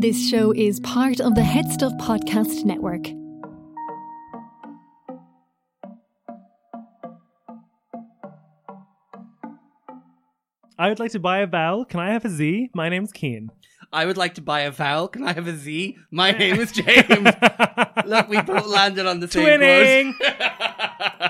This 0.00 0.30
show 0.30 0.52
is 0.52 0.80
part 0.80 1.20
of 1.20 1.34
the 1.34 1.42
Head 1.42 1.70
Stuff 1.70 1.92
Podcast 2.00 2.64
Network. 2.64 3.08
I 10.78 10.88
would 10.88 10.98
like 10.98 11.10
to 11.10 11.18
buy 11.18 11.40
a 11.40 11.46
vowel. 11.46 11.84
Can 11.84 12.00
I 12.00 12.12
have 12.12 12.24
a 12.24 12.30
Z? 12.30 12.70
My 12.74 12.88
name's 12.88 13.12
Cian. 13.14 13.50
I 13.92 14.06
would 14.06 14.16
like 14.16 14.36
to 14.36 14.40
buy 14.40 14.60
a 14.60 14.70
vowel. 14.70 15.08
Can 15.08 15.22
I 15.22 15.34
have 15.34 15.46
a 15.46 15.54
Z? 15.54 15.98
My 16.10 16.30
name 16.38 16.56
is 16.58 16.72
James. 16.72 17.28
Look, 18.06 18.28
we 18.30 18.40
both 18.40 18.68
landed 18.68 19.04
on 19.04 19.20
the 19.20 19.28
same 19.28 19.60
Twinning! 19.60 20.14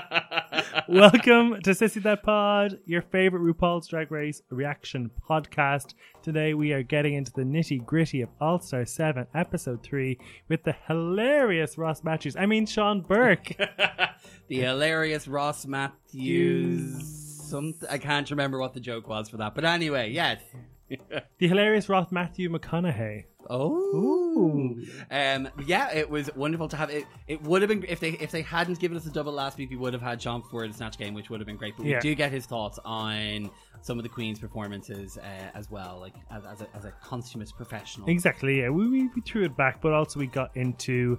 Welcome 0.91 1.61
to 1.61 1.69
Sissy 1.69 2.03
That 2.03 2.21
Pod, 2.21 2.79
your 2.85 3.01
favorite 3.01 3.41
RuPaul's 3.43 3.87
Drag 3.87 4.11
Race 4.11 4.41
reaction 4.49 5.09
podcast. 5.25 5.93
Today 6.21 6.53
we 6.53 6.73
are 6.73 6.83
getting 6.83 7.13
into 7.13 7.31
the 7.31 7.43
nitty 7.43 7.85
gritty 7.85 8.19
of 8.19 8.27
All 8.41 8.59
Star 8.59 8.85
7, 8.85 9.25
Episode 9.33 9.81
3, 9.83 10.19
with 10.49 10.63
the 10.63 10.75
hilarious 10.87 11.77
Ross 11.77 12.03
Mathews. 12.03 12.35
I 12.35 12.45
mean, 12.45 12.65
Sean 12.65 12.99
Burke. 12.99 13.55
the 14.49 14.59
hilarious 14.59 15.29
Ross 15.29 15.65
Mathews. 15.65 17.47
Some 17.47 17.73
I 17.89 17.97
can't 17.97 18.29
remember 18.29 18.59
what 18.59 18.73
the 18.73 18.81
joke 18.81 19.07
was 19.07 19.29
for 19.29 19.37
that, 19.37 19.55
but 19.55 19.63
anyway, 19.63 20.11
yes. 20.11 20.41
the 20.89 21.47
hilarious 21.47 21.87
Ross 21.87 22.11
Matthew 22.11 22.49
McConaughey. 22.49 23.23
Oh, 23.49 24.75
um, 25.09 25.49
yeah, 25.65 25.93
it 25.93 26.09
was 26.09 26.29
wonderful 26.35 26.67
to 26.69 26.77
have 26.77 26.89
it. 26.89 27.05
It 27.27 27.41
would 27.43 27.61
have 27.61 27.69
been 27.69 27.83
if 27.87 27.99
they 27.99 28.11
if 28.11 28.31
they 28.31 28.41
hadn't 28.41 28.79
given 28.79 28.95
us 28.97 29.05
a 29.05 29.11
double 29.11 29.33
last 29.33 29.57
week, 29.57 29.69
we 29.69 29.75
would 29.75 29.93
have 29.93 30.01
had 30.01 30.21
Sean 30.21 30.41
for 30.43 30.67
the 30.67 30.73
snatch 30.73 30.97
game, 30.97 31.13
which 31.13 31.29
would 31.29 31.39
have 31.39 31.47
been 31.47 31.57
great. 31.57 31.75
But 31.77 31.85
Yeah. 31.85 31.97
we 31.97 32.01
do 32.01 32.15
get 32.15 32.31
his 32.31 32.45
thoughts 32.45 32.79
on 32.85 33.49
some 33.81 33.97
of 33.97 34.03
the 34.03 34.09
Queen's 34.09 34.39
performances 34.39 35.17
uh, 35.17 35.21
as 35.55 35.69
well, 35.71 35.97
like 35.99 36.13
as, 36.29 36.43
as, 36.45 36.61
a, 36.61 36.67
as 36.75 36.85
a 36.85 36.91
consummate 37.03 37.51
professional. 37.57 38.07
Exactly, 38.09 38.61
yeah. 38.61 38.69
We, 38.69 38.87
we, 38.87 39.07
we 39.15 39.21
threw 39.21 39.43
it 39.43 39.57
back, 39.57 39.81
but 39.81 39.91
also 39.91 40.19
we 40.19 40.27
got 40.27 40.55
into 40.55 41.17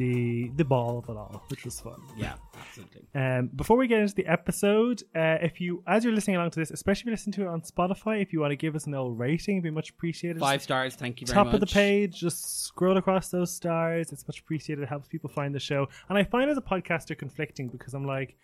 the 0.00 0.50
the 0.56 0.64
ball 0.64 0.96
of 0.98 1.10
it 1.10 1.16
all, 1.16 1.42
which 1.48 1.66
was 1.66 1.78
fun. 1.78 2.00
Yeah, 2.16 2.32
absolutely. 2.58 3.02
Um, 3.14 3.50
before 3.54 3.76
we 3.76 3.86
get 3.86 4.00
into 4.00 4.14
the 4.14 4.26
episode, 4.26 5.02
uh, 5.14 5.36
if 5.42 5.60
you, 5.60 5.82
as 5.86 6.04
you're 6.04 6.14
listening 6.14 6.36
along 6.36 6.52
to 6.52 6.60
this, 6.60 6.70
especially 6.70 7.02
if 7.02 7.06
you 7.06 7.12
listen 7.12 7.32
to 7.32 7.42
it 7.42 7.48
on 7.48 7.60
Spotify, 7.60 8.22
if 8.22 8.32
you 8.32 8.40
want 8.40 8.52
to 8.52 8.56
give 8.56 8.74
us 8.74 8.86
an 8.86 8.94
old 8.94 9.18
rating, 9.18 9.56
it'd 9.56 9.64
be 9.64 9.70
much 9.70 9.90
appreciated. 9.90 10.40
Five 10.40 10.62
stars, 10.62 10.94
thank 10.94 11.20
you 11.20 11.26
very 11.26 11.36
much. 11.36 11.44
Top 11.44 11.46
much. 11.48 11.54
of 11.54 11.60
the 11.60 11.66
page, 11.66 12.18
just 12.18 12.64
scroll 12.64 12.96
across 12.96 13.28
those 13.28 13.52
stars. 13.52 14.10
It's 14.10 14.26
much 14.26 14.40
appreciated. 14.40 14.82
It 14.82 14.88
helps 14.88 15.06
people 15.06 15.28
find 15.28 15.54
the 15.54 15.60
show. 15.60 15.86
And 16.08 16.16
I 16.16 16.24
find 16.24 16.50
as 16.50 16.56
a 16.56 16.62
podcaster 16.62 17.16
conflicting 17.16 17.68
because 17.68 17.92
I'm 17.92 18.06
like, 18.06 18.36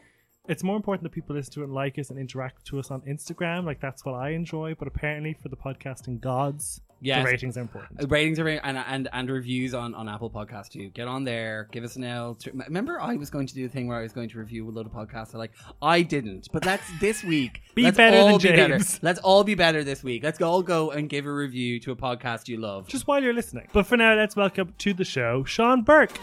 it's 0.46 0.62
more 0.62 0.76
important 0.76 1.04
that 1.04 1.12
people 1.12 1.34
listen 1.34 1.54
to 1.54 1.62
it 1.62 1.64
and 1.64 1.72
like 1.72 1.98
us 1.98 2.10
and 2.10 2.18
interact 2.18 2.66
to 2.66 2.78
us 2.78 2.90
on 2.90 3.00
Instagram. 3.00 3.64
Like 3.64 3.80
that's 3.80 4.04
what 4.04 4.14
I 4.14 4.30
enjoy. 4.30 4.74
But 4.78 4.88
apparently, 4.88 5.32
for 5.42 5.48
the 5.48 5.56
podcasting 5.56 6.20
gods, 6.20 6.82
Yes. 7.00 7.24
the 7.24 7.30
ratings 7.30 7.56
are 7.56 7.60
important. 7.60 8.02
Uh, 8.02 8.06
Ratings 8.08 8.38
are 8.38 8.48
and, 8.48 8.78
and 8.78 9.08
and 9.12 9.30
reviews 9.30 9.74
on, 9.74 9.94
on 9.94 10.08
Apple 10.08 10.30
Podcast 10.30 10.70
too. 10.70 10.88
Get 10.90 11.08
on 11.08 11.24
there, 11.24 11.68
give 11.70 11.84
us 11.84 11.96
an 11.96 12.04
L. 12.04 12.38
Remember, 12.52 13.00
I 13.00 13.16
was 13.16 13.28
going 13.28 13.46
to 13.46 13.54
do 13.54 13.66
the 13.66 13.72
thing 13.72 13.86
where 13.86 13.98
I 13.98 14.02
was 14.02 14.12
going 14.12 14.28
to 14.30 14.38
review 14.38 14.68
a 14.68 14.70
load 14.70 14.86
of 14.86 14.92
podcasts. 14.92 15.34
I 15.34 15.38
like, 15.38 15.52
I 15.82 16.02
didn't, 16.02 16.48
but 16.52 16.62
that's 16.62 16.84
this 17.00 17.22
week. 17.22 17.62
Be 17.74 17.82
Let's 17.82 17.96
better 17.96 18.16
all 18.16 18.38
than 18.38 18.52
be 18.52 18.56
better. 18.56 18.74
James. 18.78 18.98
Let's 19.02 19.18
all 19.20 19.44
be 19.44 19.54
better 19.54 19.84
this 19.84 20.02
week. 20.02 20.22
Let's 20.22 20.40
all 20.40 20.62
go 20.62 20.90
and 20.90 21.08
give 21.08 21.26
a 21.26 21.32
review 21.32 21.78
to 21.80 21.92
a 21.92 21.96
podcast 21.96 22.48
you 22.48 22.56
love. 22.56 22.88
Just 22.88 23.06
while 23.06 23.22
you're 23.22 23.34
listening. 23.34 23.68
But 23.72 23.86
for 23.86 23.96
now, 23.96 24.14
let's 24.14 24.34
welcome 24.34 24.74
to 24.78 24.94
the 24.94 25.04
show 25.04 25.44
Sean 25.44 25.82
Burke. 25.82 26.18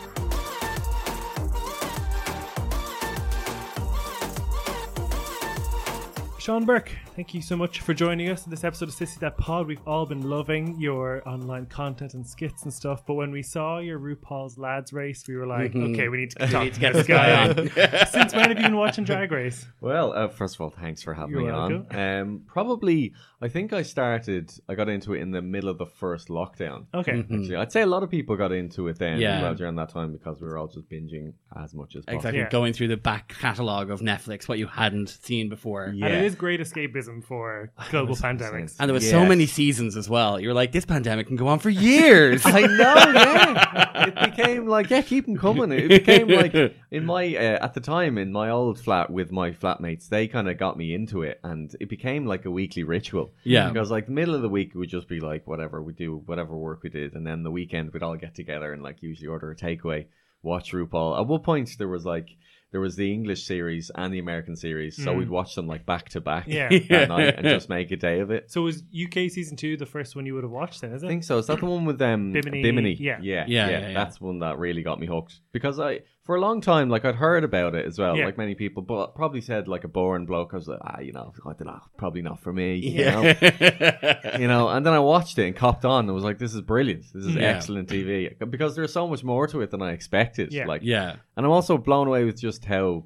Sean 6.44 6.66
Burke, 6.66 6.92
thank 7.16 7.34
you 7.36 7.42
so 7.44 7.56
much 7.56 7.82
for 7.82 7.94
joining 7.94 8.30
us 8.30 8.46
in 8.46 8.50
this 8.50 8.64
episode 8.64 8.90
of 8.90 8.96
Sissy 8.96 9.20
That 9.20 9.38
Pod. 9.38 9.68
We've 9.68 9.86
all 9.88 10.06
been 10.08 10.28
loving 10.28 10.80
your 10.80 11.22
online 11.30 11.68
content 11.68 12.16
and 12.16 12.26
skits 12.26 12.64
and 12.64 12.74
stuff, 12.74 13.06
but 13.06 13.14
when 13.14 13.30
we 13.32 13.44
saw 13.44 13.78
your 13.78 14.00
RuPaul's 14.00 14.58
Lads 14.58 14.94
race, 14.94 15.24
we 15.28 15.36
were 15.36 15.46
like, 15.46 15.76
okay, 15.76 16.08
we 16.08 16.18
need 16.18 16.32
to 16.32 16.40
talk 16.48 16.64
need 16.64 16.74
to 16.74 16.76
to 16.76 16.80
get 16.80 16.94
this 16.94 17.06
this 17.06 17.16
guy 17.16 17.46
guy 17.46 17.50
on. 17.50 17.70
Since 18.12 18.34
when 18.34 18.50
have 18.50 18.58
you 18.58 18.64
been 18.64 18.76
watching 18.78 19.04
Drag 19.04 19.32
Race? 19.32 19.68
Well, 19.80 20.12
uh, 20.14 20.28
first 20.30 20.56
of 20.56 20.62
all, 20.62 20.72
thanks 20.72 21.04
for 21.04 21.14
having 21.14 21.32
You're 21.36 21.42
me 21.46 21.52
welcome. 21.52 21.88
on. 21.92 22.00
Um, 22.20 22.42
probably, 22.48 23.14
I 23.42 23.48
think 23.48 23.74
I 23.74 23.84
started, 23.84 24.52
I 24.68 24.74
got 24.74 24.90
into 24.90 25.14
it 25.14 25.22
in 25.22 25.30
the 25.30 25.42
middle 25.42 25.70
of 25.70 25.78
the 25.78 25.86
first 25.86 26.30
lockdown. 26.30 26.86
Okay. 26.96 27.20
Actually, 27.20 27.58
I'd 27.58 27.72
say 27.72 27.82
a 27.82 27.88
lot 27.88 28.02
of 28.02 28.10
people 28.10 28.36
got 28.38 28.52
into 28.52 28.88
it 28.88 28.98
then, 28.98 29.20
Yeah. 29.20 29.42
well, 29.44 29.54
during 29.54 29.76
that 29.76 29.90
time 29.90 30.14
because 30.14 30.42
we 30.42 30.48
were 30.48 30.58
all 30.58 30.68
just 30.68 30.90
binging 30.90 31.34
as 31.62 31.76
much 31.76 31.96
as 31.96 32.06
possible. 32.06 32.18
Exactly, 32.18 32.40
Yeah. 32.40 32.50
going 32.50 32.74
through 32.74 32.88
the 32.88 32.98
back 32.98 33.36
catalogue 33.40 33.92
of 33.92 34.00
Netflix, 34.02 34.48
what 34.48 34.58
you 34.58 34.66
hadn't 34.66 35.10
seen 35.10 35.48
before. 35.50 35.94
Yeah. 35.96 36.08
And 36.08 36.16
it 36.16 36.24
is 36.24 36.34
great 36.34 36.60
escapism 36.60 37.03
for 37.22 37.72
global 37.90 38.16
pandemics. 38.16 38.76
And 38.80 38.90
there 38.90 38.94
was 38.94 39.10
so 39.10 39.26
many 39.26 39.46
seasons 39.46 39.96
as 39.98 40.10
well. 40.10 40.40
You 40.40 40.50
were 40.50 40.54
like, 40.54 40.72
this 40.72 40.86
pandemic 40.86 41.28
can 41.28 41.36
go 41.36 41.48
on 41.48 41.60
for 41.60 41.70
years. 41.70 42.42
I 42.46 42.62
know, 42.62 42.96
yeah. 42.96 44.08
it 44.08 44.36
became 44.36 44.68
like, 44.68 44.90
yeah, 44.90 45.02
keep 45.02 45.26
them 45.26 45.38
coming. 45.38 45.72
It 45.72 45.88
became 45.88 46.28
like 46.28 46.54
in 46.92 47.06
my 47.06 47.36
uh, 47.36 47.66
at 47.66 47.74
the 47.74 47.80
time 47.80 48.18
in 48.18 48.32
my 48.32 48.50
old 48.50 48.80
flat 48.80 49.10
with 49.10 49.32
my 49.32 49.52
flatmates, 49.52 50.10
they 50.10 50.28
kind 50.28 50.50
of 50.50 50.58
got 50.58 50.78
me 50.78 50.94
into 50.94 51.24
it, 51.24 51.40
and 51.44 51.76
it 51.80 51.90
became 51.90 52.26
like 52.26 52.46
a 52.46 52.52
weekly 52.52 52.84
ritual. 52.84 53.32
Yeah. 53.44 53.70
because 53.70 53.92
like 53.92 54.06
the 54.06 54.12
middle 54.12 54.36
of 54.36 54.42
the 54.42 54.50
week 54.50 54.72
it 54.74 54.78
would 54.78 54.90
just 54.90 55.08
be 55.08 55.20
like 55.20 55.48
whatever 55.48 55.82
we 55.82 55.94
do, 55.94 56.22
whatever 56.26 56.56
work 56.56 56.84
we 56.84 56.90
did, 56.90 57.14
and 57.14 57.26
then 57.26 57.44
the 57.44 57.52
weekend 57.52 57.94
we'd 57.94 58.04
all 58.04 58.16
get 58.16 58.36
together 58.36 58.74
and 58.74 58.84
like 58.84 59.02
usually 59.02 59.28
order 59.28 59.52
a 59.52 59.56
takeaway, 59.56 60.06
watch 60.42 60.72
RuPaul. 60.72 61.20
At 61.20 61.28
one 61.28 61.42
point 61.42 61.70
there 61.78 61.88
was 61.88 62.06
like. 62.06 62.30
There 62.74 62.82
was 62.82 62.96
the 62.98 63.10
English 63.14 63.46
series 63.46 63.90
and 63.96 64.14
the 64.14 64.20
American 64.20 64.56
series, 64.58 64.98
so 64.98 65.14
Mm. 65.14 65.18
we'd 65.20 65.30
watch 65.30 65.54
them 65.56 65.68
like 65.68 65.86
back 65.86 66.10
to 66.10 66.20
back 66.20 66.46
Yeah. 66.48 66.68
that 66.90 67.08
night 67.08 67.36
and 67.38 67.46
just 67.58 67.70
make 67.70 67.92
a 67.92 67.96
day 67.96 68.20
of 68.20 68.32
it. 68.32 68.52
So 68.52 68.64
was 68.64 68.84
UK 68.94 69.30
season 69.30 69.56
two 69.56 69.78
the 69.78 69.86
first 69.86 70.16
one 70.16 70.26
you 70.26 70.34
would 70.34 70.44
have 70.44 70.52
watched 70.52 70.82
then, 70.82 70.92
is 70.92 71.04
it? 71.04 71.06
I 71.06 71.10
think 71.10 71.24
so. 71.24 71.38
Is 71.38 71.48
that 71.48 71.60
the 71.60 71.66
one 71.68 71.86
with 71.86 72.02
um, 72.02 72.34
Bimini, 72.34 72.62
Bimini? 72.64 72.94
yeah. 73.00 73.20
yeah, 73.22 73.46
Yeah, 73.48 73.70
yeah, 73.70 73.70
yeah, 73.80 73.88
yeah. 73.90 73.94
That's 73.94 74.20
one 74.20 74.40
that 74.40 74.58
really 74.58 74.82
got 74.84 75.00
me 75.00 75.08
hooked 75.08 75.40
because 75.54 75.80
I, 75.80 76.02
for 76.24 76.36
a 76.38 76.40
long 76.40 76.62
time, 76.62 76.88
like 76.90 77.04
I'd 77.04 77.16
heard 77.16 77.44
about 77.44 77.76
it 77.76 77.86
as 77.86 78.00
well, 78.00 78.16
Yeah. 78.18 78.26
like 78.26 78.38
many 78.38 78.56
people, 78.56 78.82
but 78.82 79.14
probably 79.14 79.42
said 79.42 79.68
like 79.68 79.84
a 79.84 79.90
boring 79.90 80.26
bloke. 80.26 80.54
I 80.54 80.56
was 80.58 80.68
like, 80.70 80.80
ah, 80.82 81.00
you 81.02 81.12
know, 81.12 81.34
I 81.46 81.50
don't 81.54 81.68
know, 81.68 81.82
probably 81.98 82.22
not 82.22 82.42
for 82.42 82.54
me. 82.54 82.76
You 82.76 83.06
know, 83.06 83.22
you 84.40 84.48
know. 84.48 84.70
And 84.70 84.86
then 84.86 84.94
I 84.94 85.00
watched 85.00 85.38
it 85.38 85.46
and 85.48 85.56
copped 85.56 85.84
on. 85.86 86.06
and 86.06 86.14
was 86.16 86.24
like, 86.24 86.40
this 86.40 86.54
is 86.54 86.62
brilliant. 86.62 87.04
This 87.14 87.26
is 87.26 87.36
Yeah. 87.36 87.42
excellent 87.44 87.90
TV 87.90 88.36
because 88.50 88.76
there's 88.76 88.94
so 88.94 89.08
much 89.08 89.24
more 89.24 89.48
to 89.48 89.60
it 89.62 89.72
than 89.72 89.82
I 89.82 89.92
expected. 89.92 90.54
Yeah. 90.54 90.66
Like, 90.66 90.82
yeah. 90.84 91.18
and 91.36 91.46
I'm 91.46 91.52
also 91.52 91.78
blown 91.78 92.08
away 92.08 92.24
with 92.24 92.40
just 92.40 92.64
how 92.66 93.06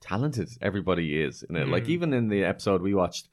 talented 0.00 0.50
everybody 0.60 1.18
is 1.22 1.42
in 1.48 1.56
it. 1.56 1.68
Like 1.68 1.84
Mm. 1.84 1.88
even 1.88 2.12
in 2.12 2.28
the 2.28 2.44
episode 2.44 2.82
we 2.82 2.94
watched, 2.94 3.28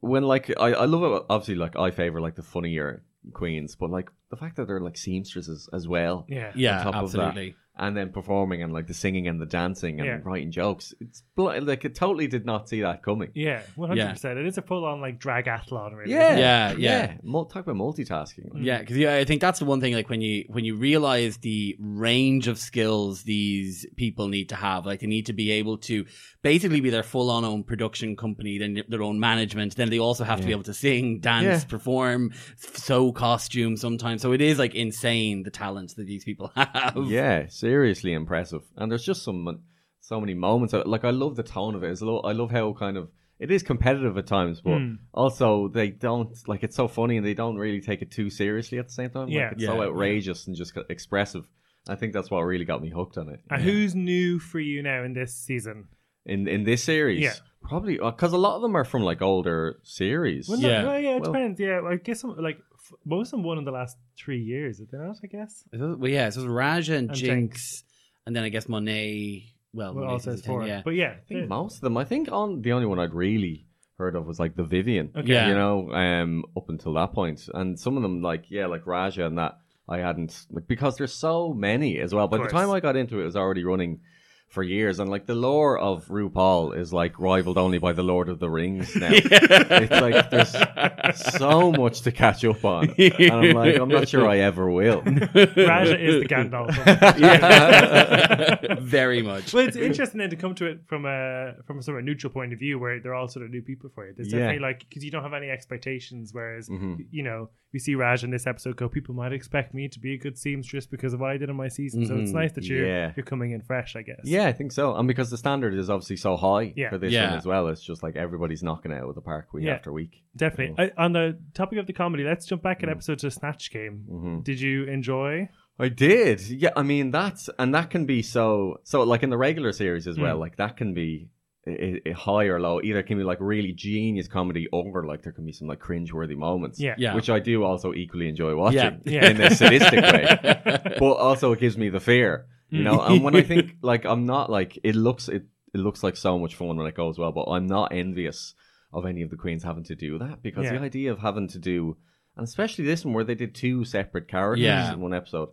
when 0.00 0.22
like 0.22 0.50
I, 0.58 0.72
I 0.72 0.84
love 0.86 1.02
it. 1.02 1.22
Obviously, 1.28 1.54
like 1.56 1.76
I 1.76 1.90
favor 1.90 2.20
like 2.20 2.34
the 2.36 2.42
funnier 2.42 3.02
queens, 3.34 3.76
but 3.76 3.90
like 3.90 4.08
the 4.30 4.36
fact 4.36 4.56
that 4.56 4.66
they're 4.66 4.80
like 4.80 4.96
seamstresses 4.96 5.68
as 5.72 5.86
well, 5.86 6.24
Yeah. 6.28 6.52
Yeah, 6.54 6.82
top 6.82 6.94
of 6.94 7.12
that. 7.12 7.18
absolutely. 7.20 7.56
And 7.78 7.96
then 7.96 8.10
performing 8.10 8.62
and 8.62 8.72
like 8.72 8.86
the 8.86 8.94
singing 8.94 9.28
and 9.28 9.40
the 9.40 9.46
dancing 9.46 10.00
and 10.00 10.06
Yeah. 10.08 10.20
writing 10.24 10.50
jokes. 10.50 10.94
It's 11.00 11.22
bl- 11.38 11.62
like 11.62 11.84
it 11.84 11.94
totally 11.94 12.26
did 12.26 12.44
not 12.44 12.68
see 12.68 12.80
that 12.82 13.02
coming. 13.02 13.30
Yeah, 13.34 13.62
one 13.76 13.88
hundred 13.88 14.10
percent. 14.10 14.38
It 14.38 14.46
is 14.46 14.58
a 14.58 14.62
full 14.62 14.84
on 14.84 15.00
like 15.00 15.18
dragathlon, 15.20 15.94
really. 15.96 16.12
Yeah, 16.12 16.36
Yeah, 16.36 16.72
yeah. 16.76 17.14
Mul- 17.22 17.46
talk 17.46 17.62
about 17.66 17.76
multitasking. 17.76 18.52
Mm. 18.52 18.64
Yeah, 18.64 18.78
because 18.80 18.96
yeah, 18.98 19.14
I 19.14 19.24
think 19.24 19.40
that's 19.40 19.60
the 19.60 19.64
one 19.64 19.80
thing. 19.80 19.94
Like 19.94 20.10
when 20.10 20.20
you 20.20 20.44
when 20.48 20.64
you 20.64 20.76
realize 20.76 21.38
the 21.38 21.76
range 21.80 22.48
of 22.48 22.58
skills 22.58 23.22
these 23.22 23.86
people 23.96 24.28
need 24.28 24.48
to 24.50 24.56
have, 24.56 24.84
like 24.84 25.00
they 25.00 25.06
need 25.06 25.26
to 25.26 25.32
be 25.32 25.52
able 25.52 25.78
to 25.78 26.04
basically 26.42 26.80
be 26.80 26.90
their 26.90 27.02
full 27.02 27.30
on 27.30 27.44
own 27.44 27.62
production 27.64 28.16
company, 28.16 28.58
then 28.58 28.82
their 28.88 29.02
own 29.02 29.18
management. 29.20 29.76
Then 29.76 29.90
they 29.90 29.98
also 29.98 30.24
have 30.24 30.40
to 30.40 30.46
be 30.46 30.52
able 30.52 30.64
to 30.64 30.74
sing, 30.74 31.20
dance, 31.20 31.62
Yeah. 31.64 31.68
perform, 31.68 32.32
sew 32.56 33.12
costumes 33.12 33.80
sometimes. 33.80 34.22
So 34.22 34.32
it 34.32 34.40
is 34.40 34.58
like 34.58 34.74
insane 34.74 35.42
the 35.44 35.50
talents 35.50 35.94
that 35.94 36.06
these 36.06 36.24
people 36.24 36.50
have. 36.56 36.96
Yeah, 37.06 37.46
seriously 37.48 38.12
impressive. 38.12 38.62
And 38.76 38.90
there's 38.90 39.04
just 39.04 39.22
some 39.22 39.60
so 40.08 40.20
many 40.20 40.34
moments. 40.34 40.72
Like 40.94 41.04
I 41.04 41.10
love 41.10 41.36
the 41.36 41.42
tone 41.42 41.74
of 41.76 41.82
it. 41.84 41.90
It's 41.90 42.00
a 42.00 42.06
lo- 42.06 42.20
I 42.30 42.32
love 42.32 42.50
how 42.50 42.72
kind 42.72 42.96
of 42.96 43.08
it 43.38 43.50
is 43.50 43.62
competitive 43.62 44.16
at 44.18 44.26
times, 44.26 44.60
but 44.60 44.78
Hmm. 44.78 44.94
also 45.12 45.68
they 45.68 45.90
don't 45.90 46.30
like 46.52 46.62
it's 46.66 46.74
so 46.82 46.88
funny 46.88 47.16
and 47.18 47.24
they 47.26 47.34
don't 47.34 47.56
really 47.56 47.80
take 47.80 48.00
it 48.02 48.10
too 48.10 48.30
seriously 48.30 48.78
at 48.78 48.86
the 48.88 48.92
same 49.00 49.10
time. 49.10 49.28
Yeah. 49.28 49.44
like, 49.44 49.52
it's 49.52 49.62
Yeah, 49.62 49.68
so 49.68 49.76
yeah. 49.82 49.88
outrageous 49.88 50.46
and 50.46 50.56
just 50.56 50.72
expressive. 50.88 51.44
I 51.88 51.94
think 51.94 52.12
that's 52.14 52.30
what 52.30 52.40
really 52.40 52.64
got 52.64 52.80
me 52.82 52.90
hooked 52.90 53.16
on 53.18 53.28
it. 53.28 53.40
And 53.50 53.62
who's 53.62 53.94
new 53.94 54.38
for 54.38 54.60
you 54.60 54.82
now 54.82 55.04
in 55.04 55.12
this 55.12 55.34
season? 55.34 55.88
In 56.26 56.48
in 56.48 56.64
this 56.64 56.82
series, 56.82 57.20
Yeah. 57.20 57.34
probably 57.62 57.98
because 57.98 58.32
a 58.32 58.38
lot 58.46 58.56
of 58.56 58.62
them 58.62 58.74
are 58.76 58.84
from 58.92 59.02
like 59.10 59.20
older 59.22 59.78
series. 59.84 60.48
Well, 60.48 60.58
Yeah. 60.60 60.82
no, 60.82 60.96
yeah, 60.96 61.16
it 61.16 61.22
Well- 61.22 61.32
depends. 61.32 61.60
Yeah, 61.60 61.80
I 61.92 61.96
guess 61.96 62.20
some, 62.22 62.34
like 62.36 62.58
f- 62.74 62.94
most 63.04 63.28
of 63.28 63.32
them 63.38 63.42
won 63.44 63.58
in 63.58 63.64
the 63.64 63.76
last 63.80 63.96
three 64.20 64.42
years. 64.52 64.78
Did 64.78 64.90
they 64.90 64.98
not? 64.98 65.16
I 65.22 65.26
guess. 65.28 65.64
Well, 65.72 66.08
yeah, 66.08 66.28
so 66.30 66.40
it 66.40 66.44
was 66.44 66.52
Raja 66.52 66.94
and, 66.96 67.08
And 67.10 67.16
Jinx, 67.18 67.84
and 68.26 68.34
then 68.34 68.42
I 68.42 68.48
guess 68.48 68.68
Monet. 68.68 69.44
Well, 69.78 69.94
Well, 69.94 70.04
Monet 70.04 70.12
also 70.12 70.30
season 70.32 70.36
has 70.36 70.46
four. 70.46 70.66
yeah. 70.66 70.82
But 70.84 70.94
yeah, 70.94 71.12
I 71.16 71.20
think 71.28 71.40
the- 71.42 71.46
most 71.46 71.76
of 71.76 71.80
them. 71.82 71.96
I 71.96 72.04
think 72.04 72.30
on 72.32 72.62
the 72.62 72.72
only 72.72 72.86
one 72.86 72.98
I'd 72.98 73.14
really 73.14 73.64
heard 73.96 74.14
of 74.14 74.26
was 74.26 74.38
like 74.38 74.54
the 74.56 74.64
Vivian. 74.64 75.10
Okay. 75.16 75.32
Yeah. 75.32 75.48
You 75.48 75.54
know, 75.54 75.92
um, 75.92 76.44
up 76.56 76.68
until 76.68 76.92
that 76.94 77.12
point, 77.12 77.48
and 77.54 77.78
some 77.78 77.96
of 77.96 78.02
them 78.02 78.22
like 78.22 78.50
yeah, 78.50 78.66
like 78.66 78.86
Raja 78.86 79.26
and 79.26 79.38
that 79.38 79.58
I 79.88 79.98
hadn't 79.98 80.46
like 80.50 80.66
because 80.68 80.96
there's 80.98 81.14
so 81.14 81.52
many 81.54 81.98
as 81.98 82.14
well. 82.14 82.28
By 82.28 82.36
the 82.38 82.48
time 82.48 82.70
I 82.70 82.80
got 82.80 82.94
into 82.96 83.18
it, 83.18 83.22
it 83.22 83.26
was 83.26 83.36
already 83.36 83.64
running 83.64 84.00
for 84.48 84.62
years, 84.62 84.98
and 84.98 85.10
like 85.10 85.26
the 85.26 85.34
lore 85.34 85.78
of 85.78 86.06
RuPaul 86.08 86.74
is 86.76 86.90
like 86.92 87.18
rivaled 87.20 87.58
only 87.58 87.76
by 87.78 87.92
the 87.92 88.02
Lord 88.02 88.30
of 88.30 88.38
the 88.38 88.48
Rings 88.48 88.96
now. 88.96 89.10
it's 89.12 89.90
like 89.90 90.30
there's 90.30 91.36
so 91.36 91.70
much 91.70 92.00
to 92.02 92.12
catch 92.12 92.44
up 92.46 92.64
on, 92.64 92.94
and 92.98 93.30
I'm 93.30 93.50
like, 93.54 93.76
I'm 93.76 93.88
not 93.90 94.08
sure 94.08 94.26
I 94.26 94.38
ever 94.38 94.70
will. 94.70 95.02
Raja 95.02 95.98
is 96.00 96.22
the 96.22 96.26
Gandalf. 96.28 96.74
yeah. 97.18 98.74
Very 98.80 99.22
much. 99.22 99.52
well, 99.52 99.66
it's 99.66 99.76
interesting 99.76 100.18
then 100.18 100.30
to 100.30 100.36
come 100.36 100.54
to 100.56 100.66
it 100.66 100.80
from 100.86 101.04
a 101.04 101.54
from 101.66 101.78
a 101.78 101.82
sort 101.82 101.98
of 101.98 102.02
a 102.02 102.06
neutral 102.06 102.32
point 102.32 102.52
of 102.52 102.58
view, 102.58 102.78
where 102.78 103.00
they're 103.00 103.14
all 103.14 103.28
sort 103.28 103.44
of 103.44 103.50
new 103.50 103.62
people 103.62 103.90
for 103.94 104.06
you. 104.06 104.14
There's 104.16 104.32
Yeah. 104.32 104.38
definitely 104.40 104.62
like 104.62 104.80
because 104.88 105.04
you 105.04 105.10
don't 105.10 105.22
have 105.22 105.34
any 105.34 105.50
expectations. 105.50 106.32
Whereas 106.32 106.68
Mhm. 106.68 107.06
you 107.10 107.22
know 107.22 107.50
we 107.72 107.78
see 107.78 107.94
Raj 107.94 108.24
in 108.24 108.30
this 108.30 108.46
episode 108.46 108.76
go, 108.76 108.88
people 108.88 109.14
might 109.14 109.32
expect 109.32 109.74
me 109.74 109.88
to 109.88 110.00
be 110.00 110.14
a 110.14 110.18
good 110.18 110.38
seamstress 110.38 110.86
because 110.86 111.12
of 111.12 111.20
what 111.20 111.30
I 111.30 111.36
did 111.36 111.50
in 111.50 111.56
my 111.56 111.68
season. 111.68 112.06
So 112.06 112.16
it's 112.16 112.30
Mhm. 112.30 112.34
nice 112.34 112.52
that 112.52 112.64
you're 112.64 112.86
Yeah. 112.86 113.12
you're 113.16 113.24
coming 113.26 113.50
in 113.52 113.60
fresh, 113.60 113.94
I 113.94 114.02
guess. 114.02 114.20
Yeah, 114.24 114.46
I 114.46 114.52
think 114.52 114.72
so. 114.72 114.94
And 114.96 115.06
because 115.06 115.30
the 115.30 115.36
standard 115.36 115.74
is 115.74 115.90
obviously 115.90 116.16
so 116.16 116.36
high 116.36 116.72
Yeah. 116.76 116.88
for 116.90 116.98
this 116.98 117.12
Yeah. 117.12 117.28
one 117.30 117.38
as 117.38 117.46
well, 117.46 117.68
it's 117.68 117.82
just 117.84 118.02
like 118.02 118.16
everybody's 118.16 118.62
knocking 118.62 118.90
it 118.92 118.96
out 119.02 119.08
of 119.10 119.14
the 119.14 119.20
park 119.20 119.52
week 119.52 119.64
Yeah. 119.66 119.74
after 119.74 119.92
week. 119.92 120.22
definitely. 120.36 120.76
I, 120.96 121.02
on 121.04 121.12
the 121.12 121.36
topic 121.54 121.78
of 121.78 121.86
the 121.88 121.92
comedy, 121.92 122.22
let's 122.22 122.46
jump 122.46 122.62
back 122.62 122.82
an 122.84 122.88
episode 122.88 123.18
to 123.18 123.30
Snatch 123.30 123.70
Game. 123.72 124.04
Mhm. 124.10 124.44
Did 124.44 124.60
you 124.60 124.84
enjoy? 124.84 125.48
I 125.80 125.88
did. 125.88 126.40
Yeah, 126.48 126.70
I 126.76 126.82
mean 126.82 127.10
that's 127.10 127.48
and 127.58 127.74
that 127.74 127.90
can 127.90 128.04
be 128.06 128.22
so 128.22 128.80
so 128.84 129.02
like 129.02 129.22
in 129.22 129.30
the 129.30 129.36
regular 129.38 129.72
series 129.72 130.08
as 130.08 130.18
well. 130.18 130.36
Mm. 130.36 130.40
Like 130.40 130.56
that 130.56 130.76
can 130.76 130.94
be 130.94 131.28
i 131.68 132.00
i 132.08 132.12
high 132.12 132.44
or 132.44 132.60
low. 132.60 132.80
Either 132.82 133.02
can 133.02 133.18
be 133.18 133.24
like 133.24 133.38
really 133.40 133.72
genius 133.72 134.28
comedy, 134.28 134.66
or 134.72 135.04
like 135.06 135.22
there 135.22 135.32
can 135.32 135.44
be 135.44 135.52
some 135.52 135.68
like 135.68 135.78
cringe-worthy 135.80 136.34
moments. 136.34 136.80
Yeah. 136.80 136.94
Yeah. 136.98 137.14
which 137.14 137.30
I 137.30 137.38
do 137.40 137.64
also 137.64 137.92
equally 137.92 138.28
enjoy 138.28 138.54
watching 138.56 139.00
Yeah. 139.04 139.12
Yeah. 139.22 139.30
in 139.30 139.40
a 139.40 139.50
sadistic 139.54 140.00
way. 140.02 140.94
But 140.98 141.12
also 141.14 141.52
it 141.52 141.60
gives 141.60 141.76
me 141.78 141.88
the 141.90 142.00
fear, 142.00 142.46
you 142.70 142.82
know. 142.82 143.00
And 143.00 143.22
when 143.22 143.36
I 143.36 143.42
think 143.42 143.76
like 143.82 144.04
I'm 144.04 144.24
not 144.26 144.50
like 144.50 144.78
it 144.82 144.94
looks 144.96 145.28
it 145.28 145.44
it 145.74 145.78
looks 145.78 146.02
like 146.02 146.16
so 146.16 146.38
much 146.38 146.54
fun 146.54 146.76
when 146.76 146.86
it 146.86 146.94
goes 146.94 147.18
well, 147.18 147.32
but 147.32 147.44
I'm 147.50 147.66
not 147.66 147.92
envious 147.92 148.54
of 148.92 149.04
any 149.04 149.22
of 149.22 149.30
the 149.30 149.36
queens 149.36 149.62
having 149.62 149.84
to 149.84 149.94
do 149.94 150.18
that 150.18 150.42
because 150.42 150.64
Yeah. 150.64 150.78
the 150.78 150.80
idea 150.84 151.12
of 151.12 151.18
having 151.18 151.48
to 151.48 151.58
do 151.58 151.96
and 152.36 152.44
especially 152.44 152.84
this 152.86 153.04
one 153.04 153.12
where 153.14 153.24
they 153.24 153.34
did 153.34 153.54
two 153.54 153.84
separate 153.84 154.28
characters 154.28 154.64
Yeah. 154.64 154.92
in 154.94 155.00
one 155.00 155.12
episode. 155.12 155.50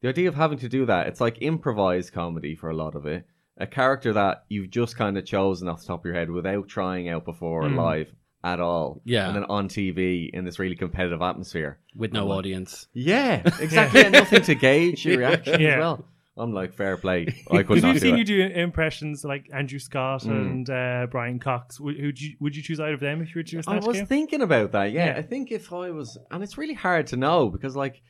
The 0.00 0.08
idea 0.10 0.28
of 0.28 0.36
having 0.36 0.58
to 0.58 0.68
do 0.68 0.86
that, 0.86 1.08
it's 1.08 1.20
like 1.20 1.42
improvised 1.42 2.12
comedy 2.12 2.54
for 2.54 2.70
a 2.70 2.76
lot 2.76 2.94
of 2.94 3.04
it. 3.06 3.26
A 3.58 3.66
character 3.66 4.12
that 4.12 4.44
you've 4.48 4.70
just 4.70 4.96
kind 4.96 5.18
of 5.18 5.24
chosen 5.26 5.68
off 5.68 5.80
the 5.80 5.86
top 5.88 6.00
of 6.00 6.04
your 6.06 6.14
head 6.14 6.30
without 6.30 6.68
trying 6.68 7.08
out 7.08 7.24
before 7.24 7.62
Mm. 7.64 7.76
live 7.76 8.12
at 8.44 8.60
all. 8.60 9.02
Yeah. 9.04 9.26
And 9.26 9.34
then 9.36 9.44
on 9.44 9.68
TV 9.68 10.30
in 10.32 10.44
this 10.44 10.58
really 10.60 10.76
competitive 10.76 11.20
atmosphere. 11.22 11.78
With 11.96 12.12
no 12.12 12.26
like, 12.26 12.38
audience. 12.38 12.86
Yeah, 12.92 13.42
exactly. 13.60 14.02
and 14.04 14.12
nothing 14.12 14.42
to 14.42 14.54
gauge 14.54 15.04
your 15.04 15.18
reaction 15.18 15.60
Yeah. 15.60 15.68
as 15.70 15.78
well. 15.80 16.04
I'm 16.36 16.52
like, 16.52 16.72
fair 16.72 16.96
play. 16.96 17.26
I 17.50 17.64
could 17.64 17.82
not. 17.82 17.94
We've 17.94 17.94
do 17.94 17.98
seen 17.98 18.14
it. 18.14 18.18
you 18.18 18.24
do 18.24 18.40
impressions 18.42 19.24
like 19.24 19.50
Andrew 19.52 19.80
Scott 19.80 20.22
Mm. 20.22 20.30
and 20.50 20.70
uh, 20.70 21.06
Brian 21.10 21.40
Cox. 21.40 21.80
Would, 21.80 22.00
would 22.00 22.20
you 22.20 22.36
would 22.38 22.54
you 22.54 22.62
choose 22.62 22.78
either 22.78 22.94
of 22.94 23.00
them 23.00 23.20
if 23.22 23.34
you 23.34 23.40
were 23.40 23.42
to 23.42 23.50
do 23.50 23.56
a 23.56 23.58
I 23.58 23.62
Snatch 23.62 23.86
was 23.86 23.96
Game? 23.96 24.06
thinking 24.06 24.42
about 24.42 24.70
that. 24.70 24.92
Yeah. 24.92 25.06
Yeah. 25.06 25.14
I 25.18 25.22
think 25.22 25.50
if 25.50 25.72
I 25.72 25.90
was, 25.90 26.16
and 26.30 26.44
it's 26.44 26.56
really 26.56 26.74
hard 26.74 27.08
to 27.08 27.16
know 27.16 27.48
because, 27.48 27.74
like, 27.74 28.02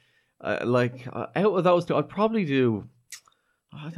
uh, 0.43 0.59
like 0.65 1.09
uh, 1.11 1.29
out 1.35 1.55
of 1.55 1.65
those 1.65 1.87
two, 1.87 1.97
I'd 1.97 2.11
probably 2.11 2.45
do. 2.45 2.87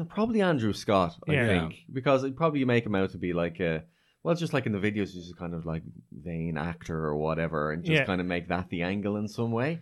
Probably 0.08 0.40
Andrew 0.42 0.72
Scott. 0.72 1.16
I 1.28 1.32
Yeah. 1.32 1.46
think 1.46 1.84
because 1.92 2.24
I'd 2.24 2.36
probably 2.36 2.64
make 2.64 2.84
him 2.84 2.94
out 2.94 3.10
to 3.10 3.18
be 3.18 3.32
like 3.32 3.60
a. 3.60 3.84
Well, 4.22 4.34
just 4.34 4.52
like 4.52 4.66
in 4.66 4.72
the 4.72 4.78
videos, 4.78 5.12
he's 5.12 5.24
just 5.26 5.36
kind 5.38 5.54
of 5.54 5.64
like 5.64 5.82
vain 6.12 6.58
actor 6.58 6.96
or 7.06 7.16
whatever, 7.16 7.72
and 7.72 7.82
just 7.84 8.00
Yeah. 8.00 8.04
kind 8.04 8.20
of 8.20 8.26
make 8.26 8.48
that 8.48 8.68
the 8.68 8.82
angle 8.82 9.16
in 9.16 9.28
some 9.28 9.50
way. 9.52 9.80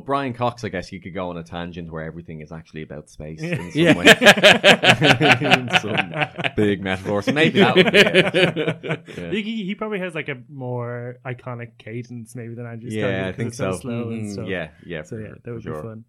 But 0.00 0.04
Brian 0.06 0.34
Cox, 0.34 0.62
I 0.64 0.68
guess 0.68 0.92
you 0.92 1.00
could 1.00 1.14
go 1.14 1.30
on 1.30 1.36
a 1.38 1.42
tangent 1.42 1.90
where 1.90 2.04
everything 2.04 2.40
is 2.42 2.52
actually 2.52 2.82
about 2.82 3.08
space 3.08 3.40
in 3.40 3.70
some 3.72 3.80
Yeah. 3.80 3.96
way. 3.96 4.04
in 5.60 5.70
some 5.80 6.52
big 6.56 6.82
metaphor. 6.82 7.22
So 7.22 7.32
maybe 7.32 7.60
that 7.60 7.74
would 7.76 7.92
be 7.92 7.98
it. 7.98 9.02
Yeah. 9.16 9.30
He, 9.30 9.42
he- 9.42 9.64
he 9.64 9.74
probably 9.74 10.00
has 10.00 10.14
like 10.14 10.28
a 10.28 10.36
more 10.50 11.16
iconic 11.24 11.78
cadence 11.78 12.34
maybe 12.34 12.54
than 12.54 12.66
Andrew 12.66 12.90
Scott. 12.90 13.00
Yeah, 13.00 13.26
I 13.28 13.30
because 13.32 13.36
think 13.36 13.54
so. 13.54 13.72
so. 13.72 13.78
slow 13.78 14.08
and 14.10 14.22
Mhm. 14.26 14.32
stuff. 14.32 14.48
Yeah, 14.48 14.68
yeah. 14.84 15.02
So 15.02 15.16
yeah, 15.16 15.34
that 15.42 15.52
would 15.52 15.62
for 15.62 15.74
be 15.74 15.80
fun. 15.88 16.04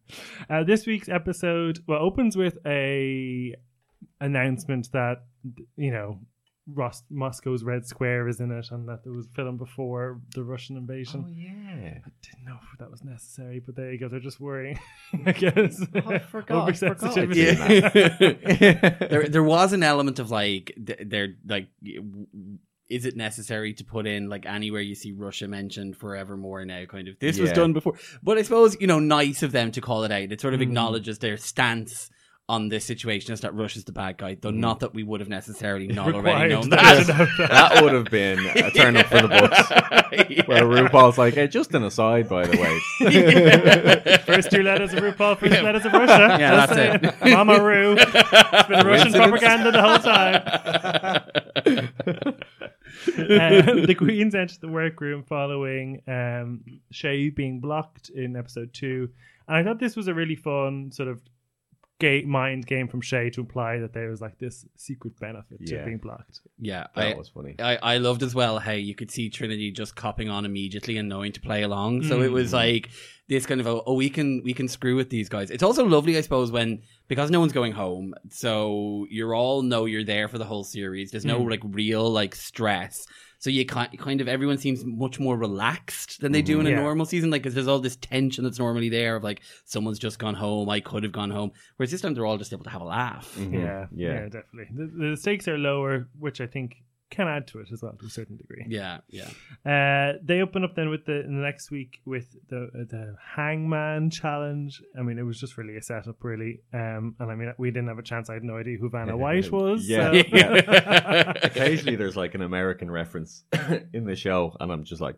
Uh, 0.50 0.64
this 0.64 0.86
week's 0.86 1.08
episode 1.10 1.80
well 1.88 2.00
opens 2.02 2.36
with 2.36 2.58
a 2.66 3.56
announcement 4.20 4.92
that 4.94 5.24
you 5.78 5.92
know 5.92 6.20
Ros- 6.74 7.04
Moscow's 7.10 7.64
Red 7.64 7.86
Square 7.86 8.28
is 8.28 8.40
in 8.40 8.52
it, 8.52 8.68
and 8.72 8.88
that 8.90 9.00
it 9.06 9.10
was 9.10 9.28
filmed 9.36 9.58
before 9.58 10.20
the 10.36 10.44
Russian 10.44 10.76
invasion. 10.78 11.24
Oh 11.26 11.30
yeah. 11.34 12.00
I 12.06 12.10
didn't 12.22 12.46
know 12.46 12.58
if 12.74 12.80
that 12.80 12.92
was 12.92 13.04
necessary, 13.04 13.60
but 13.60 13.76
there 13.76 13.92
you 13.92 13.98
go. 13.98 14.10
They're 14.10 14.20
just 14.20 14.40
worrying, 14.40 14.78
I 15.26 15.32
guess. 15.32 15.82
Oh, 15.96 16.02
I 16.12 16.20
forgot- 16.20 16.70
I 16.70 16.74
forgot 16.74 17.18
I'd 17.18 17.30
Oversensitivity. 17.30 18.62
Yeah. 18.62 19.08
there, 19.08 19.28
there 19.28 19.44
was 19.44 19.74
an 19.74 19.84
element 19.84 20.20
of 20.20 20.30
like, 20.32 20.74
th- 20.86 21.00
they're 21.06 21.36
like, 21.48 21.68
is 22.90 23.06
it 23.06 23.16
necessary 23.18 23.74
to 23.74 23.84
put 23.84 24.08
in 24.08 24.30
like 24.30 24.46
anywhere 24.46 24.80
you 24.82 24.96
see 24.96 25.12
Russia 25.12 25.48
mentioned 25.48 25.98
forevermore 25.98 26.64
now? 26.66 26.86
Kind 26.86 27.08
of 27.08 27.20
this 27.20 27.38
was 27.40 27.52
done 27.52 27.74
before, 27.74 27.94
but 28.24 28.38
I 28.38 28.42
suppose 28.44 28.78
you 28.80 28.88
know, 28.88 29.00
nice 29.00 29.44
of 29.44 29.52
them 29.52 29.72
to 29.72 29.82
call 29.82 30.04
it 30.04 30.12
out. 30.12 30.32
It 30.32 30.40
sort 30.42 30.54
of 30.54 30.60
Mm. 30.62 30.64
acknowledges 30.64 31.20
their 31.20 31.38
stance 31.38 32.10
on 32.50 32.70
this 32.70 32.86
situation 32.86 33.34
is 33.34 33.42
that 33.42 33.54
Russia's 33.54 33.84
the 33.84 33.92
bad 33.92 34.18
guy, 34.18 34.38
though 34.40 34.52
not 34.52 34.80
that 34.80 34.94
we 34.94 35.04
would 35.04 35.20
have 35.20 35.28
necessarily 35.28 35.88
not 35.88 36.14
already 36.16 36.54
known 36.54 36.70
that. 36.70 37.06
that. 37.08 37.50
that 37.50 37.84
would 37.84 37.92
have 37.94 38.06
been 38.06 38.40
a 38.40 38.72
turn 38.76 38.96
up 38.96 39.06
for 39.08 39.22
the 39.22 39.28
books. 39.28 40.48
Where 40.48 40.64
RuPaul's 40.64 41.18
like, 41.18 41.34
hey, 41.34 41.48
just 41.50 41.74
an 41.74 41.84
aside, 41.84 42.30
by 42.30 42.48
the 42.48 42.58
way. 42.58 44.18
First 44.26 44.50
two 44.50 44.64
letters 44.64 44.94
of 44.94 45.00
RuPaul, 45.00 45.38
first 45.38 45.62
letters 45.62 45.86
of 45.86 45.92
Russia. 45.92 46.38
Yeah, 46.40 46.66
Just 46.66 46.74
that's 46.74 47.20
saying. 47.20 47.34
Mama 47.34 47.62
Ru. 47.62 47.98
It's 48.00 48.68
been 48.70 48.88
Russian 48.88 49.12
propaganda 49.12 49.72
the 49.72 49.82
whole 49.82 50.00
time. 50.00 50.42
um, 53.18 53.86
the 53.86 53.96
queens 53.98 54.36
enter 54.36 54.56
the 54.62 54.68
workroom 54.70 55.24
following 55.24 56.02
um, 56.08 56.62
Shea 56.92 57.30
being 57.30 57.60
blocked 57.60 58.10
in 58.10 58.36
episode 58.36 58.74
two. 58.74 59.10
And 59.48 59.58
I 59.58 59.64
thought 59.64 59.80
this 59.80 59.96
was 59.96 60.08
a 60.08 60.14
really 60.14 60.36
fun 60.36 60.92
sort 60.92 61.10
of 61.10 61.22
ga- 62.00 62.24
mind 62.26 62.66
game 62.68 62.88
from 62.88 63.02
Shea 63.02 63.30
to 63.32 63.42
imply 63.42 63.80
that 63.80 63.94
there 63.94 64.10
was 64.10 64.22
like 64.22 64.38
this 64.40 64.66
secret 64.76 65.20
benefit 65.20 65.66
to 65.66 65.76
Yeah. 65.76 65.86
being 65.86 65.98
blocked. 65.98 66.42
yeah, 66.60 66.88
That 66.96 67.16
I, 67.16 67.18
was 67.18 67.30
funny. 67.30 67.56
I, 67.60 67.78
I 67.78 67.98
loved 67.98 68.24
as 68.24 68.34
well 68.36 68.60
how 68.60 68.72
you 68.74 68.94
could 68.96 69.12
see 69.12 69.30
Trinity 69.30 69.72
just 69.72 69.96
copping 69.96 70.30
on 70.30 70.46
immediately 70.46 70.98
and 70.98 71.10
knowing 71.10 71.32
to 71.34 71.42
play 71.42 71.64
along. 71.64 72.04
So 72.04 72.22
it 72.22 72.32
was 72.32 72.52
Mm. 72.52 72.54
like 72.54 72.90
this 73.28 73.46
kind 73.46 73.60
of 73.60 73.68
a, 73.68 73.82
oh 73.86 73.94
we 73.96 74.10
can 74.10 74.42
we 74.44 74.54
can 74.54 74.68
screw 74.68 74.96
with 74.96 75.10
these 75.10 75.28
guys. 75.30 75.50
It's 75.52 75.64
also 75.64 75.86
lovely, 75.86 76.18
I 76.18 76.22
suppose, 76.22 76.52
when 76.52 76.82
because 77.08 77.30
no 77.32 77.40
one's 77.40 77.54
going 77.54 77.74
home, 77.74 78.14
so 78.30 79.06
you're 79.10 79.34
all 79.36 79.62
know 79.62 79.86
you're 79.86 80.04
there 80.04 80.28
for 80.28 80.38
the 80.38 80.46
whole 80.46 80.64
series. 80.64 81.12
There's 81.12 81.26
no 81.26 81.40
Mm. 81.42 81.50
like 81.50 81.62
real 81.66 82.10
like 82.10 82.36
stress. 82.36 83.06
So 83.40 83.50
you 83.50 83.66
kind 83.66 83.98
kind 84.00 84.20
of 84.22 84.28
everyone 84.28 84.58
seems 84.58 84.84
much 84.84 85.20
more 85.20 85.38
relaxed 85.38 86.22
than 86.22 86.32
they 86.32 86.42
do 86.42 86.60
in 86.60 86.66
a 86.66 86.72
Yeah. 86.72 86.78
normal 86.78 87.06
season. 87.06 87.30
Like 87.30 87.44
'cause 87.44 87.54
there's 87.54 87.68
all 87.68 87.80
this 87.80 87.96
tension 87.96 88.44
that's 88.44 88.60
normally 88.60 88.90
there 88.90 89.16
of 89.16 89.24
like 89.24 89.42
someone's 89.66 90.00
just 90.00 90.18
gone 90.20 90.34
home, 90.36 90.70
I 90.70 90.80
could 90.80 91.04
have 91.04 91.12
gone 91.12 91.30
home. 91.32 91.52
Whereas 91.76 91.92
this 91.92 92.02
time 92.02 92.14
they're 92.14 92.26
all 92.26 92.38
just 92.38 92.52
able 92.54 92.64
to 92.64 92.70
have 92.72 92.82
a 92.82 92.86
laugh. 92.86 93.36
Mhm. 93.38 93.54
Yeah, 93.54 93.86
yeah, 93.96 94.14
Yeah. 94.14 94.24
definitely. 94.30 94.68
The, 94.76 95.10
the 95.12 95.18
stakes 95.18 95.48
are 95.48 95.58
lower, 95.58 96.08
which 96.20 96.42
I 96.42 96.48
think 96.48 96.78
can 97.10 97.28
add 97.28 97.48
to 97.48 97.60
it 97.60 97.68
as 97.72 97.82
well 97.82 97.94
to 98.00 98.06
a 98.06 98.10
certain 98.10 98.36
degree. 98.38 98.66
Yeah, 98.68 99.00
yeah. 99.10 99.30
Uh, 99.66 100.18
they 100.24 100.42
open 100.42 100.64
up 100.64 100.76
then 100.76 100.90
with 100.90 101.06
the 101.06 101.22
in 101.24 101.36
the 101.38 101.42
next 101.42 101.72
week 101.72 102.00
with 102.06 102.36
the 102.50 102.70
the 102.74 103.16
Hangman 103.36 104.10
challenge. 104.10 104.82
I 104.98 105.02
mean, 105.04 105.18
it 105.18 105.24
was 105.24 105.40
just 105.40 105.58
really 105.58 105.78
a 105.78 105.82
setup, 105.82 106.24
really. 106.24 106.62
Um, 106.74 107.16
and 107.20 107.32
I 107.32 107.36
mean, 107.36 107.54
we 107.58 107.72
didn't 107.72 107.88
have 107.88 108.00
a 108.00 108.04
chance. 108.04 108.30
I 108.30 108.34
had 108.34 108.44
no 108.44 108.58
idea 108.58 108.78
who 108.78 108.90
Vanna 108.90 109.16
White 109.16 109.50
was. 109.52 109.88
Yeah. 109.88 110.12
so- 110.12 111.34
Occasionally, 111.44 111.96
there's 111.96 112.18
like 112.18 112.36
an 112.36 112.42
American 112.42 112.92
reference 112.92 113.44
in 113.94 114.06
the 114.06 114.16
show, 114.16 114.56
and 114.60 114.72
I'm 114.72 114.84
just 114.84 115.02
like, 115.02 115.16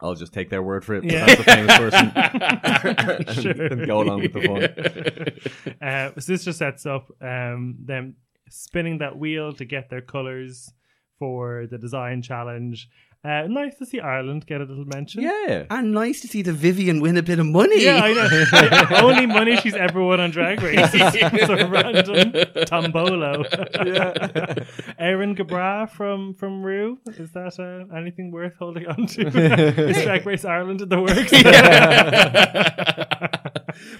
I'll 0.00 0.14
just 0.16 0.32
take 0.32 0.50
their 0.50 0.62
word 0.62 0.84
for 0.84 0.94
it. 0.94 1.04
Yeah. 1.04 1.26
That's 1.26 1.40
a 1.40 1.44
famous 1.44 1.78
person. 1.78 2.12
and, 2.14 3.30
Sure. 3.42 3.66
and 3.66 3.86
go 3.86 4.02
along 4.02 4.22
with 4.22 4.32
the 4.32 4.42
fun. 4.42 5.88
uh, 5.88 6.20
so 6.20 6.32
this 6.32 6.44
just 6.44 6.58
sets 6.58 6.86
up 6.86 7.08
um, 7.20 7.76
them 7.84 8.16
spinning 8.48 8.98
that 8.98 9.16
wheel 9.16 9.52
to 9.54 9.64
get 9.64 9.88
their 9.90 10.00
colors 10.02 10.72
for 11.22 11.68
the 11.70 11.78
design 11.78 12.20
challenge. 12.20 12.88
Uh, 13.24 13.46
nice 13.46 13.76
to 13.76 13.86
see 13.86 14.00
Ireland 14.00 14.44
get 14.46 14.60
a 14.60 14.64
little 14.64 14.84
mention. 14.84 15.22
Yeah. 15.22 15.66
And 15.70 15.92
nice 15.92 16.20
to 16.22 16.26
see 16.26 16.42
the 16.42 16.52
Vivian 16.52 17.00
win 17.00 17.16
a 17.16 17.22
bit 17.22 17.38
of 17.38 17.46
money. 17.46 17.84
Yeah, 17.84 18.00
I 18.02 18.12
know. 18.12 18.28
Only 19.08 19.26
money 19.26 19.54
she's 19.58 19.76
ever 19.76 20.02
won 20.02 20.18
on 20.18 20.32
Drag 20.32 20.60
Race. 20.60 20.90
It's 21.32 21.48
a 21.48 21.68
random 21.68 22.32
tombolo. 22.66 23.46
Yeah. 23.86 24.64
Erin 24.98 25.34
go 25.34 25.44
bragh 25.44 25.90
from 25.90 26.34
from 26.34 26.64
Rue. 26.64 26.98
Is 27.06 27.30
that 27.30 27.60
uh, 27.60 27.86
anything 27.96 28.32
worth 28.32 28.56
holding 28.58 28.88
on 28.88 29.06
to? 29.06 29.28
Is 29.28 30.02
Drag 30.02 30.26
Race 30.26 30.44
Ireland 30.44 30.80
in 30.80 30.88
the 30.88 31.00
works? 31.00 31.30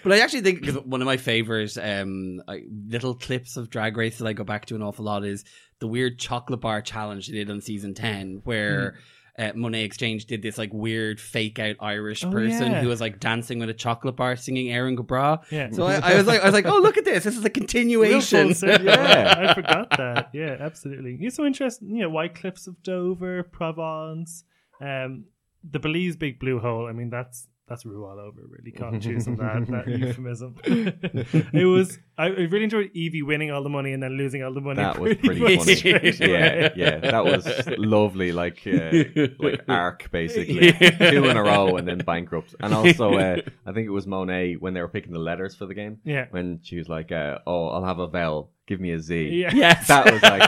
But 0.03 0.13
I 0.13 0.21
actually 0.21 0.43
think 0.43 0.67
one 0.87 1.01
of 1.03 1.07
my 1.07 1.17
favorite 1.17 1.77
um, 1.79 2.43
little 2.89 3.15
clips 3.15 3.57
of 3.57 3.71
Drag 3.71 3.97
Race 3.97 4.19
that 4.19 4.27
I 4.27 4.33
go 4.33 4.45
back 4.45 4.67
to 4.67 4.75
an 4.75 4.83
awful 4.83 5.05
lot 5.05 5.25
is 5.25 5.45
the 5.81 5.87
weird 5.89 6.19
chocolate 6.19 6.61
bar 6.61 6.81
challenge 6.83 7.27
they 7.29 7.35
did 7.35 7.51
on 7.51 7.61
season 7.61 7.95
ten, 7.95 8.41
where 8.45 8.97
uh, 9.39 9.53
Monét 9.53 9.85
X 9.87 9.97
Change 9.97 10.27
did 10.27 10.43
this 10.43 10.59
like 10.59 10.71
weird 10.73 11.19
fake 11.19 11.59
out 11.59 11.77
Irish 11.81 12.23
Oh, 12.23 12.31
person 12.31 12.71
yeah. 12.73 12.81
who 12.83 12.89
was 12.89 13.01
like 13.01 13.19
dancing 13.19 13.59
with 13.59 13.71
a 13.71 13.75
chocolate 13.75 14.15
bar 14.15 14.37
singing 14.37 14.71
Erin 14.71 14.95
go 14.95 15.03
bragh. 15.03 15.43
Yeah. 15.51 15.71
So 15.71 15.85
I, 15.85 15.95
I 16.13 16.15
was 16.17 16.27
like, 16.27 16.41
I 16.43 16.45
was 16.45 16.53
like, 16.53 16.67
oh 16.67 16.79
look 16.81 16.99
at 16.99 17.05
this! 17.07 17.25
This 17.25 17.37
is 17.37 17.45
a 17.45 17.51
continuation. 17.51 18.55
Yeah. 18.63 19.35
I 19.39 19.55
forgot 19.55 19.91
that. 19.97 20.31
Yeah, 20.35 20.57
absolutely. 20.61 21.17
It's 21.21 21.37
so 21.37 21.45
interesting. 21.45 21.97
You 21.97 22.03
know, 22.03 22.11
White 22.11 22.35
Cliffs 22.35 22.67
of 22.67 22.83
Dover, 22.83 23.43
Provence, 23.43 24.45
um, 24.81 25.25
the 25.69 25.79
Belize 25.79 26.17
Big 26.17 26.39
Blue 26.39 26.59
Hole. 26.59 26.87
I 26.87 26.93
mean, 26.93 27.09
that's 27.11 27.49
that's 27.73 27.87
Rue 27.87 28.05
all 28.05 28.21
over. 28.21 28.43
Really 28.47 28.71
can't 28.71 29.03
choose 29.03 29.27
on 29.27 29.37
that 29.37 29.67
that 29.69 29.89
euphemism. 29.99 30.57
it 30.65 31.65
was. 31.65 31.99
I, 32.19 32.27
I 32.27 32.29
really 32.29 32.65
enjoyed 32.65 32.93
Yvie 32.95 33.23
winning 33.25 33.51
all 33.51 33.63
the 33.63 33.71
money 33.71 33.95
and 33.95 34.03
then 34.03 34.13
losing 34.13 34.45
all 34.45 34.53
the 34.53 34.61
money. 34.61 34.77
That 34.77 34.99
was 34.99 35.17
pretty 35.17 35.41
pretty 35.41 35.57
funny. 35.57 36.31
yeah, 36.31 36.69
yeah, 36.77 36.99
that 36.99 37.25
was 37.25 37.49
lovely. 37.79 38.33
Like, 38.33 38.61
uh, 38.67 39.05
like 39.39 39.63
arc 39.69 40.11
basically, 40.11 40.73
two 40.73 41.25
in 41.25 41.37
a 41.39 41.43
row 41.43 41.77
and 41.79 41.89
then 41.89 41.99
bankrupt. 41.99 42.55
And 42.61 42.75
also, 42.75 43.15
uh, 43.15 43.37
I 43.65 43.73
think 43.73 43.87
it 43.87 43.91
was 43.91 44.07
Monet 44.07 44.57
when 44.57 44.75
they 44.75 44.83
were 44.83 44.89
picking 44.89 45.13
the 45.15 45.19
letters 45.19 45.55
for 45.57 45.65
the 45.65 45.75
game. 45.75 46.01
Yeah. 46.05 46.27
When 46.31 46.61
she 46.63 46.77
was 46.77 46.91
like, 46.91 47.11
uh, 47.11 47.39
"Oh, 47.47 47.69
I'll 47.69 47.85
have 47.85 48.01
a 48.01 48.07
vowel. 48.07 48.51
Give 48.67 48.81
me 48.81 48.93
a 48.93 49.01
Z." 49.01 49.31
Yeah. 49.31 49.51
yes, 49.55 49.89
That 49.89 50.13
was 50.13 50.23
like, 50.23 50.43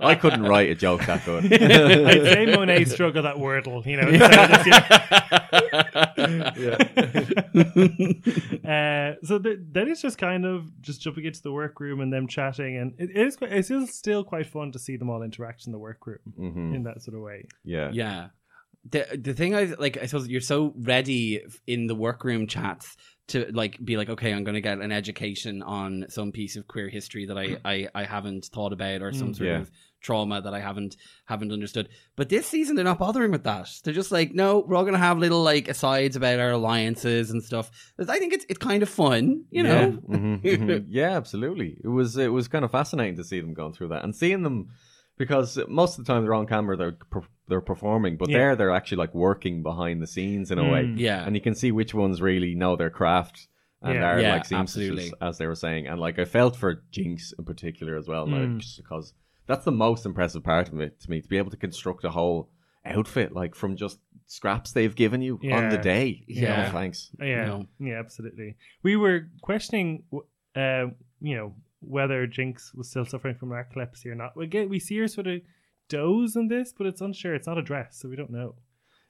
I 0.00 0.14
couldn't 0.14 0.44
write 0.44 0.70
a 0.70 0.74
joke 0.74 1.04
that 1.04 1.22
good. 1.26 1.52
I'd 1.52 2.22
say 2.22 2.46
Monet 2.46 2.84
struggled 2.86 3.26
at 3.26 3.36
Wordle, 3.36 3.84
you 3.84 3.98
know. 3.98 4.08
instead 4.08 4.50
of 4.50 5.35
just, 5.84 6.80
uh, 8.64 9.14
so 9.22 9.38
th- 9.38 9.58
then 9.72 9.88
it's 9.88 10.00
just 10.02 10.18
kind 10.18 10.44
of 10.44 10.70
just 10.80 11.00
jumping 11.00 11.24
into 11.24 11.42
the 11.42 11.52
workroom 11.52 12.00
and 12.00 12.12
them 12.12 12.26
chatting, 12.28 12.76
and 12.76 12.94
it, 12.98 13.10
it 13.10 13.26
is 13.26 13.36
quite- 13.36 13.52
it's 13.52 13.68
still, 13.68 13.86
still 13.86 14.24
quite 14.24 14.46
fun 14.46 14.72
to 14.72 14.78
see 14.78 14.96
them 14.96 15.10
all 15.10 15.22
interact 15.22 15.66
in 15.66 15.72
the 15.72 15.78
workroom 15.78 16.18
hmm 16.36 16.74
in 16.74 16.82
that 16.84 17.02
sort 17.02 17.16
of 17.16 17.22
way. 17.22 17.46
Yeah. 17.64 17.90
Yeah. 17.92 18.28
The 18.90 19.18
the 19.20 19.34
thing 19.34 19.54
I 19.54 19.64
like, 19.78 19.96
I 20.00 20.06
suppose 20.06 20.28
you're 20.28 20.40
so 20.40 20.72
ready 20.78 21.42
in 21.66 21.86
the 21.88 21.94
workroom 21.96 22.46
chats 22.46 22.96
to 23.28 23.50
like 23.52 23.84
be 23.84 23.96
like, 23.96 24.08
okay, 24.10 24.32
I'm 24.32 24.44
going 24.44 24.54
to 24.54 24.60
get 24.60 24.78
an 24.78 24.92
education 24.92 25.60
on 25.62 26.06
some 26.08 26.30
piece 26.30 26.54
of 26.56 26.68
queer 26.68 26.88
history 26.88 27.26
that 27.26 27.36
I 27.36 27.56
I, 27.64 27.88
I 27.96 28.04
haven't 28.04 28.44
thought 28.46 28.72
about 28.72 29.02
or 29.02 29.12
some 29.12 29.32
Mm. 29.32 29.36
sort 29.36 29.48
Yeah. 29.48 29.58
of 29.62 29.70
trauma 30.06 30.40
that 30.40 30.54
I 30.54 30.60
haven't 30.60 30.96
haven't 31.26 31.52
understood. 31.52 31.88
But 32.16 32.28
this 32.28 32.46
season 32.46 32.76
they're 32.76 32.84
not 32.92 32.98
bothering 33.06 33.32
with 33.32 33.44
that. 33.44 33.68
They're 33.82 33.92
just 34.02 34.12
like, 34.12 34.30
no, 34.42 34.60
we're 34.66 34.76
all 34.76 34.84
going 34.88 35.00
to 35.00 35.06
have 35.08 35.18
little 35.18 35.42
like 35.42 35.66
asides 35.68 36.16
about 36.16 36.38
our 36.40 36.52
alliances 36.52 37.30
and 37.30 37.42
stuff. 37.42 37.70
I 37.98 38.18
think 38.18 38.32
it's 38.32 38.46
it's 38.48 38.58
kind 38.70 38.82
of 38.82 38.88
fun, 38.88 39.44
you 39.50 39.62
know. 39.64 39.90
hmm 39.90 40.34
hmm 40.36 40.76
yeah, 40.88 41.10
absolutely. 41.16 41.70
It 41.82 41.88
was 41.88 42.16
it 42.16 42.32
was 42.32 42.48
kind 42.48 42.64
of 42.64 42.70
fascinating 42.70 43.16
to 43.16 43.24
see 43.24 43.40
them 43.40 43.54
going 43.54 43.72
through 43.74 43.88
that 43.88 44.04
and 44.04 44.14
seeing 44.14 44.42
them 44.42 44.68
because 45.18 45.58
most 45.68 45.98
of 45.98 46.04
the 46.04 46.12
time 46.12 46.22
they're 46.24 46.34
on 46.34 46.46
camera, 46.46 46.76
they're 46.76 46.92
per- 47.10 47.22
they're 47.48 47.60
performing, 47.72 48.16
but 48.16 48.28
Yeah. 48.28 48.38
there 48.38 48.56
they're 48.56 48.70
actually 48.78 48.98
like 48.98 49.14
working 49.14 49.62
behind 49.62 50.02
the 50.02 50.06
scenes 50.06 50.50
in 50.50 50.58
a 50.58 50.68
way, 50.72 50.84
Mm. 50.84 50.98
Yeah. 50.98 51.24
and 51.24 51.34
you 51.34 51.40
can 51.40 51.54
see 51.54 51.72
which 51.72 51.94
ones 51.94 52.20
really 52.20 52.54
know 52.54 52.76
their 52.76 52.90
craft. 52.90 53.48
And 53.82 53.94
Yeah. 53.94 54.08
are 54.10 54.20
Yeah, 54.20 54.32
like 54.34 54.44
seamstresses, 54.46 54.90
absolutely. 54.90 55.12
as 55.28 55.38
they 55.38 55.46
were 55.46 55.54
saying, 55.54 55.86
and 55.86 56.00
like 56.00 56.18
I 56.18 56.24
felt 56.24 56.56
for 56.56 56.82
Jinx 56.90 57.32
in 57.38 57.44
particular 57.44 57.96
as 57.96 58.08
well, 58.08 58.26
like, 58.26 58.48
Mm. 58.48 58.58
just 58.58 58.76
because 58.78 59.12
that's 59.46 59.64
the 59.64 59.72
most 59.72 60.06
impressive 60.06 60.42
part 60.42 60.68
of 60.72 60.80
it 60.80 61.00
to 61.00 61.10
me 61.10 61.20
to 61.20 61.28
be 61.28 61.38
able 61.38 61.50
to 61.50 61.56
construct 61.56 62.04
a 62.04 62.10
whole 62.10 62.48
outfit 62.84 63.32
like 63.32 63.54
from 63.54 63.76
just 63.76 63.98
scraps 64.26 64.72
they've 64.72 64.94
given 64.94 65.22
you 65.22 65.38
on 65.52 65.68
the 65.68 65.78
day. 65.78 66.24
Yeah. 66.26 66.66
no 66.66 66.72
thanks. 66.72 67.10
Yeah, 67.20 67.46
No. 67.46 67.66
yeah, 67.78 67.98
absolutely. 67.98 68.56
We 68.82 68.96
were 68.96 69.28
questioning, 69.42 70.02
uh, 70.54 70.86
you 71.20 71.36
know, 71.36 71.54
whether 71.80 72.26
Jinx 72.26 72.72
was 72.74 72.88
still 72.90 73.04
suffering 73.04 73.36
from 73.36 73.50
narcolepsy 73.50 74.06
or 74.06 74.14
not. 74.14 74.36
We 74.36 74.46
get 74.46 74.68
we 74.68 74.78
see 74.80 74.98
her 74.98 75.08
sort 75.08 75.26
of 75.26 75.40
doze 75.88 76.34
in 76.36 76.48
this, 76.48 76.72
but 76.76 76.86
it's 76.86 77.00
unsure. 77.00 77.34
It's 77.34 77.46
not 77.46 77.58
addressed, 77.58 78.00
so 78.00 78.08
we 78.08 78.16
don't 78.16 78.30
know. 78.30 78.54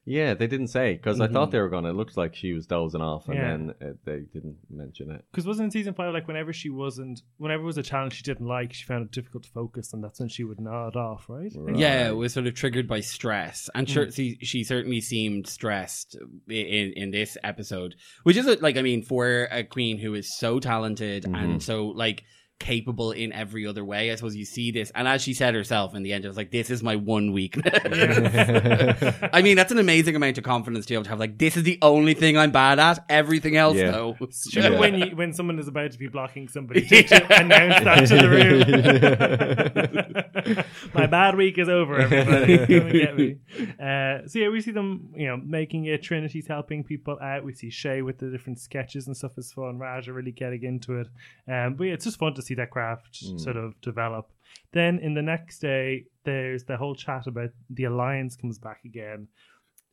Yeah, 0.08 0.34
they 0.34 0.46
didn't 0.46 0.68
say 0.68 0.94
because 0.94 1.20
I 1.20 1.26
thought 1.26 1.50
they 1.50 1.58
were 1.60 1.68
gonna. 1.68 1.90
It 1.90 1.96
looked 1.96 2.16
like 2.16 2.36
she 2.36 2.52
was 2.52 2.66
dozing 2.66 3.00
off, 3.02 3.26
and 3.28 3.34
Yeah. 3.36 3.50
then 3.50 3.74
uh, 3.82 3.92
they 4.04 4.20
didn't 4.32 4.56
mention 4.70 5.10
it. 5.10 5.24
Because 5.32 5.46
wasn't 5.46 5.64
in 5.66 5.70
season 5.72 5.94
five 5.94 6.14
like 6.14 6.28
whenever 6.28 6.52
she 6.52 6.70
wasn't, 6.70 7.22
whenever 7.38 7.64
it 7.64 7.66
was 7.66 7.76
a 7.76 7.82
challenge 7.82 8.14
she 8.14 8.22
didn't 8.22 8.46
like, 8.46 8.72
she 8.72 8.84
found 8.84 9.04
it 9.04 9.10
difficult 9.10 9.42
to 9.42 9.50
focus, 9.50 9.92
and 9.92 10.04
that's 10.04 10.20
when 10.20 10.28
she 10.28 10.44
would 10.44 10.60
nod 10.60 10.94
off, 10.94 11.26
right? 11.28 11.52
Right. 11.56 11.76
Yeah, 11.76 12.08
it 12.08 12.12
was 12.16 12.32
sort 12.32 12.46
of 12.46 12.54
triggered 12.54 12.86
by 12.86 13.00
stress, 13.00 13.68
and 13.74 13.90
sure, 13.90 14.06
Mm. 14.06 14.14
she, 14.14 14.38
she 14.42 14.62
certainly 14.62 15.00
seemed 15.00 15.48
stressed 15.48 16.16
i- 16.48 16.52
in 16.52 16.92
in 16.92 17.10
this 17.10 17.36
episode, 17.42 17.96
which 18.22 18.36
is 18.36 18.46
like 18.62 18.76
I 18.76 18.82
mean, 18.82 19.02
for 19.02 19.48
a 19.50 19.64
queen 19.64 19.98
who 19.98 20.14
is 20.14 20.32
so 20.38 20.60
talented 20.60 21.24
and 21.24 21.60
so 21.60 21.88
like 21.88 22.22
capable 22.58 23.12
in 23.12 23.32
every 23.32 23.66
other 23.66 23.84
way, 23.84 24.10
I 24.10 24.14
suppose 24.14 24.34
you 24.34 24.44
see 24.44 24.70
this, 24.70 24.90
and 24.94 25.06
as 25.06 25.22
she 25.22 25.34
said 25.34 25.54
herself 25.54 25.94
in 25.94 26.02
the 26.02 26.12
end, 26.12 26.24
it 26.24 26.28
was 26.28 26.36
like, 26.36 26.50
"This 26.50 26.70
is 26.70 26.82
my 26.82 26.96
one 26.96 27.32
weakness." 27.32 27.78
I 29.32 29.42
mean, 29.42 29.56
that's 29.56 29.72
an 29.72 29.78
amazing 29.78 30.16
amount 30.16 30.38
of 30.38 30.44
confidence 30.44 30.86
to 30.86 30.90
be 30.92 30.94
able 30.94 31.04
to 31.04 31.10
have. 31.10 31.20
Like, 31.20 31.38
this 31.38 31.56
is 31.56 31.62
the 31.64 31.78
only 31.82 32.14
thing 32.14 32.36
I'm 32.38 32.50
bad 32.52 32.78
at. 32.78 33.04
Everything 33.08 33.56
else, 33.56 33.76
Yeah. 33.76 33.90
though. 33.90 34.16
It's 34.20 34.48
true 34.50 34.62
Yeah. 34.62 34.78
when 34.78 34.94
you 34.98 35.16
when 35.16 35.32
someone 35.32 35.58
is 35.58 35.68
about 35.68 35.90
to 35.92 35.98
be 35.98 36.08
blocking 36.08 36.48
somebody 36.48 36.80
to, 36.86 37.02
to 37.02 37.40
announce 37.40 37.84
that 37.84 38.06
to 38.08 38.16
the 38.16 38.30
room. 38.30 40.64
My 40.94 41.06
bad 41.06 41.36
week 41.36 41.58
is 41.58 41.68
over, 41.68 41.98
everybody. 41.98 42.58
Come 42.58 42.86
and 42.88 42.92
get 42.92 43.16
me. 43.16 43.36
Uh, 43.80 44.26
so 44.26 44.38
yeah, 44.38 44.48
we 44.48 44.60
see 44.60 44.70
them, 44.70 45.12
you 45.16 45.26
know, 45.26 45.36
making 45.36 45.86
it. 45.86 46.02
Trinity's 46.02 46.46
helping 46.46 46.84
people 46.84 47.18
out. 47.20 47.44
We 47.44 47.52
see 47.54 47.70
Shea 47.70 48.02
with 48.02 48.18
the 48.18 48.30
different 48.30 48.60
sketches 48.60 49.06
and 49.06 49.16
stuff 49.16 49.32
is 49.38 49.52
fun. 49.52 49.78
Raj 49.78 50.08
are 50.08 50.12
really 50.12 50.32
getting 50.32 50.62
into 50.64 51.00
it. 51.00 51.08
Um, 51.48 51.74
but 51.74 51.84
yeah, 51.84 51.94
it's 51.94 52.04
just 52.04 52.18
fun 52.18 52.34
to 52.34 52.42
see 52.46 52.54
that 52.54 52.70
craft 52.70 53.14
Mm. 53.24 53.40
sort 53.40 53.56
of 53.56 53.80
develop. 53.80 54.30
Then 54.72 54.98
in 55.00 55.14
the 55.14 55.22
next 55.22 55.58
day, 55.60 56.04
there's 56.24 56.64
the 56.64 56.76
whole 56.76 56.94
chat 56.94 57.26
about 57.26 57.50
the 57.70 57.84
alliance 57.84 58.36
comes 58.36 58.58
back 58.58 58.80
again. 58.84 59.28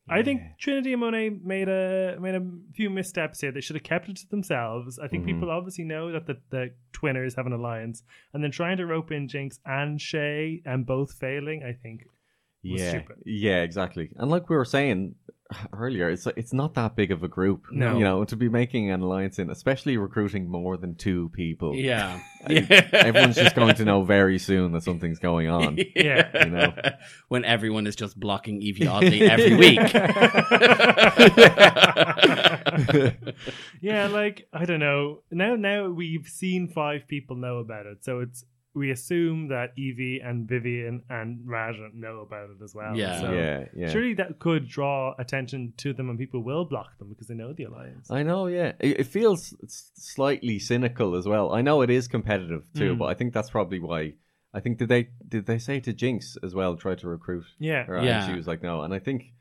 I 0.10 0.22
think 0.22 0.42
Trinity 0.60 0.92
and 0.92 1.00
Monet 1.00 1.30
made 1.30 1.70
a 1.70 2.18
made 2.20 2.36
a 2.36 2.46
few 2.76 2.90
missteps 2.90 3.40
here. 3.40 3.54
They 3.54 3.62
should 3.62 3.78
have 3.78 3.84
kept 3.84 4.10
it 4.10 4.18
to 4.18 4.30
themselves. 4.30 5.00
I 5.00 5.08
think 5.08 5.24
Mhm. 5.24 5.28
people 5.28 5.50
obviously 5.50 5.86
know 5.86 6.12
that 6.12 6.26
the, 6.28 6.36
the 6.50 6.74
twinners 6.92 7.36
have 7.36 7.46
an 7.48 7.54
alliance, 7.54 8.04
and 8.34 8.44
then 8.44 8.52
trying 8.52 8.76
to 8.78 8.86
rope 8.86 9.12
in 9.14 9.30
Jinx 9.30 9.60
and 9.66 10.02
Shea 10.02 10.62
and 10.66 10.86
both 10.86 11.14
failing. 11.20 11.64
I 11.64 11.72
think 11.72 12.04
was 12.72 12.82
yeah, 12.82 12.90
stupid. 12.90 13.18
yeah, 13.26 13.62
exactly. 13.62 14.10
And 14.16 14.32
like 14.32 14.50
we 14.50 14.56
were 14.56 14.66
saying 14.66 15.16
earlier, 15.74 16.10
it's 16.10 16.28
it's 16.38 16.54
not 16.54 16.74
that 16.76 16.96
big 16.96 17.12
of 17.12 17.24
a 17.24 17.28
group. 17.28 17.66
No. 17.72 17.98
you 17.98 18.04
know, 18.04 18.24
to 18.26 18.36
be 18.36 18.50
making 18.50 18.92
an 18.92 19.02
alliance 19.02 19.40
in, 19.40 19.50
especially 19.50 19.98
recruiting 19.98 20.50
more 20.50 20.78
than 20.78 20.96
two 20.96 21.30
people. 21.30 21.76
Yeah, 21.76 22.20
everyone's 22.48 23.36
just 23.36 23.56
going 23.56 23.76
to 23.76 23.86
know 23.86 24.04
very 24.04 24.40
soon 24.40 24.72
that 24.74 24.84
something's 24.84 25.20
going 25.20 25.50
on. 25.50 25.78
Yeah. 25.96 26.46
You 26.46 26.50
know. 26.50 26.74
when 27.28 27.46
everyone 27.46 27.88
is 27.88 27.96
just 27.96 28.20
blocking 28.20 28.62
Yvie 28.62 28.88
Oddly 28.88 29.22
every 29.22 29.56
week. 29.56 29.80
yeah, 33.82 34.08
like 34.08 34.48
I 34.52 34.66
don't 34.66 34.80
know. 34.80 35.22
Now, 35.32 35.56
now 35.56 35.90
we've 35.90 36.28
seen 36.28 36.68
five 36.68 37.08
people 37.08 37.36
know 37.36 37.58
about 37.58 37.86
it, 37.86 38.04
so 38.04 38.20
it's 38.22 38.44
we 38.76 38.90
assume 38.92 39.50
that 39.50 39.76
Yvie 39.78 40.20
and 40.28 40.48
Vivian 40.48 41.04
and 41.10 41.42
Raja 41.46 41.90
know 41.94 42.20
about 42.22 42.50
it 42.50 42.64
as 42.64 42.74
well. 42.74 42.96
Yeah. 42.98 43.22
so 43.22 43.32
yeah, 43.32 43.66
yeah. 43.76 43.90
Surely 43.92 44.14
that 44.16 44.40
could 44.40 44.68
draw 44.68 45.14
attention 45.20 45.74
to 45.78 45.94
them, 45.94 46.10
and 46.10 46.18
people 46.18 46.42
will 46.44 46.66
block 46.66 46.98
them 46.98 47.10
because 47.10 47.28
they 47.28 47.36
know 47.36 47.54
the 47.54 47.66
alliance. 47.66 48.10
I 48.10 48.24
know, 48.24 48.48
yeah. 48.48 48.72
It, 48.80 49.02
it 49.02 49.08
feels 49.08 49.54
slightly 49.96 50.60
cynical 50.60 51.16
as 51.16 51.28
well. 51.28 51.54
I 51.54 51.62
know 51.62 51.82
it 51.82 51.90
is 51.90 52.08
competitive 52.08 52.64
too, 52.76 52.96
Mm. 52.96 52.98
but 52.98 53.06
I 53.06 53.14
think 53.14 53.34
that's 53.34 53.50
probably 53.50 53.80
why. 53.80 54.14
I 54.56 54.60
think 54.60 54.78
did 54.78 54.90
they 54.90 55.10
did 55.28 55.46
they 55.46 55.58
say 55.58 55.80
to 55.80 55.94
Jinx 55.94 56.38
as 56.44 56.54
well 56.54 56.76
try 56.76 56.96
to 56.96 57.08
recruit 57.08 57.46
Yeah, 57.60 57.84
her? 57.86 57.96
and 57.98 58.06
Yeah. 58.06 58.28
she 58.28 58.36
was 58.36 58.48
like 58.48 58.62
no, 58.62 58.82
and 58.84 58.94
I 58.94 59.00
think 59.00 59.34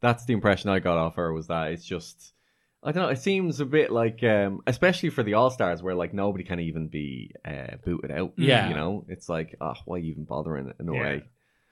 that's 0.00 0.24
the 0.26 0.32
impression 0.34 0.70
I 0.70 0.78
got 0.78 0.96
off 0.98 1.16
her 1.16 1.32
was 1.32 1.46
that 1.48 1.72
it's 1.72 1.84
just 1.84 2.34
I 2.82 2.92
don't 2.92 3.02
know. 3.02 3.08
It 3.08 3.18
seems 3.18 3.58
a 3.60 3.64
bit 3.64 3.90
like, 3.90 4.22
um, 4.22 4.60
especially 4.66 5.10
for 5.10 5.22
the 5.24 5.34
All 5.34 5.50
Stars, 5.50 5.82
where 5.82 5.94
like 5.96 6.14
nobody 6.14 6.44
can 6.44 6.60
even 6.60 6.86
be 6.88 7.32
uh, 7.44 7.76
booted 7.84 8.10
out. 8.12 8.34
Yeah. 8.36 8.68
you 8.68 8.74
know, 8.76 9.04
it's 9.08 9.28
like, 9.28 9.56
oh, 9.60 9.74
why 9.84 9.98
even 9.98 10.24
bothering 10.24 10.72
in 10.78 10.88
a 10.88 10.94
Yeah. 10.94 11.00
way? 11.00 11.22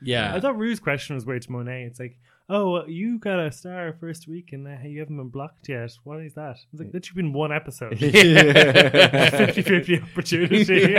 yeah, 0.02 0.34
I 0.34 0.40
thought 0.40 0.58
Rue's 0.58 0.80
question 0.80 1.14
was 1.14 1.24
weird 1.24 1.42
to 1.42 1.52
Monet. 1.52 1.84
It's 1.84 1.98
like, 2.00 2.18
oh, 2.50 2.70
well, 2.72 2.88
you 2.90 3.18
got 3.18 3.38
a 3.38 3.50
star 3.52 3.96
first 3.98 4.28
week 4.28 4.52
and 4.52 4.66
uh, 4.66 4.76
you 4.84 4.98
haven't 5.00 5.16
been 5.16 5.28
blocked 5.30 5.68
yet. 5.68 5.92
What 6.04 6.20
is 6.20 6.34
that? 6.34 6.58
It's 6.72 6.80
like, 6.80 6.92
that 6.92 7.04
should 7.04 7.12
have 7.16 7.22
been 7.24 7.32
one 7.32 7.50
episode. 7.52 7.98
50 8.00 9.62
50 9.62 10.02
opportunity. 10.02 10.94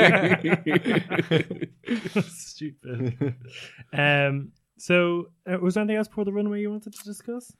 Stupid. 2.21 3.35
Um, 3.93 4.51
so, 4.77 5.27
uh, 5.51 5.57
was 5.59 5.73
there 5.75 5.81
anything 5.83 5.97
else 5.97 6.07
before 6.07 6.25
the 6.25 6.33
runway 6.33 6.61
you 6.61 6.69
wanted 6.71 6.93
to 6.93 7.03
discuss? 7.03 7.51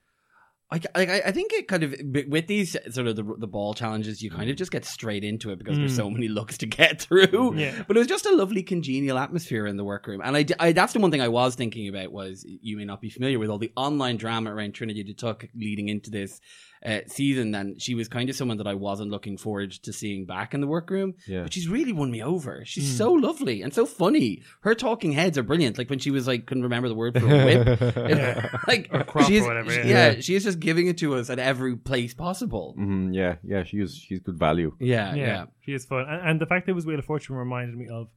I, 0.69 0.81
like, 0.95 1.09
I 1.09 1.21
I 1.27 1.31
think 1.31 1.53
it 1.53 1.67
kind 1.69 1.83
of 1.83 1.95
with 2.27 2.47
these 2.47 2.75
sort 2.91 3.07
of 3.07 3.15
the, 3.15 3.23
the 3.37 3.47
ball 3.47 3.73
challenges, 3.73 4.21
you 4.21 4.29
kind 4.29 4.49
of 4.49 4.57
just 4.57 4.69
get 4.71 4.83
straight 4.83 5.23
into 5.23 5.51
it 5.51 5.59
because 5.59 5.77
there's 5.77 5.93
Mm. 5.93 5.95
so 5.95 6.09
many 6.09 6.27
looks 6.27 6.57
to 6.57 6.65
get 6.65 7.01
through. 7.03 7.55
Yeah. 7.55 7.83
But 7.87 7.95
it 7.95 7.99
was 7.99 8.07
just 8.07 8.25
a 8.25 8.35
lovely 8.35 8.63
congenial 8.63 9.17
atmosphere 9.17 9.65
in 9.65 9.77
the 9.77 9.85
workroom, 9.85 10.21
and 10.23 10.35
I 10.59 10.73
that's 10.73 10.91
the 10.93 10.99
one 10.99 11.09
thing 11.11 11.21
I 11.21 11.29
was 11.29 11.55
thinking 11.55 11.87
about 11.87 12.11
was 12.11 12.45
you 12.45 12.75
may 12.75 12.83
not 12.85 12.99
be 12.99 13.09
familiar 13.09 13.39
with 13.39 13.49
all 13.49 13.59
the 13.59 13.71
online 13.77 14.17
drama 14.17 14.53
around 14.53 14.73
Trinity 14.73 15.03
the 15.03 15.13
Tuck 15.13 15.45
leading 15.55 15.87
into 15.87 16.09
this 16.11 16.41
uh, 16.85 16.99
season, 17.07 17.53
and 17.55 17.81
she 17.81 17.95
was 17.95 18.07
kind 18.07 18.29
of 18.29 18.35
someone 18.35 18.57
that 18.57 18.67
I 18.67 18.73
wasn't 18.73 19.09
looking 19.11 19.37
forward 19.37 19.71
to 19.71 19.91
seeing 19.93 20.25
back 20.25 20.53
in 20.53 20.61
the 20.61 20.67
workroom. 20.67 21.15
Yeah. 21.27 21.43
But 21.43 21.53
she's 21.53 21.67
really 21.67 21.93
won 21.93 22.11
me 22.11 22.21
over. 22.21 22.63
She's 22.65 22.93
Mm. 22.93 22.97
so 22.97 23.11
lovely 23.13 23.61
and 23.61 23.73
so 23.73 23.85
funny. 23.85 24.43
Her 24.61 24.75
talking 24.75 25.11
heads 25.13 25.37
are 25.37 25.43
brilliant. 25.43 25.77
Like 25.77 25.89
when 25.89 25.99
she 25.99 26.11
was 26.11 26.27
like 26.27 26.45
couldn't 26.45 26.63
remember 26.63 26.87
the 26.89 26.95
word 26.95 27.19
for 27.19 27.25
a 27.25 27.45
whip. 27.45 27.67
Yeah. 28.09 28.57
like 28.67 28.89
Or 28.91 29.03
crop 29.03 29.27
she 29.27 29.35
or 29.37 29.41
is, 29.41 29.45
whatever, 29.47 29.71
she- 29.71 29.77
yeah. 29.89 30.11
yeah, 30.13 30.19
she 30.21 30.35
is 30.35 30.43
just 30.43 30.59
giving 30.59 30.87
it 30.87 30.97
to 30.99 31.15
us 31.15 31.29
at 31.29 31.39
every 31.39 31.75
place 31.75 32.13
possible. 32.13 32.75
Mhm, 32.79 33.13
yeah, 33.13 33.35
yeah, 33.43 33.63
she's 33.63 33.95
she's 33.95 34.19
good 34.19 34.37
value. 34.37 34.75
Yeah, 34.79 35.13
yeah, 35.15 35.25
yeah. 35.25 35.45
she 35.61 35.73
is 35.73 35.85
fun. 35.85 36.05
And, 36.07 36.21
and 36.29 36.41
the 36.41 36.45
fact 36.45 36.65
that 36.65 36.71
it 36.71 36.75
was 36.75 36.85
Wheel 36.85 36.99
of 36.99 37.05
Fortune 37.05 37.35
reminded 37.35 37.75
me 37.75 37.87
of. 37.87 38.07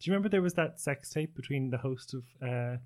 Do 0.00 0.08
you 0.08 0.12
remember 0.12 0.28
there 0.28 0.42
was 0.42 0.54
that 0.54 0.78
sex 0.80 1.10
tape 1.10 1.34
between 1.34 1.70
the 1.70 1.78
host 1.78 2.14
of 2.14 2.22
uh, 2.40 2.76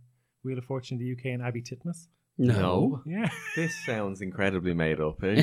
Wheel 0.45 0.57
of 0.57 0.65
Fortune 0.65 0.99
in 0.99 1.05
the 1.05 1.12
UK 1.12 1.27
and 1.35 1.43
Abi 1.43 1.61
Titmuss? 1.62 2.07
No. 2.39 3.03
Yeah. 3.07 3.29
This 3.57 3.75
sounds 3.85 4.23
incredibly 4.23 4.73
made 4.73 4.99
up. 5.01 5.23
Are 5.23 5.35
no, 5.37 5.43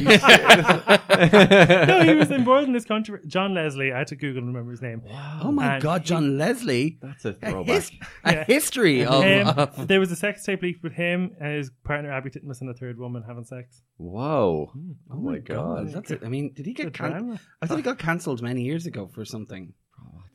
he 2.04 2.16
was 2.16 2.32
involved 2.32 2.68
in 2.68 2.74
this 2.74 2.86
controversy. 2.86 3.28
John 3.28 3.54
Leslie. 3.54 3.92
I 3.94 4.00
had 4.00 4.08
to 4.08 4.16
Google 4.16 4.40
and 4.40 4.48
remember 4.48 4.72
his 4.72 4.82
name. 4.82 5.04
Oh 5.44 5.52
my 5.52 5.76
And 5.76 5.84
God, 5.84 6.02
he- 6.02 6.08
John 6.08 6.38
Leslie. 6.40 6.98
That's 7.02 7.26
a 7.26 7.30
A, 7.30 7.34
throwback. 7.52 7.76
his- 7.76 7.92
a 8.26 8.32
Yeah. 8.34 8.44
history 8.46 9.06
of. 9.06 9.24
Um, 9.24 9.48
of- 9.60 9.88
there 9.88 10.00
was 10.00 10.12
a 10.12 10.16
sex 10.16 10.44
tape 10.44 10.62
leaked 10.64 10.82
with 10.84 10.94
him 10.94 11.36
and 11.40 11.58
his 11.58 11.70
partner 11.84 12.12
Abi 12.12 12.32
Titmuss 12.32 12.62
and 12.62 12.70
a 12.70 12.74
third 12.74 12.98
woman 12.98 13.24
having 13.28 13.46
sex. 13.46 13.82
Whoa! 13.98 14.72
Oh 15.12 15.22
my 15.22 15.38
God, 15.40 15.86
god! 15.86 15.94
that's 15.94 16.12
it. 16.12 16.22
I 16.26 16.30
mean, 16.30 16.54
did 16.54 16.66
he 16.66 16.74
get? 16.74 16.86
Good 16.86 16.94
Can- 16.94 17.12
drama. 17.12 17.40
I 17.62 17.68
thought 17.68 17.78
he 17.78 17.84
got 17.84 18.00
cancelled 18.00 18.42
many 18.42 18.64
years 18.64 18.86
ago 18.86 19.10
for 19.14 19.26
something 19.26 19.74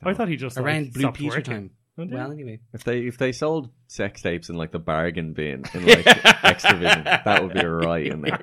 I 0.03 0.13
thought 0.13 0.27
he 0.29 0.35
just 0.37 0.55
like, 0.55 0.65
around 0.65 0.93
Blue 0.93 1.01
stopped 1.01 1.17
Peter 1.17 1.29
working. 1.37 1.43
time. 1.43 1.69
Oh. 1.97 2.05
Well, 2.09 2.31
anyway, 2.31 2.59
If 2.73 2.83
they 2.83 2.99
if 3.07 3.17
they 3.17 3.31
sold 3.31 3.69
sex 3.87 4.21
tapes 4.21 4.49
in 4.49 4.55
like 4.57 4.71
the 4.71 4.79
bargain 4.79 5.31
bin 5.33 5.63
in 5.73 5.85
like 5.87 6.03
Xtra-vision, 6.05 7.03
that 7.05 7.41
would 7.41 7.53
be 7.53 7.65
right 7.65 8.05
in 8.07 8.21
there. 8.21 8.41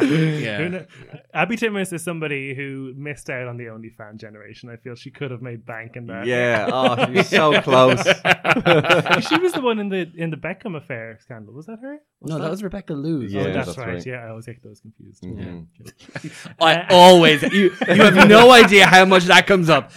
Yeah. 0.00 0.68
kno- 0.68 0.86
Abi 1.34 1.56
Titmuss 1.56 1.92
is 1.92 2.02
somebody 2.04 2.54
who 2.54 2.92
missed 2.96 3.28
out 3.28 3.48
on 3.48 3.56
the 3.56 3.64
OnlyFan 3.64 4.18
generation. 4.20 4.68
I 4.70 4.76
feel 4.76 4.94
she 4.94 5.10
could 5.10 5.30
have 5.32 5.42
made 5.42 5.66
bank 5.66 5.96
in 5.96 6.06
that. 6.06 6.26
yeah. 6.26 6.68
Oh, 6.72 7.06
she's 7.12 7.28
so 7.28 7.60
close. 7.62 8.02
she 9.28 9.38
was 9.38 9.52
the 9.52 9.60
one 9.62 9.78
in 9.80 9.88
the 9.88 10.10
in 10.16 10.30
the 10.30 10.36
Beckham 10.36 10.76
affair 10.76 11.18
scandal. 11.22 11.54
Was 11.54 11.66
that 11.66 11.78
her? 11.80 11.98
No, 12.22 12.38
that 12.38 12.50
was 12.50 12.62
Rebecca 12.62 12.92
Loos. 12.94 13.32
Yeah, 13.32 13.40
oh, 13.40 13.52
that's, 13.52 13.66
that's 13.68 13.78
right. 13.78 13.88
right. 13.94 14.06
Yeah, 14.06 14.24
I 14.26 14.28
always 14.28 14.46
get 14.46 14.62
those 14.62 14.80
confused. 14.80 15.22
Mhm. 15.24 15.66
I 16.60 16.86
always 16.90 17.42
you 17.42 17.70
you 17.88 17.94
have 17.94 18.28
no 18.28 18.50
idea 18.52 18.86
how 18.86 19.04
much 19.04 19.24
that 19.24 19.46
comes 19.46 19.68
up. 19.68 19.90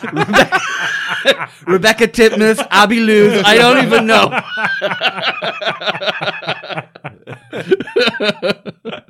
Rebecca, 1.68 2.08
Titmuss, 2.08 2.66
Abi 2.72 3.00
Loos, 3.00 3.42
I 3.46 3.56
don't 3.56 3.84
even 3.86 4.06
know. 4.06 4.30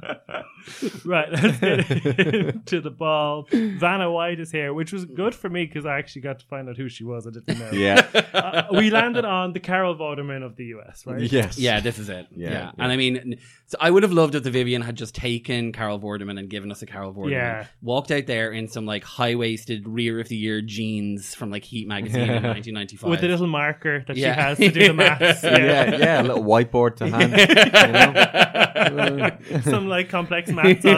right, 1.05 1.31
let's 1.31 1.59
get 1.59 1.91
into 1.91 2.81
the 2.81 2.89
ball. 2.91 3.47
Vanna 3.51 4.11
White 4.11 4.39
is 4.39 4.51
here, 4.51 4.73
which 4.73 4.91
was 4.93 5.05
good 5.05 5.35
for 5.35 5.49
me 5.49 5.65
because 5.65 5.85
I 5.85 5.97
actually 5.97 6.23
got 6.23 6.39
to 6.39 6.45
find 6.45 6.69
out 6.69 6.77
who 6.77 6.89
she 6.89 7.03
was. 7.03 7.27
I 7.27 7.31
didn't 7.31 7.59
know. 7.59 7.71
Yeah. 7.71 8.05
Uh, 8.33 8.63
we 8.71 8.89
landed 8.89 9.25
on 9.25 9.53
the 9.53 9.59
Carol 9.59 9.95
Vorderman 9.95 10.43
of 10.43 10.55
the 10.55 10.65
US, 10.75 11.05
right? 11.05 11.21
Yes. 11.21 11.57
Yeah, 11.57 11.79
this 11.79 11.99
is 11.99 12.09
it. 12.09 12.27
Yeah, 12.31 12.49
Yeah, 12.49 12.59
yeah. 12.59 12.71
and 12.77 12.91
I 12.91 12.97
mean, 12.97 13.37
so 13.67 13.77
I 13.79 13.91
would 13.91 14.03
have 14.03 14.11
loved 14.13 14.35
if 14.35 14.43
the 14.43 14.51
Vivian 14.51 14.81
had 14.81 14.95
just 14.95 15.15
taken 15.15 15.71
Carol 15.71 15.99
Vorderman 15.99 16.39
and 16.39 16.49
given 16.49 16.71
us 16.71 16.81
a 16.81 16.85
Carol 16.85 17.13
Vorderman. 17.13 17.31
Yeah. 17.31 17.65
walked 17.81 18.11
out 18.11 18.25
there 18.25 18.51
in 18.51 18.67
some 18.67 18.85
like 18.85 19.03
high 19.03 19.35
waisted 19.35 19.87
rear 19.87 20.19
of 20.19 20.27
the 20.29 20.35
year 20.37 20.61
jeans 20.61 21.35
from 21.35 21.51
like 21.51 21.63
Heat 21.63 21.87
magazine 21.87 22.21
in 22.23 22.29
1995. 22.43 23.09
With 23.09 23.21
the 23.21 23.27
little 23.27 23.47
marker 23.47 24.03
that 24.07 24.17
Yeah. 24.17 24.33
she 24.33 24.41
has 24.41 24.57
to 24.59 24.69
do 24.71 24.87
the 24.87 24.93
maths. 24.93 25.43
Yeah, 25.43 25.95
yeah, 25.95 26.21
a 26.21 26.23
little 26.23 26.43
whiteboard 26.43 26.95
to 26.97 27.09
hand. 27.09 27.33
You 27.33 27.93
know? 27.93 28.29
Some 29.63 29.87
like 29.87 30.09
complex 30.09 30.49
maths. 30.49 30.85
I 30.85 30.89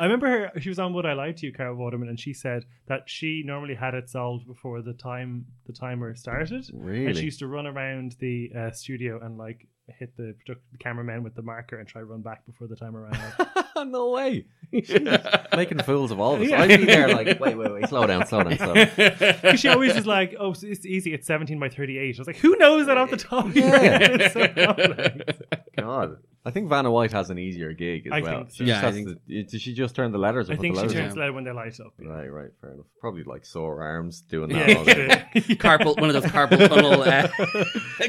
remember 0.00 0.28
her. 0.28 0.52
She 0.60 0.68
was 0.68 0.78
on 0.78 0.92
"Would 0.92 1.06
I 1.06 1.14
Lie 1.14 1.32
to 1.32 1.46
You," 1.46 1.52
Carol 1.52 1.76
Vorderman, 1.76 2.08
and 2.08 2.20
she 2.20 2.34
said 2.34 2.66
that 2.88 3.02
she 3.06 3.42
normally 3.44 3.74
had 3.74 3.94
it 3.94 4.10
solved 4.10 4.46
before 4.46 4.82
the 4.82 4.92
time 4.92 5.46
the 5.66 5.72
timer 5.72 6.14
started. 6.14 6.68
Really? 6.74 7.06
And 7.06 7.16
she 7.16 7.24
used 7.24 7.38
to 7.38 7.46
run 7.46 7.66
around 7.66 8.16
the 8.20 8.50
uh, 8.56 8.70
studio 8.72 9.18
and 9.22 9.38
like 9.38 9.66
hit 9.98 10.16
the, 10.16 10.34
product- 10.44 10.70
the 10.72 10.78
cameraman 10.78 11.22
with 11.22 11.34
the 11.34 11.42
marker 11.42 11.78
and 11.78 11.88
try 11.88 12.02
run 12.02 12.20
back 12.22 12.44
before 12.46 12.66
the 12.68 12.76
timer 12.76 13.02
ran 13.10 13.32
out. 13.74 13.88
no 13.88 14.10
way. 14.10 14.44
Making 15.56 15.78
fools 15.84 16.10
of 16.10 16.20
all 16.20 16.34
of 16.34 16.42
us. 16.42 16.48
Yeah. 16.48 16.62
I'd 16.62 16.68
be 16.80 16.84
there 16.84 17.08
like, 17.08 17.26
wait, 17.40 17.56
wait, 17.56 17.72
wait, 17.72 17.88
slow 17.88 18.06
down, 18.06 18.26
slow 18.26 18.42
down, 18.44 18.58
slow 18.58 18.74
down. 18.74 18.88
'Cause 19.42 19.60
she 19.60 19.68
always 19.68 19.96
is 19.96 20.06
like, 20.06 20.34
"Oh, 20.38 20.52
so 20.52 20.66
it's 20.66 20.84
easy. 20.84 21.14
It's 21.14 21.26
seventeen 21.26 21.58
by 21.58 21.68
thirty-eight. 21.68 22.16
I 22.16 22.18
was 22.20 22.26
like, 22.26 22.36
"Who 22.36 22.56
knows 22.56 22.86
that 22.86 22.98
off 22.98 23.10
the 23.10 23.16
top?" 23.16 23.46
of 23.46 23.56
your 23.56 23.66
Yeah. 23.68 23.78
head? 23.98 24.20
It's 24.20 24.34
so 24.34 24.48
complex. 24.48 25.38
God. 25.76 26.16
I 26.48 26.50
think 26.50 26.68
Vanna 26.68 26.90
White 26.90 27.12
has 27.12 27.30
an 27.30 27.38
easier 27.38 27.72
gig 27.74 28.06
as 28.06 28.12
I 28.14 28.20
well. 28.22 28.36
think 28.38 28.50
so. 28.50 28.54
She 28.56 28.64
Yeah, 28.64 28.74
just 28.74 28.82
I 28.82 28.86
has 28.86 28.94
think- 28.96 29.08
to- 29.26 29.42
did 29.44 29.60
she 29.60 29.74
just 29.74 29.94
turn 29.94 30.10
the 30.12 30.18
letters? 30.18 30.48
Or 30.48 30.54
I 30.54 30.56
put 30.56 30.62
think 30.62 30.74
the 30.74 30.80
she 30.80 30.86
letters 30.88 31.00
turns 31.00 31.14
in? 31.14 31.20
loud 31.20 31.34
when 31.34 31.44
they 31.44 31.52
light 31.52 31.78
up. 31.80 31.92
yeah. 32.00 32.08
Right, 32.08 32.32
right, 32.32 32.50
fair 32.60 32.72
enough. 32.72 32.86
Probably 33.00 33.22
like 33.24 33.44
sore 33.46 33.82
arms 33.82 34.22
doing 34.22 34.48
that. 34.50 34.68
Yeah, 34.68 34.74
all 34.78 34.84
day. 34.84 35.08
carpal, 35.56 36.00
one 36.00 36.08
of 36.10 36.14
those 36.20 36.30
carpal 36.32 36.68
tunnel 36.68 37.02
uh, 37.02 37.28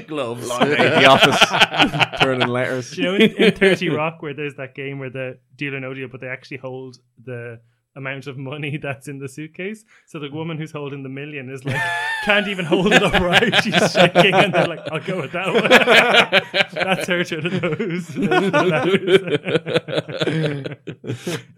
gloves. 0.08 0.48
the 0.48 1.06
office, 1.06 2.20
turning 2.22 2.48
letters. 2.48 2.98
You 2.98 3.04
know 3.04 3.16
in, 3.16 3.32
in 3.34 3.56
30 3.56 3.90
Rock 3.90 4.22
where 4.22 4.34
there's 4.34 4.56
that 4.56 4.74
game 4.76 5.00
where 5.00 5.10
the 5.10 5.38
deal 5.56 5.76
or 5.76 5.80
no 5.80 5.94
deal, 5.94 6.08
but 6.08 6.22
they 6.22 6.28
actually 6.28 6.58
hold 6.58 6.98
the 7.24 7.60
amount 7.96 8.28
of 8.28 8.38
money 8.38 8.78
that's 8.82 9.08
in 9.08 9.20
the 9.20 9.28
suitcase. 9.30 9.84
So 10.08 10.20
the 10.20 10.30
woman 10.30 10.58
who's 10.58 10.72
holding 10.72 11.04
the 11.04 11.10
million 11.10 11.50
is 11.50 11.66
like, 11.66 11.82
can't 12.26 12.48
even 12.48 12.66
hold 12.66 12.94
it 12.94 13.04
upright. 13.04 13.56
She's 13.64 13.92
shaking, 13.92 14.34
and 14.34 14.54
they're 14.54 14.68
like, 14.68 14.80
I'll 14.92 15.00
go 15.00 15.22
with 15.22 15.32
that 15.34 15.54
one. 15.54 15.70
that's 16.86 17.08
her 17.08 17.24
turning 17.24 17.60
those. 17.60 18.18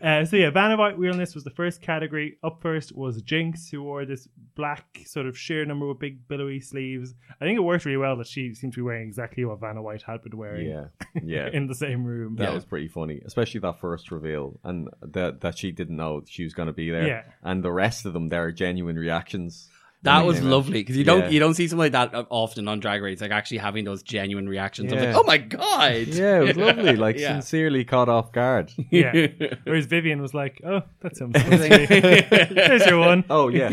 uh, 0.02 0.26
so 0.26 0.36
yeah, 0.36 0.50
Vanna 0.50 0.78
White 0.78 0.98
Realness 0.98 1.36
was 1.36 1.44
the 1.44 1.50
first 1.52 1.82
category. 1.82 2.38
Up 2.44 2.62
first 2.62 2.96
was 2.96 3.22
Jinx, 3.22 3.70
who 3.70 3.84
wore 3.84 4.06
this 4.06 4.28
black 4.56 4.86
sort 5.06 5.26
of 5.26 5.38
sheer 5.38 5.66
number 5.66 5.88
with 5.88 6.00
big 6.00 6.28
billowy 6.28 6.60
sleeves. 6.60 7.14
I 7.40 7.46
think 7.46 7.58
it 7.58 7.62
worked 7.62 7.86
really 7.86 7.98
well 7.98 8.16
that 8.18 8.28
she 8.28 8.54
seemed 8.54 8.74
to 8.74 8.78
be 8.78 8.84
wearing 8.84 9.08
exactly 9.08 9.46
what 9.46 9.60
Vanna 9.60 9.82
White 9.82 10.04
had 10.04 10.22
been 10.24 10.38
wearing 10.38 10.68
Yeah, 10.70 10.86
yeah. 11.24 11.50
in 11.52 11.68
the 11.68 11.76
same 11.76 12.04
room. 12.04 12.36
That 12.38 12.54
was 12.54 12.66
pretty 12.66 12.88
funny, 12.88 13.22
especially 13.26 13.60
that 13.62 13.80
first 13.80 14.12
reveal, 14.12 14.60
and 14.64 14.90
that 15.02 15.42
that 15.42 15.58
she 15.58 15.72
didn't 15.72 15.96
know 15.98 16.21
she 16.28 16.44
was 16.44 16.54
going 16.54 16.68
to 16.68 16.74
be 16.74 16.90
there. 16.90 17.08
Yeah. 17.08 17.24
and 17.44 17.64
the 17.64 17.72
rest 17.72 18.06
of 18.06 18.14
them, 18.14 18.30
their 18.30 18.52
genuine 18.52 18.98
reactions. 18.98 19.70
That 20.04 20.26
was 20.26 20.42
lovely 20.42 20.80
because 20.80 20.98
you 20.98 21.04
don't 21.04 21.22
Yeah. 21.26 21.30
you 21.30 21.40
don't 21.40 21.54
see 21.54 21.68
something 21.68 21.92
like 21.92 21.92
that 21.92 22.16
uh, 22.16 22.26
often 22.32 22.68
on 22.68 22.80
Drag 22.80 23.02
Race, 23.04 23.22
like 23.22 23.30
actually 23.32 23.60
having 23.60 23.86
those 23.86 24.02
genuine 24.02 24.50
reactions. 24.50 24.92
I 24.92 24.96
was 24.96 25.04
Yeah. 25.04 25.10
like, 25.12 25.20
oh 25.20 25.28
my 25.28 25.38
god, 25.38 26.08
Yeah, 26.08 26.42
it 26.42 26.48
was 26.48 26.58
lovely. 26.58 26.96
Like 27.08 27.18
Yeah. 27.20 27.34
sincerely 27.34 27.86
caught 27.86 28.10
off 28.10 28.32
guard. 28.32 28.72
Yeah. 28.90 29.28
Whereas 29.64 29.86
Vivian 29.86 30.20
was 30.22 30.34
like, 30.34 30.60
"Oh, 30.66 30.82
that's 31.02 31.22
him. 31.22 31.32
There's 31.34 32.86
your 32.88 33.00
one." 33.00 33.24
Oh 33.30 33.50
yeah, 33.50 33.70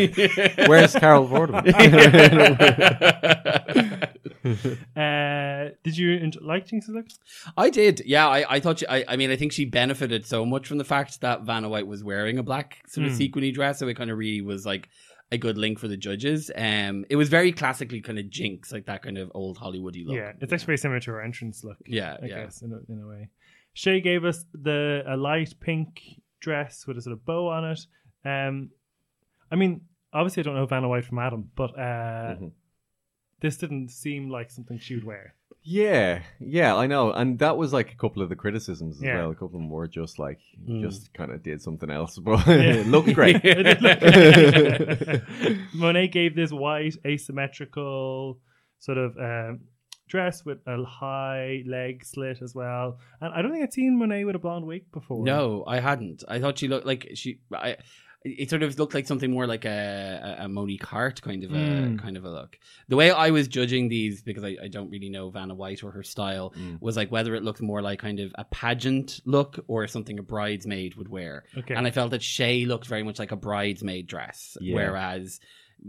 where's 0.66 0.94
Carol 0.94 1.26
Vorderman? 1.26 1.64
Uh, 4.96 5.70
did 5.84 5.96
you 5.96 6.12
enjoy, 6.12 6.40
like 6.42 6.66
Jinx's 6.66 6.90
look? 6.90 7.06
I 7.56 7.70
did, 7.70 8.02
yeah. 8.04 8.28
I, 8.28 8.56
I 8.56 8.60
thought, 8.60 8.78
she, 8.80 8.86
I, 8.88 9.04
I 9.08 9.16
mean, 9.16 9.30
I 9.30 9.36
think 9.36 9.52
she 9.52 9.64
benefited 9.64 10.26
so 10.26 10.44
much 10.46 10.66
from 10.66 10.78
the 10.78 10.84
fact 10.84 11.20
that 11.20 11.42
Vanna 11.42 11.68
White 11.68 11.86
was 11.86 12.02
wearing 12.04 12.38
a 12.38 12.42
black 12.42 12.78
sort 12.86 13.06
of 13.06 13.12
Hmm. 13.12 13.18
sequiny 13.18 13.52
dress, 13.52 13.78
so 13.78 13.88
it 13.88 13.94
kind 13.96 14.10
of 14.10 14.18
really 14.18 14.40
was 14.40 14.64
like 14.66 14.88
a 15.30 15.38
good 15.38 15.58
link 15.58 15.78
for 15.78 15.88
the 15.88 15.96
judges. 15.96 16.50
Um, 16.56 17.04
it 17.10 17.16
was 17.16 17.28
very 17.28 17.52
classically 17.52 18.00
kind 18.00 18.18
of 18.18 18.30
Jinx, 18.30 18.72
like 18.72 18.86
that 18.86 19.02
kind 19.02 19.18
of 19.18 19.30
old 19.34 19.58
Hollywoody 19.58 20.06
look. 20.06 20.16
Yeah, 20.16 20.32
it's 20.40 20.52
actually 20.52 20.66
very 20.66 20.78
similar 20.78 21.00
to 21.00 21.10
her 21.12 21.22
entrance 21.22 21.62
look. 21.64 21.76
Yeah, 21.86 22.16
I 22.22 22.26
yeah. 22.26 22.44
guess 22.44 22.62
in 22.62 22.72
a, 22.72 22.92
in 22.92 23.02
a 23.02 23.06
way. 23.06 23.28
Shea 23.74 24.00
gave 24.00 24.24
us 24.24 24.44
the 24.52 25.02
a 25.06 25.16
light 25.16 25.54
pink 25.60 26.00
dress 26.40 26.86
with 26.86 26.96
a 26.98 27.02
sort 27.02 27.12
of 27.12 27.24
bow 27.24 27.48
on 27.48 27.64
it. 27.64 27.80
Um, 28.24 28.70
I 29.52 29.56
mean, 29.56 29.82
obviously 30.12 30.42
I 30.42 30.44
don't 30.44 30.54
know 30.56 30.66
Vanna 30.66 30.88
White 30.88 31.04
from 31.04 31.18
Adam, 31.18 31.50
but 31.54 31.78
uh, 31.78 32.34
Mhm. 32.36 32.52
this 33.40 33.56
didn't 33.56 33.90
seem 33.90 34.30
like 34.30 34.50
something 34.50 34.78
she 34.78 34.94
would 34.94 35.04
wear. 35.04 35.34
Yeah, 35.62 36.22
yeah, 36.40 36.74
I 36.76 36.86
know, 36.86 37.12
and 37.12 37.38
that 37.40 37.58
was 37.58 37.72
like 37.74 37.92
a 37.92 37.96
couple 37.96 38.22
of 38.22 38.28
the 38.30 38.36
criticisms 38.36 38.96
as 38.96 39.02
Yeah. 39.02 39.16
well. 39.18 39.30
A 39.30 39.34
couple 39.34 39.46
of 39.48 39.52
them 39.52 39.68
were 39.68 39.86
just 39.88 40.18
like, 40.18 40.38
Mm. 40.66 40.80
just 40.80 41.12
kind 41.12 41.30
of 41.30 41.42
did 41.42 41.60
something 41.60 41.90
else, 41.90 42.18
but 42.24 42.46
Yeah. 42.46 42.74
it 42.80 42.86
looked 42.86 43.12
great. 43.14 43.42
Monet 45.74 46.08
gave 46.08 46.34
this 46.34 46.52
white 46.52 46.94
asymmetrical 47.06 48.38
sort 48.78 48.98
of 48.98 49.16
um, 49.18 49.60
dress 50.08 50.44
with 50.44 50.58
a 50.66 50.82
high 50.84 51.62
leg 51.66 52.04
slit 52.04 52.40
as 52.42 52.54
well. 52.54 52.98
And 53.20 53.34
I 53.34 53.42
don't 53.42 53.50
think 53.52 53.62
I'd 53.64 53.72
seen 53.72 53.98
Monet 53.98 54.24
with 54.24 54.36
a 54.36 54.38
blonde 54.38 54.66
wig 54.66 54.90
before. 54.92 55.24
No, 55.24 55.64
I 55.66 55.80
hadn't. 55.80 56.24
I 56.28 56.38
thought 56.40 56.58
she 56.58 56.68
looked 56.68 56.86
like 56.86 57.10
she. 57.14 57.40
I, 57.52 57.76
it 58.24 58.50
sort 58.50 58.62
of 58.64 58.78
looked 58.78 58.94
like 58.94 59.06
something 59.06 59.30
more 59.30 59.46
like 59.46 59.64
a, 59.64 60.36
a, 60.40 60.48
Monique 60.48 60.84
Heart 60.84 61.22
kind 61.22 61.44
of 61.44 61.52
a 61.52 61.54
Mm. 61.54 61.98
kind 62.00 62.16
of 62.16 62.24
a 62.24 62.30
look. 62.30 62.58
The 62.88 62.96
way 62.96 63.10
I 63.10 63.30
was 63.30 63.46
judging 63.48 63.88
these 63.88 64.22
because 64.22 64.42
I, 64.44 64.56
I 64.62 64.68
don't 64.68 64.90
really 64.90 65.08
know 65.08 65.30
Vanna 65.30 65.54
White 65.54 65.82
or 65.84 65.92
her 65.92 66.02
style 66.02 66.52
Mm. 66.58 66.80
was 66.80 66.96
like 66.96 67.12
whether 67.12 67.34
it 67.36 67.42
looked 67.44 67.62
more 67.62 67.80
like 67.80 68.00
kind 68.00 68.18
of 68.20 68.32
a 68.36 68.44
pageant 68.44 69.20
look 69.24 69.64
or 69.68 69.86
something 69.86 70.18
a 70.18 70.22
bridesmaid 70.22 70.96
would 70.96 71.08
wear. 71.08 71.44
Okay. 71.56 71.74
And 71.74 71.86
I 71.86 71.90
felt 71.92 72.10
that 72.10 72.22
Shea 72.22 72.64
looked 72.66 72.86
very 72.88 73.04
much 73.04 73.18
like 73.20 73.30
a 73.32 73.36
bridesmaid 73.36 74.06
dress, 74.08 74.56
Yeah. 74.60 74.74
whereas 74.74 75.38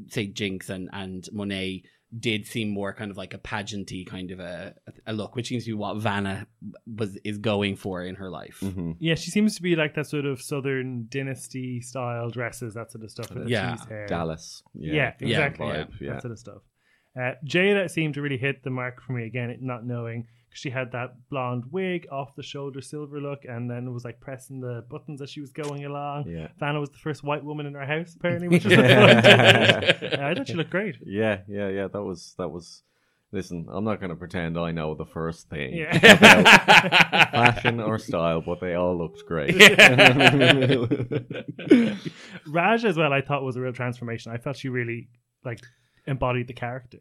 say 0.09 0.27
Jinx 0.27 0.69
and 0.69 0.87
and 0.93 1.27
Monet 1.31 1.83
did 2.17 2.47
seem 2.47 2.69
more 2.69 2.91
kind 2.93 3.11
of 3.11 3.17
like 3.17 3.33
a 3.33 3.37
pageanty 3.37 4.05
kind 4.05 4.31
of 4.31 4.39
a, 4.39 4.73
a 5.05 5.13
look, 5.13 5.35
which 5.35 5.47
seems 5.47 5.63
to 5.65 5.69
be 5.69 5.73
what 5.75 5.97
Vanna 5.97 6.47
was 6.87 7.17
is 7.23 7.37
going 7.37 7.75
for 7.75 8.03
in 8.03 8.15
her 8.15 8.29
life. 8.29 8.59
Mhm. 8.61 8.95
Yeah, 8.99 9.15
she 9.15 9.29
seems 9.29 9.55
to 9.57 9.61
be 9.61 9.75
like 9.75 9.93
that 9.95 10.07
sort 10.07 10.25
of 10.25 10.41
southern 10.41 11.05
dynasty 11.09 11.81
style 11.81 12.29
dresses, 12.31 12.73
that 12.73 12.91
sort 12.91 13.03
of 13.03 13.11
stuff. 13.11 13.29
With 13.31 13.43
the 13.43 13.49
Yeah. 13.51 13.75
cheese 13.75 13.85
hair. 13.87 14.07
Dallas. 14.07 14.63
Yeah, 14.73 14.93
Yeah, 14.93 15.13
exactly. 15.19 15.67
yeah, 15.67 15.73
Yeah, 15.73 15.83
vibe, 15.83 16.01
yeah. 16.01 16.13
That 16.13 16.21
sort 16.23 16.31
of 16.31 16.39
stuff. 16.39 16.61
Uh, 17.19 17.31
Jaida 17.45 17.89
seemed 17.89 18.13
to 18.15 18.21
really 18.21 18.37
hit 18.37 18.63
the 18.63 18.69
mark 18.69 19.01
for 19.01 19.13
me 19.13 19.25
again, 19.25 19.55
not 19.61 19.85
knowing 19.85 20.23
'cause 20.23 20.29
she 20.51 20.69
had 20.69 20.91
that 20.93 21.29
blonde 21.29 21.65
wig, 21.71 22.07
off 22.11 22.35
the 22.35 22.43
shoulder 22.43 22.81
silver 22.81 23.19
look, 23.21 23.45
and 23.45 23.69
then 23.69 23.93
was 23.93 24.03
like 24.03 24.19
pressing 24.19 24.59
the 24.61 24.83
buttons 24.89 25.21
as 25.21 25.29
she 25.29 25.41
was 25.41 25.51
going 25.51 25.85
along. 25.85 26.27
Yeah. 26.27 26.47
Vanna 26.59 26.79
was 26.79 26.89
the 26.89 26.97
first 26.97 27.23
white 27.23 27.43
woman 27.43 27.65
in 27.65 27.73
her 27.75 27.85
house, 27.85 28.15
apparently, 28.15 28.47
which 28.49 28.63
was 28.65 28.73
yeah, 28.77 30.17
I 30.21 30.33
thought 30.33 30.47
she 30.47 30.53
looked 30.55 30.71
great. 30.71 30.95
Yeah, 31.05 31.41
yeah, 31.47 31.69
yeah. 31.69 31.87
That 31.87 32.03
was 32.03 32.33
that 32.37 32.49
was. 32.49 32.83
Listen, 33.31 33.67
I'm 33.69 33.83
not 33.83 33.99
going 33.99 34.09
to 34.09 34.15
pretend 34.15 34.57
I 34.57 34.71
know 34.71 34.95
the 34.95 35.05
first 35.05 35.49
thing 35.51 35.75
Yeah. 35.75 35.95
about 35.95 36.43
fashion 37.31 37.79
or 37.79 37.99
style, 37.99 38.41
but 38.41 38.59
they 38.59 38.73
all 38.73 38.97
looked 38.97 39.23
great. 39.27 39.55
Raj 42.47 42.85
as 42.85 42.97
well, 42.97 43.13
I 43.13 43.21
thought 43.21 43.43
was 43.43 43.55
a 43.55 43.61
real 43.61 43.71
transformation. 43.73 44.31
I 44.31 44.37
felt 44.37 44.57
she 44.57 44.69
really 44.69 45.09
like 45.45 45.59
embodied 46.07 46.47
the 46.47 46.53
character. 46.53 46.99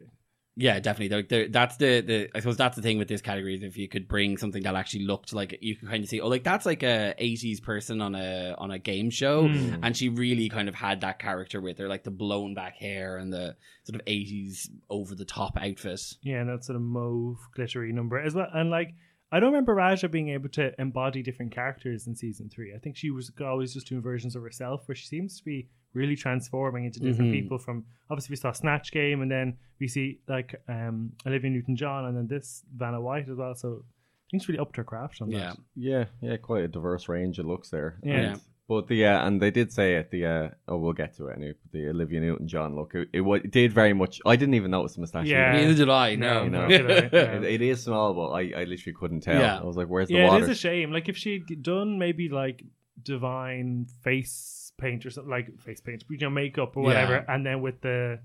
Yeah, 0.61 0.79
definitely. 0.81 1.07
There, 1.07 1.23
there, 1.23 1.47
that's 1.47 1.77
the, 1.77 2.01
the 2.01 2.29
I 2.35 2.39
suppose 2.39 2.57
that's 2.57 2.75
the 2.75 2.81
thing 2.81 2.97
with 2.97 3.07
this 3.07 3.21
category 3.21 3.55
is 3.55 3.63
if 3.63 3.77
you 3.77 3.87
could 3.87 4.09
bring 4.09 4.37
something 4.37 4.61
that 4.63 4.75
actually 4.75 5.05
looked 5.05 5.31
like 5.33 5.57
you 5.61 5.77
could 5.77 5.87
kind 5.89 6.03
of 6.03 6.09
see 6.09 6.19
oh 6.19 6.27
like 6.27 6.43
that's 6.43 6.65
like 6.65 6.83
a 6.83 7.15
80s 7.19 7.63
person 7.63 8.01
on 8.01 8.13
a 8.13 8.55
on 8.57 8.69
a 8.69 8.77
game 8.77 9.09
show 9.09 9.47
Mm. 9.47 9.79
and 9.83 9.95
she 9.95 10.09
really 10.09 10.49
kind 10.49 10.67
of 10.67 10.75
had 10.75 10.99
that 11.01 11.17
character 11.17 11.61
with 11.61 11.77
her 11.77 11.87
like 11.87 12.03
the 12.03 12.11
blown 12.11 12.55
back 12.55 12.75
hair 12.75 13.15
and 13.17 13.31
the 13.31 13.55
sort 13.85 13.99
of 14.01 14.05
80s 14.05 14.67
over 14.89 15.15
the 15.15 15.23
top 15.25 15.57
outfit. 15.57 16.01
Yeah, 16.21 16.41
and 16.41 16.49
that 16.49 16.65
sort 16.65 16.75
of 16.75 16.81
mauve 16.81 17.37
glittery 17.55 17.93
number 17.93 18.19
as 18.19 18.35
well. 18.35 18.47
And 18.53 18.69
like, 18.69 18.93
I 19.31 19.39
don't 19.39 19.51
remember 19.51 19.73
Raja 19.75 20.09
being 20.09 20.29
able 20.29 20.49
to 20.49 20.73
embody 20.79 21.23
different 21.23 21.53
characters 21.53 22.05
in 22.07 22.15
season 22.15 22.49
three. 22.49 22.73
I 22.75 22.79
think 22.79 22.97
she 22.97 23.11
was 23.11 23.31
always 23.39 23.73
just 23.73 23.87
doing 23.87 24.01
versions 24.01 24.35
of 24.35 24.41
herself, 24.43 24.87
where 24.87 24.95
she 24.95 25.05
seems 25.07 25.37
to 25.37 25.45
be 25.45 25.69
really 25.93 26.15
transforming 26.15 26.85
into 26.85 26.99
different 26.99 27.31
Mhm. 27.31 27.41
people. 27.41 27.57
From 27.57 27.85
obviously 28.09 28.33
we 28.33 28.37
saw 28.37 28.51
Snatch 28.51 28.91
Game, 28.91 29.21
and 29.21 29.29
then 29.31 29.57
we 29.79 29.87
see 29.87 30.19
like 30.27 30.55
um, 30.67 31.11
Olivia 31.25 31.49
Newton 31.49 31.75
John, 31.75 32.05
and 32.05 32.15
then 32.17 32.27
this 32.27 32.63
Vanna 32.75 33.01
White 33.01 33.27
as 33.29 33.37
well. 33.37 33.55
So 33.55 33.83
I 33.83 34.25
think 34.31 34.43
she's 34.43 34.49
really 34.49 34.59
upped 34.59 34.77
her 34.77 34.83
craft 34.83 35.21
on 35.21 35.31
Yeah. 35.31 35.39
that. 35.39 35.57
yeah, 35.75 36.05
yeah, 36.21 36.37
quite 36.37 36.63
a 36.63 36.67
diverse 36.67 37.09
range 37.09 37.39
of 37.39 37.45
looks 37.47 37.69
there. 37.69 37.99
Yeah. 38.03 38.33
And- 38.33 38.41
But 38.67 38.85
the 38.87 39.03
uh, 39.03 39.25
and 39.25 39.41
they 39.41 39.49
did 39.49 39.71
say 39.73 39.95
it. 39.95 40.11
The 40.11 40.25
uh, 40.27 40.49
oh, 40.67 40.77
we'll 40.77 40.93
get 40.93 41.15
to 41.15 41.25
it 41.29 41.37
anyway. 41.37 41.53
but 41.59 41.71
The 41.71 41.89
Olivia 41.89 42.19
Newton 42.19 42.47
John 42.47 42.75
look. 42.75 42.93
It, 42.93 43.09
it, 43.11 43.21
it 43.23 43.49
did 43.49 43.73
very 43.73 43.93
much. 43.93 44.21
I 44.27 44.35
didn't 44.35 44.53
even 44.53 44.69
notice 44.69 44.93
the 44.93 45.01
mustache. 45.01 45.25
Yeah. 45.25 45.53
Neither 45.53 45.73
did 45.73 45.89
I. 45.89 46.13
No, 46.13 46.33
No, 46.33 46.43
You 46.43 46.49
know, 46.51 46.61
no, 46.61 46.67
did 46.77 46.91
I? 46.91 47.17
Yeah. 47.17 47.37
it, 47.37 47.43
it 47.45 47.61
is 47.63 47.81
small, 47.81 48.13
but 48.13 48.27
I, 48.29 48.41
I 48.61 48.63
literally 48.65 48.93
couldn't 48.93 49.21
tell. 49.21 49.41
Yeah. 49.41 49.57
I 49.57 49.63
was 49.63 49.75
like, 49.75 49.87
"Where's 49.87 50.07
the 50.09 50.17
Yeah, 50.17 50.27
water?" 50.27 50.43
it 50.45 50.49
is 50.51 50.57
a 50.57 50.61
shame. 50.67 50.91
Like 50.91 51.09
if 51.09 51.17
she'd 51.17 51.63
done 51.63 51.97
maybe 51.97 52.29
like 52.29 52.63
divine 53.01 53.87
face 54.03 54.58
paint 54.79 55.05
or 55.05 55.09
something 55.11 55.29
like 55.37 55.47
face 55.59 55.81
paint, 55.81 56.03
you 56.09 56.17
know, 56.17 56.29
makeup 56.29 56.75
or 56.77 56.83
whatever, 56.83 57.13
Yeah. 57.27 57.33
and 57.33 57.45
then 57.45 57.61
with 57.61 57.81
the 57.81 58.19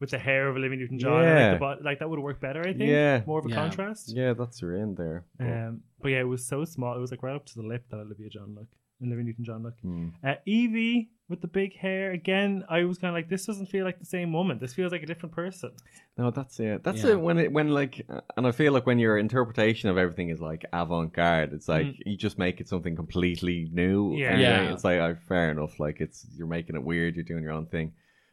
with 0.00 0.10
the 0.10 0.18
hair 0.18 0.48
of 0.48 0.56
Olivia 0.56 0.78
Newton 0.78 0.98
John, 0.98 1.22
Yeah. 1.22 1.34
like, 1.34 1.52
the, 1.52 1.58
bo- 1.58 1.84
like 1.88 1.98
that 2.00 2.08
would 2.10 2.18
work 2.20 2.40
better. 2.40 2.60
I 2.60 2.72
think. 2.72 2.88
Yeah. 2.90 3.22
more 3.26 3.38
of 3.40 3.44
a 3.46 3.50
Yeah. 3.50 3.54
contrast. 3.56 4.04
yeah, 4.16 4.32
that's 4.32 4.58
her 4.60 4.74
in 4.74 4.94
there. 4.94 5.24
But, 5.38 5.46
Um, 5.46 5.82
but 6.00 6.08
yeah, 6.12 6.20
it 6.20 6.30
was 6.36 6.42
so 6.46 6.64
small. 6.64 6.96
It 6.96 7.00
was 7.00 7.10
like 7.10 7.22
right 7.22 7.36
up 7.36 7.44
to 7.50 7.54
the 7.60 7.66
lip 7.72 7.84
that 7.90 7.98
Olivia 7.98 8.30
John 8.30 8.54
look, 9.00 9.06
Olivia 9.08 9.24
Newton 9.24 9.44
John 9.44 9.62
look. 9.62 9.74
hmm. 9.82 10.08
Uh, 10.24 10.34
Yvie 10.46 11.08
with 11.28 11.40
the 11.40 11.46
big 11.46 11.76
hair 11.76 12.10
again. 12.10 12.64
I 12.68 12.84
was 12.84 12.98
kind 12.98 13.10
of 13.10 13.14
like, 13.14 13.28
this 13.28 13.46
doesn't 13.46 13.66
feel 13.66 13.84
like 13.84 13.98
the 14.00 14.04
same 14.04 14.32
woman. 14.32 14.58
This 14.58 14.74
feels 14.74 14.90
like 14.92 15.02
a 15.02 15.06
different 15.06 15.34
person. 15.34 15.70
No, 16.18 16.30
that's 16.32 16.58
it. 16.58 16.82
That's 16.82 17.04
Yeah. 17.04 17.12
it. 17.12 17.20
When 17.20 17.38
it 17.38 17.52
when 17.52 17.68
like, 17.68 18.04
and 18.36 18.46
I 18.46 18.50
feel 18.52 18.72
like 18.72 18.84
when 18.86 18.98
your 18.98 19.16
interpretation 19.16 19.88
of 19.90 19.96
everything 19.96 20.30
is 20.30 20.40
like 20.40 20.64
avant 20.72 21.12
garde, 21.12 21.52
it's 21.52 21.68
like 21.68 21.86
you 22.04 22.16
just 22.16 22.38
make 22.38 22.60
it 22.60 22.68
something 22.68 22.96
completely 22.96 23.68
new. 23.72 24.10
Mm. 24.10 24.18
Yeah. 24.18 24.36
Yeah. 24.38 24.72
It's 24.72 24.84
like 24.84 24.98
oh, 24.98 25.16
fair 25.28 25.50
enough. 25.52 25.78
Like 25.78 26.00
it's 26.00 26.26
you're 26.36 26.48
making 26.48 26.76
it 26.76 26.82
weird. 26.82 27.14
You're 27.14 27.24
doing 27.24 27.42
your 27.44 27.52
own 27.52 27.66
thing, 27.66 27.92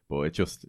but 0.09 0.21
it 0.21 0.31
just 0.31 0.65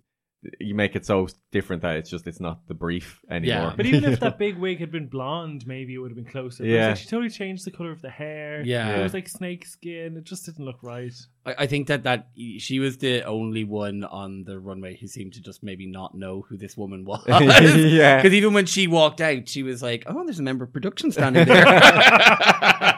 you 0.60 0.74
make 0.74 0.94
it 0.94 1.04
so 1.04 1.26
different 1.50 1.82
that 1.82 1.96
it's 1.96 2.08
just 2.08 2.26
it's 2.28 2.38
not 2.40 2.66
the 2.68 2.74
brief 2.74 3.20
anymore. 3.28 3.56
Yeah. 3.70 3.72
But 3.76 3.86
even 3.86 4.04
if 4.12 4.20
that 4.20 4.38
big 4.38 4.56
wig 4.56 4.78
had 4.78 4.92
been 4.92 5.08
blonde, 5.08 5.66
maybe 5.66 5.94
it 5.94 5.98
would 5.98 6.10
have 6.12 6.16
been 6.16 6.30
closer. 6.30 6.62
But 6.62 6.68
it's 6.68 6.74
Yeah. 6.74 6.88
like 6.88 6.96
she 6.98 7.06
totally 7.08 7.30
changed 7.30 7.64
the 7.64 7.70
color 7.72 7.90
of 7.90 8.02
the 8.02 8.10
hair. 8.10 8.62
Yeah. 8.64 8.98
it 8.98 9.02
was 9.02 9.14
like 9.14 9.28
snake 9.28 9.66
skin. 9.66 10.16
It 10.16 10.24
just 10.24 10.46
didn't 10.46 10.64
look 10.64 10.78
right. 10.82 11.12
I, 11.44 11.54
I 11.60 11.66
think 11.66 11.88
that 11.88 12.04
that 12.04 12.28
she 12.58 12.78
was 12.78 12.98
the 12.98 13.22
only 13.24 13.64
one 13.64 14.04
on 14.04 14.44
the 14.44 14.60
runway 14.60 14.96
who 14.96 15.08
seemed 15.08 15.32
to 15.34 15.42
just 15.42 15.62
maybe 15.64 15.86
not 15.86 16.14
know 16.14 16.44
who 16.48 16.56
this 16.56 16.76
woman 16.76 17.04
was. 17.04 17.24
Yeah. 17.28 18.16
Because 18.18 18.34
even 18.34 18.52
when 18.54 18.66
she 18.66 18.86
walked 18.86 19.20
out, 19.20 19.48
she 19.48 19.62
was 19.62 19.82
like, 19.82 20.04
"Oh, 20.06 20.24
there's 20.24 20.38
a 20.38 20.42
member 20.42 20.64
of 20.64 20.72
production 20.72 21.10
standing 21.10 21.46
there." 21.46 21.64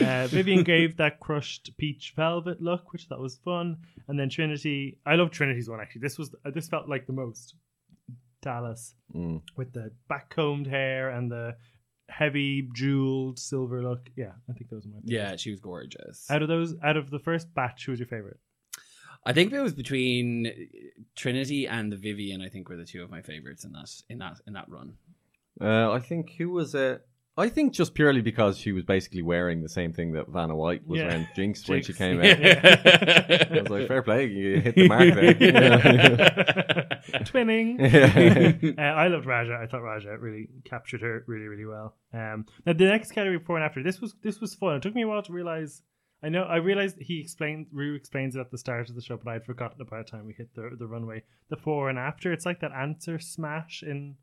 Uh, 0.00 0.26
Vivian 0.28 0.64
gave 0.64 0.96
that 0.96 1.20
crushed 1.20 1.70
peach 1.78 2.12
velvet 2.16 2.60
look, 2.60 2.92
which 2.92 3.08
that 3.08 3.18
was 3.18 3.36
fun. 3.44 3.76
And 4.08 4.18
then 4.18 4.28
Trinity, 4.28 4.98
I 5.06 5.14
love 5.14 5.30
Trinity's 5.30 5.68
one 5.68 5.80
actually. 5.80 6.00
This 6.02 6.18
was 6.18 6.34
uh, 6.44 6.50
this 6.50 6.68
felt 6.68 6.88
like 6.88 7.06
the 7.06 7.12
most 7.12 7.54
Dallas 8.42 8.94
Mm. 9.14 9.42
with 9.56 9.72
the 9.72 9.92
back 10.08 10.28
combed 10.30 10.66
hair 10.66 11.10
and 11.10 11.30
the 11.30 11.54
heavy 12.08 12.68
jeweled 12.74 13.38
silver 13.38 13.82
look. 13.82 14.10
Yeah, 14.16 14.32
I 14.50 14.52
think 14.52 14.68
those 14.70 14.84
are 14.86 14.88
my 14.88 14.96
favorites. 14.96 15.12
yeah, 15.12 15.36
she 15.36 15.50
was 15.52 15.60
gorgeous. 15.60 16.28
Out 16.30 16.42
of 16.42 16.48
those, 16.48 16.74
out 16.82 16.96
of 16.96 17.10
the 17.10 17.20
first 17.20 17.54
batch, 17.54 17.86
who 17.86 17.92
was 17.92 18.00
your 18.00 18.08
favorite? 18.08 18.38
I 19.24 19.32
think 19.32 19.52
it 19.52 19.60
was 19.60 19.72
between 19.72 20.52
Trinity 21.14 21.66
and 21.68 21.90
the 21.92 21.96
Vivian. 21.96 22.42
I 22.42 22.48
think 22.48 22.68
were 22.68 22.76
the 22.76 22.84
two 22.84 23.02
of 23.02 23.10
my 23.10 23.22
favorites 23.22 23.64
in 23.64 23.72
that 23.72 23.90
in 24.10 24.18
that 24.18 24.40
in 24.46 24.52
that 24.54 24.68
run. 24.68 24.94
Uh, 25.60 25.92
I 25.92 26.00
think 26.00 26.32
who 26.36 26.50
was 26.50 26.74
it? 26.74 27.06
I 27.36 27.48
think 27.48 27.72
just 27.72 27.94
purely 27.94 28.20
because 28.20 28.56
she 28.58 28.70
was 28.70 28.84
basically 28.84 29.22
wearing 29.22 29.60
the 29.62 29.68
same 29.68 29.92
thing 29.92 30.12
that 30.12 30.28
Vanna 30.28 30.54
White 30.54 30.86
was 30.86 31.00
Yeah. 31.00 31.08
wearing 31.08 31.28
Jinx 31.34 31.68
when 31.68 31.82
she 31.82 31.92
Jinx. 31.92 31.98
came 31.98 32.18
out. 32.20 32.26
I 33.58 33.60
was 33.62 33.70
like, 33.70 33.88
fair 33.88 34.02
play, 34.02 34.26
you 34.26 34.60
hit 34.60 34.74
the 34.76 34.86
mark 34.88 35.14
there. 35.14 35.34
Twinning. 37.24 37.78
Yeah. 37.94 38.72
uh, 38.78 38.94
I 38.96 39.08
loved 39.08 39.26
Raja. 39.26 39.58
I 39.60 39.66
thought 39.66 39.82
Raja 39.82 40.16
really 40.18 40.48
captured 40.64 41.00
her 41.02 41.24
really, 41.26 41.46
really 41.46 41.64
well. 41.66 41.96
Um, 42.12 42.46
now 42.66 42.72
the 42.72 42.84
next 42.84 43.12
category 43.12 43.38
before 43.38 43.56
and 43.56 43.64
after 43.64 43.82
this 43.82 44.00
was 44.00 44.14
this 44.22 44.40
was 44.40 44.54
fun. 44.54 44.76
It 44.76 44.82
took 44.82 44.94
me 44.94 45.02
a 45.02 45.08
while 45.08 45.22
to 45.22 45.32
realize. 45.32 45.82
I 46.22 46.28
know 46.30 46.44
I 46.44 46.56
realized 46.56 46.96
he 47.00 47.20
explained 47.20 47.66
Rue 47.72 47.94
explains 47.94 48.34
it 48.36 48.40
at 48.40 48.50
the 48.50 48.58
start 48.58 48.88
of 48.88 48.94
the 48.94 49.02
show, 49.02 49.16
but 49.22 49.30
I'd 49.30 49.44
forgotten 49.44 49.80
it 49.80 49.90
by 49.90 49.98
the 49.98 50.04
time 50.04 50.24
we 50.26 50.32
hit 50.34 50.54
the 50.54 50.70
the 50.78 50.86
runway. 50.86 51.22
The 51.50 51.56
before 51.56 51.90
and 51.90 51.98
after. 51.98 52.32
It's 52.32 52.46
like 52.46 52.60
that 52.60 52.72
answer 52.72 53.18
smash 53.18 53.82
in 53.82 54.16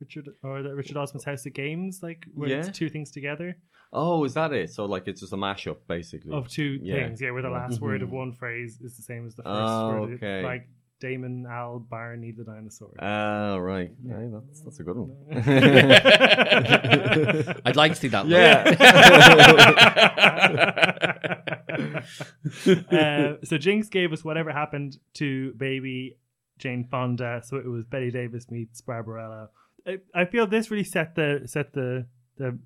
Richard 0.00 0.28
or 0.42 0.62
the 0.62 0.74
Richard 0.74 0.96
Osman's 0.96 1.24
House 1.24 1.46
of 1.46 1.52
Games, 1.54 2.00
like 2.02 2.26
where 2.34 2.48
Yeah. 2.48 2.56
it's 2.58 2.76
two 2.76 2.88
things 2.90 3.10
together 3.10 3.56
oh, 3.96 4.24
is 4.24 4.34
that 4.34 4.52
it? 4.52 4.72
So 4.72 4.86
like 4.86 5.06
it's 5.06 5.20
just 5.20 5.32
a 5.32 5.36
mashup 5.36 5.76
basically. 5.86 6.32
of 6.34 6.48
two 6.48 6.80
Yeah. 6.82 7.06
things. 7.06 7.20
Yeah, 7.20 7.30
where 7.30 7.42
the 7.42 7.48
last 7.50 7.80
word 7.80 8.02
of 8.02 8.08
Mhm. 8.08 8.12
one 8.12 8.32
phrase 8.32 8.80
is 8.80 8.96
the 8.96 9.02
same 9.04 9.24
as 9.24 9.36
the 9.36 9.44
first 9.44 9.54
Oh, 9.56 10.00
word. 10.00 10.14
okay. 10.14 10.42
Like 10.42 10.66
Damon 10.98 11.46
Al 11.48 11.78
Barney 11.78 12.32
the 12.32 12.42
dinosaur. 12.44 12.90
Ah, 12.98 13.54
right. 13.56 13.92
Yeah, 14.02 14.30
that's 14.32 14.62
that's 14.62 14.80
a 14.80 14.82
good 14.82 14.96
one. 14.96 15.12
I'd 17.64 17.76
like 17.76 17.92
to 17.92 17.98
see 17.98 18.08
that. 18.08 18.26
uh, 22.92 23.36
so 23.44 23.58
Jinx 23.58 23.88
gave 23.88 24.12
us 24.12 24.24
whatever 24.24 24.52
happened 24.52 24.98
to 25.14 25.52
baby 25.54 26.16
Jane 26.58 26.84
Fonda. 26.90 27.42
So 27.44 27.56
it 27.58 27.66
was 27.66 27.84
Bette 27.84 28.10
Davis 28.10 28.50
meets 28.50 28.80
Barbarella. 28.80 29.50
I, 29.86 29.98
I 30.14 30.24
feel 30.24 30.46
this 30.46 30.70
really 30.70 30.84
set 30.84 31.14
the 31.14 31.42
set 31.46 31.72
the 31.72 32.06
the 32.36 32.58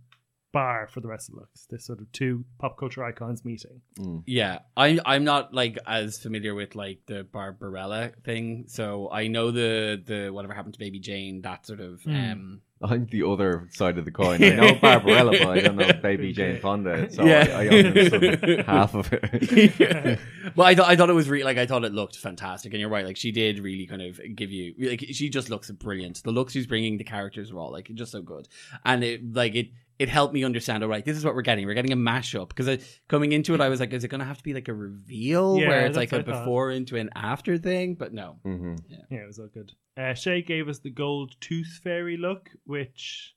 bar 0.52 0.88
for 0.90 1.00
the 1.00 1.08
rest 1.08 1.28
of 1.28 1.34
the 1.34 1.40
looks. 1.42 1.66
This 1.68 1.84
sort 1.86 2.00
of 2.00 2.10
two 2.12 2.44
pop 2.58 2.78
culture 2.78 3.04
icons 3.04 3.44
meeting. 3.44 3.82
Mm. 3.98 4.22
Yeah, 4.26 4.60
I'm 4.76 5.00
I'm 5.04 5.24
not 5.24 5.52
like 5.52 5.78
as 5.86 6.18
familiar 6.18 6.54
with 6.54 6.74
like 6.74 7.00
the 7.06 7.24
Barbarella 7.24 8.12
thing, 8.24 8.64
so 8.68 9.10
I 9.10 9.28
know 9.28 9.50
the 9.50 10.02
the 10.04 10.30
whatever 10.30 10.54
happened 10.54 10.74
to 10.74 10.80
Baby 10.80 11.00
Jane, 11.00 11.42
that 11.42 11.66
sort 11.66 11.80
of 11.80 12.02
Hmm. 12.02 12.14
um 12.14 12.60
I'm 12.80 13.06
the 13.06 13.24
other 13.26 13.68
side 13.72 13.98
of 13.98 14.04
the 14.04 14.10
coin. 14.12 14.42
I 14.42 14.50
know 14.50 14.74
Barbarella, 14.80 15.32
but 15.32 15.48
I 15.48 15.60
don't 15.60 15.76
know 15.76 15.92
Baby 15.94 16.32
Jane 16.32 16.60
Fonda. 16.60 17.10
So 17.10 17.24
Yeah. 17.24 17.46
I, 17.56 17.64
I 17.64 17.68
understood 17.68 18.64
half 18.66 18.94
of 18.94 19.08
it. 19.12 20.18
well, 20.54 20.66
I 20.66 20.74
thought 20.74 20.88
I 20.88 20.94
thought 20.94 21.10
it 21.10 21.14
was 21.14 21.28
really 21.28 21.42
like 21.44 21.58
I 21.58 21.66
thought 21.66 21.84
it 21.84 21.92
looked 21.92 22.16
fantastic, 22.16 22.72
and 22.72 22.80
you're 22.80 22.88
right. 22.90 23.04
Like 23.04 23.16
she 23.16 23.32
did 23.32 23.58
really 23.58 23.86
kind 23.86 24.02
of 24.02 24.20
give 24.36 24.50
you 24.52 24.74
like 24.78 25.04
she 25.10 25.28
just 25.28 25.50
looks 25.50 25.70
brilliant. 25.72 26.22
The 26.22 26.30
looks 26.30 26.52
she's 26.52 26.66
bringing, 26.68 26.98
the 26.98 27.04
characters 27.04 27.50
are 27.50 27.58
all 27.58 27.72
like 27.72 27.90
just 27.94 28.12
so 28.12 28.22
good, 28.22 28.46
and 28.84 29.02
it 29.02 29.34
like 29.34 29.54
it 29.56 29.68
it 29.98 30.08
helped 30.08 30.32
me 30.34 30.44
understand. 30.44 30.82
All 30.82 30.88
right, 30.88 31.04
this 31.04 31.16
is 31.16 31.24
what 31.24 31.34
we're 31.34 31.42
getting. 31.42 31.66
We're 31.66 31.74
getting 31.74 31.92
a 31.92 31.96
mashup 31.96 32.48
because 32.48 32.98
coming 33.08 33.32
into 33.32 33.54
it, 33.54 33.60
I 33.60 33.68
was 33.68 33.80
like, 33.80 33.92
is 33.92 34.04
it 34.04 34.08
going 34.08 34.20
to 34.20 34.24
have 34.26 34.38
to 34.38 34.44
be 34.44 34.54
like 34.54 34.68
a 34.68 34.74
reveal 34.74 35.58
Yeah, 35.58 35.68
where 35.68 35.86
it's 35.86 35.96
like 35.96 36.12
a 36.12 36.16
what 36.16 36.26
thought. 36.26 36.44
before 36.44 36.70
into 36.70 36.96
an 36.96 37.10
after 37.14 37.58
thing? 37.58 37.94
But 37.94 38.12
no, 38.12 38.36
hmm 38.44 38.76
Yeah, 38.88 39.22
it 39.22 39.26
was 39.26 39.38
all 39.38 39.48
good. 39.48 39.72
Uh, 39.96 40.14
Shea 40.14 40.42
gave 40.42 40.68
us 40.68 40.78
the 40.78 40.90
gold 40.90 41.34
tooth 41.40 41.80
fairy 41.82 42.16
look, 42.16 42.50
which 42.64 43.34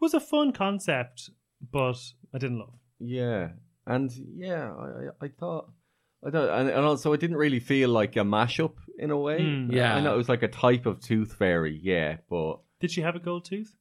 was 0.00 0.14
a 0.14 0.20
fun 0.20 0.52
concept, 0.52 1.30
but 1.72 1.98
I 2.32 2.38
didn't 2.38 2.58
love. 2.60 2.78
Yeah, 3.00 3.48
and 3.86 4.10
yeah, 4.36 4.72
I, 4.72 5.24
I 5.24 5.26
I 5.26 5.28
thought 5.28 5.70
I 6.24 6.30
don't, 6.30 6.48
and, 6.48 6.68
and 6.70 6.86
also 6.86 7.12
it 7.12 7.20
didn't 7.20 7.36
really 7.36 7.60
feel 7.60 7.90
like 7.90 8.16
a 8.16 8.20
mashup 8.20 8.74
in 8.98 9.10
a 9.10 9.18
way. 9.18 9.40
Mm. 9.40 9.72
Yeah. 9.72 9.94
I 9.96 10.00
know 10.00 10.14
it 10.14 10.16
was 10.16 10.28
like 10.28 10.42
a 10.44 10.48
type 10.48 10.86
of 10.86 11.00
tooth 11.00 11.34
fairy, 11.34 11.78
yeah, 11.82 12.18
but 12.30 12.60
Did 12.80 12.92
she 12.92 13.00
have 13.02 13.16
a 13.16 13.18
gold 13.20 13.44
tooth? 13.44 13.74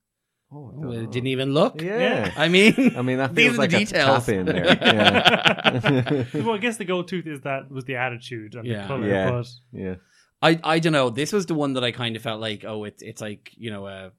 Oh, 0.55 0.71
Well, 0.75 0.91
it 0.91 1.11
didn't 1.11 1.27
even 1.27 1.53
look. 1.53 1.81
Yeah. 1.81 2.31
I 2.37 2.47
mean, 2.47 2.93
I 2.95 3.01
mean 3.01 3.17
that 3.17 3.33
These 3.35 3.45
feels 3.47 3.55
are 3.57 3.61
like 3.61 3.73
a 3.73 3.77
details. 3.79 4.25
tap 4.25 4.29
in 4.35 4.45
there. 4.45 4.65
Yeah. 4.81 6.23
well, 6.43 6.51
I 6.55 6.57
guess 6.59 6.77
the 6.77 6.85
gold 6.85 7.07
tooth 7.07 7.25
is 7.27 7.41
that 7.41 7.71
was 7.71 7.85
the 7.85 7.95
attitude 7.95 8.55
and 8.55 8.65
Yeah. 8.65 8.81
the 8.83 8.87
color, 8.87 9.07
Yeah. 9.07 9.31
but 9.31 9.47
yeah. 9.71 9.95
I 10.41 10.59
I 10.63 10.79
don't 10.79 10.93
know. 10.93 11.09
This 11.09 11.31
was 11.33 11.45
the 11.45 11.53
one 11.55 11.73
that 11.73 11.83
I 11.83 11.91
kind 11.91 12.15
of 12.15 12.21
felt 12.21 12.41
like, 12.41 12.65
oh, 12.65 12.83
it's 12.83 13.01
it's 13.01 13.21
like 13.21 13.51
you 13.55 13.71
know 13.71 13.87
a 13.87 14.11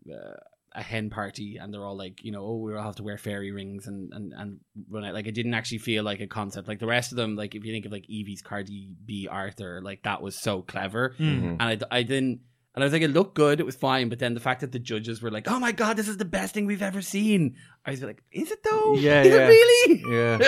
a 0.77 0.83
hen 0.83 1.09
party, 1.11 1.59
and 1.61 1.73
they're 1.73 1.85
all 1.85 1.97
like, 1.97 2.25
you 2.25 2.33
know, 2.33 2.45
oh, 2.45 2.57
we 2.57 2.75
all 2.75 2.83
have 2.83 2.97
to 2.97 3.03
wear 3.05 3.17
fairy 3.19 3.53
rings 3.53 3.87
and 3.87 4.13
and 4.13 4.33
and 4.37 4.59
run 4.91 5.05
out. 5.05 5.15
Like 5.15 5.27
it 5.27 5.33
didn't 5.35 5.55
actually 5.55 5.79
feel 5.79 6.03
like 6.03 6.21
a 6.21 6.27
concept. 6.27 6.67
Like 6.67 6.81
the 6.81 6.87
rest 6.87 7.13
of 7.13 7.17
them, 7.17 7.37
like 7.37 7.55
if 7.55 7.65
you 7.65 7.73
think 7.73 7.85
of 7.87 7.93
like 7.93 8.07
Yvie's 8.09 8.43
Cardi 8.43 8.89
B 9.05 9.29
Arthur, 9.31 9.81
like 9.83 10.03
that 10.05 10.23
was 10.23 10.35
so 10.35 10.63
clever, 10.63 11.15
Mm. 11.21 11.57
and 11.61 11.63
I 11.63 11.79
I 11.99 12.03
didn't. 12.03 12.41
And 12.75 12.83
I 12.83 12.87
was 12.87 12.93
like, 12.93 13.03
it 13.03 13.13
looked 13.13 13.35
good, 13.35 13.61
it 13.61 13.67
was 13.67 13.77
fine, 13.77 14.09
but 14.09 14.19
then 14.19 14.35
the 14.35 14.41
fact 14.41 14.63
that 14.63 14.73
the 14.73 14.81
judges 14.81 15.23
were 15.23 15.31
like, 15.31 15.49
"Oh 15.49 15.61
my 15.61 15.71
god, 15.71 15.97
this 15.97 16.09
is 16.09 16.17
the 16.17 16.25
best 16.25 16.55
thing 16.55 16.67
we've 16.67 16.83
ever 16.83 17.03
seen," 17.03 17.55
I 17.87 17.93
was 17.93 18.03
like, 18.03 18.21
"Is 18.33 18.51
it 18.51 18.65
though? 18.65 18.95
Yeah, 18.95 19.23
is 19.23 19.29
yeah. 19.29 19.37
it 19.37 19.49
really?" 19.49 20.03
Yeah. 20.11 20.39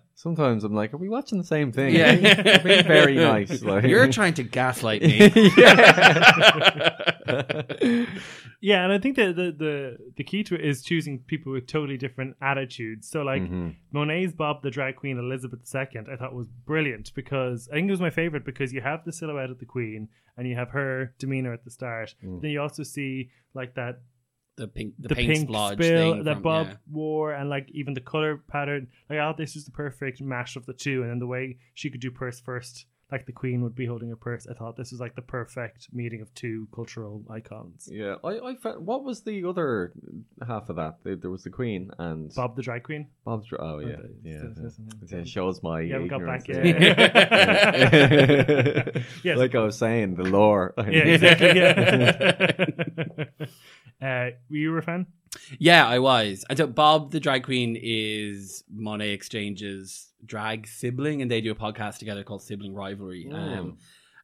Sometimes 0.14 0.62
I'm 0.62 0.72
like, 0.72 0.94
are 0.94 0.98
we 0.98 1.08
watching 1.08 1.38
the 1.38 1.44
same 1.44 1.72
thing? 1.72 1.96
Yeah. 1.96 2.14
Been 2.62 2.86
very 2.86 3.16
nice. 3.16 3.60
Like. 3.72 3.84
You're 3.84 4.12
trying 4.12 4.34
to 4.34 4.44
gaslight 4.44 5.02
me. 5.02 5.32
yeah. 5.56 6.98
Yeah, 8.64 8.84
and 8.84 8.92
I 8.92 8.98
think 8.98 9.16
that 9.16 9.34
the, 9.36 9.50
the 9.64 9.98
the 10.16 10.24
key 10.24 10.42
to 10.44 10.54
it 10.54 10.64
is 10.64 10.82
choosing 10.82 11.18
people 11.18 11.52
with 11.52 11.66
totally 11.66 11.98
different 11.98 12.36
attitudes. 12.40 13.08
So 13.10 13.22
like 13.22 13.42
Mhm. 13.42 13.74
Monet's 13.92 14.32
Bob 14.32 14.62
the 14.62 14.70
drag 14.70 14.94
queen 14.96 15.18
Elizabeth 15.18 15.60
II, 15.74 16.02
I 16.12 16.16
thought 16.16 16.32
was 16.34 16.48
brilliant 16.48 17.12
because 17.14 17.68
I 17.70 17.74
think 17.74 17.88
it 17.88 17.90
was 17.90 18.00
my 18.00 18.10
favorite 18.10 18.44
because 18.44 18.72
you 18.72 18.80
have 18.80 19.04
the 19.04 19.12
silhouette 19.12 19.50
of 19.50 19.58
the 19.58 19.66
queen 19.66 20.08
and 20.36 20.46
you 20.48 20.54
have 20.54 20.70
her 20.70 21.12
demeanor 21.18 21.52
at 21.52 21.64
the 21.64 21.70
start. 21.70 22.14
Mm. 22.24 22.40
Then 22.40 22.50
you 22.52 22.60
also 22.62 22.84
see 22.84 23.30
like 23.52 23.74
that 23.74 24.00
the 24.56 24.68
pink, 24.68 24.94
the, 24.98 25.08
the, 25.08 25.14
pink 25.14 25.48
spill 25.48 25.76
thing 25.76 26.24
that 26.24 26.34
from- 26.34 26.42
Bob 26.42 26.66
yeah. 26.68 26.74
wore, 26.90 27.32
and 27.32 27.48
like 27.50 27.68
even 27.72 27.94
the 27.94 28.00
color 28.02 28.36
pattern. 28.48 28.86
Like, 29.08 29.18
I 29.18 29.22
thought 29.22 29.38
this 29.38 29.54
was 29.54 29.64
the 29.64 29.70
perfect 29.70 30.20
mash 30.20 30.56
of 30.56 30.66
the 30.66 30.74
two, 30.74 31.00
and 31.02 31.10
then 31.10 31.18
the 31.18 31.26
way 31.26 31.56
she 31.74 31.88
could 31.90 32.00
do 32.02 32.10
purse 32.10 32.38
first, 32.38 32.84
like 33.12 33.26
the 33.26 33.32
queen 33.32 33.62
would 33.62 33.74
be 33.76 33.84
holding 33.86 34.10
a 34.10 34.16
purse. 34.16 34.46
I 34.50 34.54
thought 34.54 34.74
this 34.76 34.90
was 34.90 34.98
like 35.00 35.14
the 35.14 35.22
perfect 35.22 35.88
meeting 35.92 36.20
of 36.22 36.34
two 36.34 36.66
cultural 36.74 37.22
icons. 37.30 37.88
Yeah, 37.92 38.16
I, 38.24 38.38
I 38.40 38.56
found, 38.56 38.84
what 38.86 39.04
was 39.04 39.20
the 39.20 39.44
other 39.44 39.92
half 40.46 40.68
of 40.70 40.76
that? 40.76 40.96
There, 41.04 41.14
there 41.16 41.30
was 41.30 41.42
the 41.44 41.50
Queen 41.50 41.90
and 41.98 42.32
Bob 42.34 42.56
the 42.56 42.62
drag 42.62 42.82
queen. 42.84 43.08
Bob's. 43.24 43.46
dr- 43.46 43.60
Oh 43.62 43.78
yeah, 43.80 43.96
the- 43.96 44.14
yeah. 44.24 44.38
the- 44.42 44.72
yeah. 45.10 45.18
It 45.18 45.28
shows 45.28 45.62
my 45.62 45.82
You 45.82 45.92
haven't 45.92 46.08
got 46.08 46.20
ignorance 46.22 46.46
back 46.46 46.56
there. 46.56 46.66
yet. 46.66 46.96
Yes. 49.22 49.38
like 49.38 49.54
I 49.54 49.60
was 49.62 49.76
saying, 49.78 50.14
the 50.16 50.24
lore. 50.24 50.72
Yeah, 50.78 51.04
exactly. 51.04 51.60
Yeah. 51.60 53.26
uh, 54.00 54.30
were 54.50 54.56
you 54.56 54.76
a 54.76 54.82
fan? 54.82 55.06
Yeah, 55.58 55.86
I 55.86 55.98
was. 55.98 56.44
And 56.48 56.58
so 56.58 56.66
Bob 56.66 57.10
the 57.12 57.20
drag 57.20 57.44
queen 57.44 57.76
is 57.80 58.64
Monét 58.74 59.14
X 59.14 59.28
Change's 59.28 60.11
drag 60.24 60.66
sibling, 60.66 61.22
and 61.22 61.30
they 61.30 61.40
do 61.40 61.50
a 61.50 61.54
podcast 61.54 61.98
together 61.98 62.22
called 62.24 62.42
Sibling 62.42 62.74
Rivalry. 62.74 63.28
Um, 63.32 63.78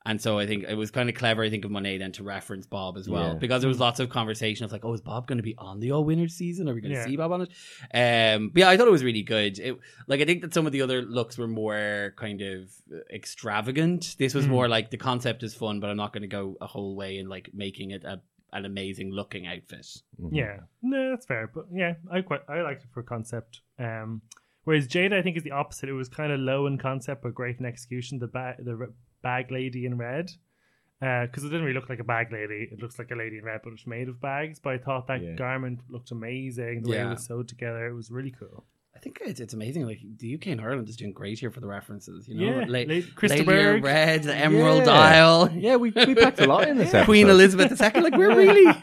and 0.06 0.18
so 0.22 0.38
I 0.38 0.46
think 0.46 0.64
it 0.64 0.74
was 0.74 0.90
kind 0.90 1.10
of 1.10 1.14
clever, 1.14 1.42
I 1.42 1.50
think, 1.50 1.66
of 1.66 1.70
Monet 1.70 1.98
then 1.98 2.12
to 2.12 2.22
reference 2.22 2.66
Bob 2.66 2.96
as 2.96 3.08
well. 3.10 3.32
Yeah. 3.32 3.38
Because 3.38 3.60
there 3.60 3.68
was 3.68 3.78
lots 3.80 4.00
of 4.00 4.08
conversation 4.08 4.64
of 4.64 4.72
like, 4.72 4.84
oh, 4.84 4.94
is 4.94 5.02
Bob 5.02 5.26
going 5.26 5.36
to 5.36 5.42
be 5.42 5.54
on 5.58 5.80
the 5.80 5.90
All 5.92 6.02
Winners 6.04 6.34
season? 6.34 6.66
Are 6.68 6.74
we 6.74 6.80
going 6.80 6.92
to 6.94 6.98
Yeah. 6.98 7.04
see 7.04 7.16
Bob 7.16 7.32
on 7.32 7.42
it? 7.42 7.48
Um, 7.92 8.48
but 8.48 8.60
yeah, 8.60 8.70
I 8.70 8.76
thought 8.78 8.86
it 8.88 8.92
was 8.92 9.04
really 9.04 9.22
good. 9.22 9.58
It, 9.58 9.76
like, 10.06 10.20
I 10.20 10.24
think 10.24 10.40
that 10.42 10.54
some 10.54 10.64
of 10.66 10.72
the 10.72 10.80
other 10.80 11.02
looks 11.02 11.36
were 11.36 11.48
more 11.48 12.14
kind 12.16 12.40
of 12.40 12.70
extravagant. 13.12 14.16
This 14.18 14.34
was 14.34 14.46
Mm. 14.46 14.50
more 14.50 14.68
like 14.68 14.90
the 14.90 14.96
concept 14.96 15.42
is 15.42 15.54
fun, 15.54 15.80
but 15.80 15.90
I'm 15.90 15.96
not 15.96 16.12
going 16.12 16.22
to 16.22 16.28
go 16.28 16.56
a 16.60 16.66
whole 16.66 16.94
way 16.96 17.18
in 17.18 17.28
like 17.28 17.50
making 17.52 17.90
it 17.90 18.04
a, 18.04 18.20
an 18.52 18.64
amazing 18.64 19.10
looking 19.10 19.46
outfit. 19.46 19.86
Mhm. 20.18 20.30
Yeah, 20.32 20.60
no, 20.80 21.10
that's 21.10 21.26
fair. 21.26 21.50
But 21.52 21.66
yeah, 21.72 21.94
I 22.10 22.22
quite 22.22 22.40
I 22.48 22.62
liked 22.62 22.84
it 22.84 22.90
for 22.94 23.02
concept. 23.02 23.60
Um, 23.78 24.22
whereas 24.68 24.86
Jaida, 24.86 25.14
I 25.18 25.22
think, 25.22 25.36
is 25.38 25.42
the 25.42 25.52
opposite. 25.52 25.88
It 25.88 25.92
was 25.94 26.08
kind 26.10 26.30
of 26.30 26.38
low 26.40 26.66
in 26.66 26.76
concept 26.78 27.22
but 27.22 27.34
great 27.34 27.58
in 27.58 27.64
execution. 27.64 28.18
The 28.18 28.26
bag, 28.26 28.56
the 28.62 28.92
bag 29.22 29.50
lady 29.50 29.86
in 29.86 29.96
red, 29.96 30.30
uh, 31.00 31.24
because 31.26 31.42
it 31.44 31.48
didn't 31.48 31.62
really 31.64 31.78
look 31.78 31.88
like 31.88 32.00
a 32.00 32.04
bag 32.04 32.30
lady. 32.32 32.68
It 32.70 32.80
looks 32.82 32.98
like 32.98 33.10
a 33.10 33.14
lady 33.16 33.38
in 33.38 33.44
red, 33.44 33.60
but 33.64 33.72
it's 33.72 33.86
made 33.86 34.08
of 34.08 34.20
bags. 34.20 34.58
But 34.60 34.74
I 34.74 34.78
thought 34.78 35.06
that 35.06 35.22
Yeah. 35.22 35.32
garment 35.36 35.80
looked 35.88 36.10
amazing. 36.10 36.82
The 36.82 36.90
way 36.90 37.00
it 37.00 37.08
was 37.08 37.24
sewed 37.24 37.48
together, 37.48 37.86
it 37.88 37.94
was 37.94 38.10
really 38.10 38.30
cool. 38.38 38.66
I 38.94 38.98
think 39.00 39.20
it's, 39.24 39.38
it's 39.38 39.54
amazing. 39.54 39.86
Like 39.86 40.00
the 40.18 40.34
UK 40.34 40.48
and 40.48 40.60
Ireland 40.60 40.88
is 40.88 40.96
doing 40.96 41.12
great 41.12 41.38
here 41.38 41.52
for 41.52 41.60
the 41.60 41.68
references. 41.68 42.26
You 42.28 42.34
know, 42.34 42.46
Yeah, 42.46 42.64
La- 42.66 42.80
La- 42.92 43.02
Krista 43.18 43.46
Lady 43.46 43.80
Red, 43.80 44.24
the 44.24 44.34
Emerald 44.34 44.86
Yeah. 44.86 44.92
Isle, 44.92 45.50
Yeah, 45.54 45.76
we, 45.76 45.90
we 45.90 46.14
packed 46.16 46.40
a 46.40 46.48
lot 46.48 46.66
in 46.68 46.76
this 46.78 46.88
episode. 46.94 47.04
Queen 47.04 47.28
Elizabeth 47.28 47.80
II. 47.80 48.00
Like 48.02 48.16
we're 48.16 48.34
really. 48.34 48.66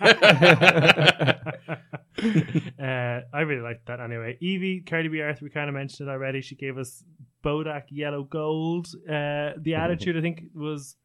uh, 2.81 3.21
I 3.33 3.41
really 3.41 3.61
liked 3.61 3.87
that 3.87 3.99
anyway. 3.99 4.37
Yvie, 4.41 4.85
Cardi 4.85 5.09
B 5.09 5.21
Arthur, 5.21 5.45
we 5.45 5.49
kind 5.51 5.69
of 5.69 5.75
mentioned 5.75 6.09
it 6.09 6.11
already. 6.11 6.41
She 6.41 6.55
gave 6.55 6.77
us 6.77 7.03
Bodak 7.43 7.83
yellow 7.89 8.23
gold. 8.23 8.87
Uh, 9.07 9.51
the 9.57 9.75
attitude, 9.77 10.17
I 10.17 10.21
think, 10.21 10.43
was. 10.53 10.95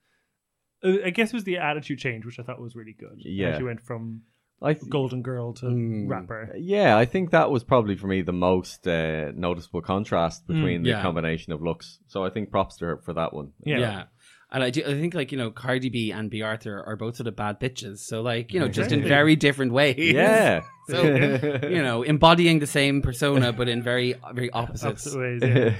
Uh, 0.82 0.94
I 1.04 1.10
guess 1.10 1.28
it 1.28 1.34
was 1.34 1.44
the 1.44 1.58
attitude 1.58 1.98
change, 1.98 2.24
which 2.24 2.38
I 2.38 2.42
thought 2.42 2.60
was 2.60 2.74
really 2.74 2.96
good. 2.98 3.16
Yeah. 3.18 3.58
She 3.58 3.64
went 3.64 3.82
from 3.82 4.22
I 4.62 4.74
th- 4.74 4.88
golden 4.90 5.22
girl 5.22 5.52
to 5.54 5.66
Mm. 5.66 6.08
rapper. 6.08 6.54
Yeah, 6.58 6.96
I 6.96 7.04
think 7.04 7.30
that 7.30 7.50
was 7.50 7.64
probably 7.64 7.96
for 7.96 8.06
me 8.06 8.22
the 8.22 8.32
most 8.32 8.86
uh, 8.86 9.32
noticeable 9.34 9.82
contrast 9.82 10.46
between 10.46 10.82
the 10.82 10.90
yeah. 10.90 11.02
combination 11.02 11.52
of 11.52 11.62
looks. 11.62 11.98
So 12.06 12.24
I 12.24 12.30
think 12.30 12.50
props 12.50 12.76
to 12.78 12.86
her 12.86 12.96
for 12.98 13.12
that 13.14 13.32
one. 13.34 13.52
Yeah. 13.64 13.78
Yeah. 13.78 14.02
And 14.52 14.64
I 14.64 14.70
do, 14.70 14.82
I 14.82 14.94
think 14.94 15.14
like 15.14 15.30
you 15.30 15.38
know 15.38 15.50
Cardi 15.50 15.90
B 15.90 16.10
and 16.10 16.28
B 16.28 16.42
Arthur 16.42 16.82
are 16.84 16.96
both 16.96 17.16
sort 17.16 17.28
of 17.28 17.36
bad 17.36 17.60
bitches. 17.60 17.98
So 17.98 18.20
like 18.20 18.52
you 18.52 18.58
know 18.60 18.68
just 18.68 18.90
in 18.90 19.02
very 19.04 19.36
different 19.36 19.72
ways. 19.72 19.96
Yeah. 19.98 20.62
So 20.88 21.04
you 21.04 21.82
know 21.84 22.02
embodying 22.02 22.58
the 22.58 22.66
same 22.66 23.00
persona 23.00 23.52
but 23.52 23.68
in 23.68 23.80
very 23.80 24.16
very 24.32 24.50
opposites. 24.50 25.06
Opposite 25.06 25.18
ways, 25.20 25.76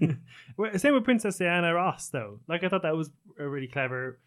yeah. 0.00 0.12
Well, 0.56 0.78
Same 0.78 0.94
with 0.94 1.02
Princess 1.02 1.38
Diana 1.38 1.74
Ross, 1.74 2.10
though. 2.10 2.38
Like 2.46 2.62
I 2.62 2.68
thought 2.68 2.82
that 2.82 2.96
was 2.96 3.10
a 3.40 3.48
really 3.48 3.66
clever 3.66 4.20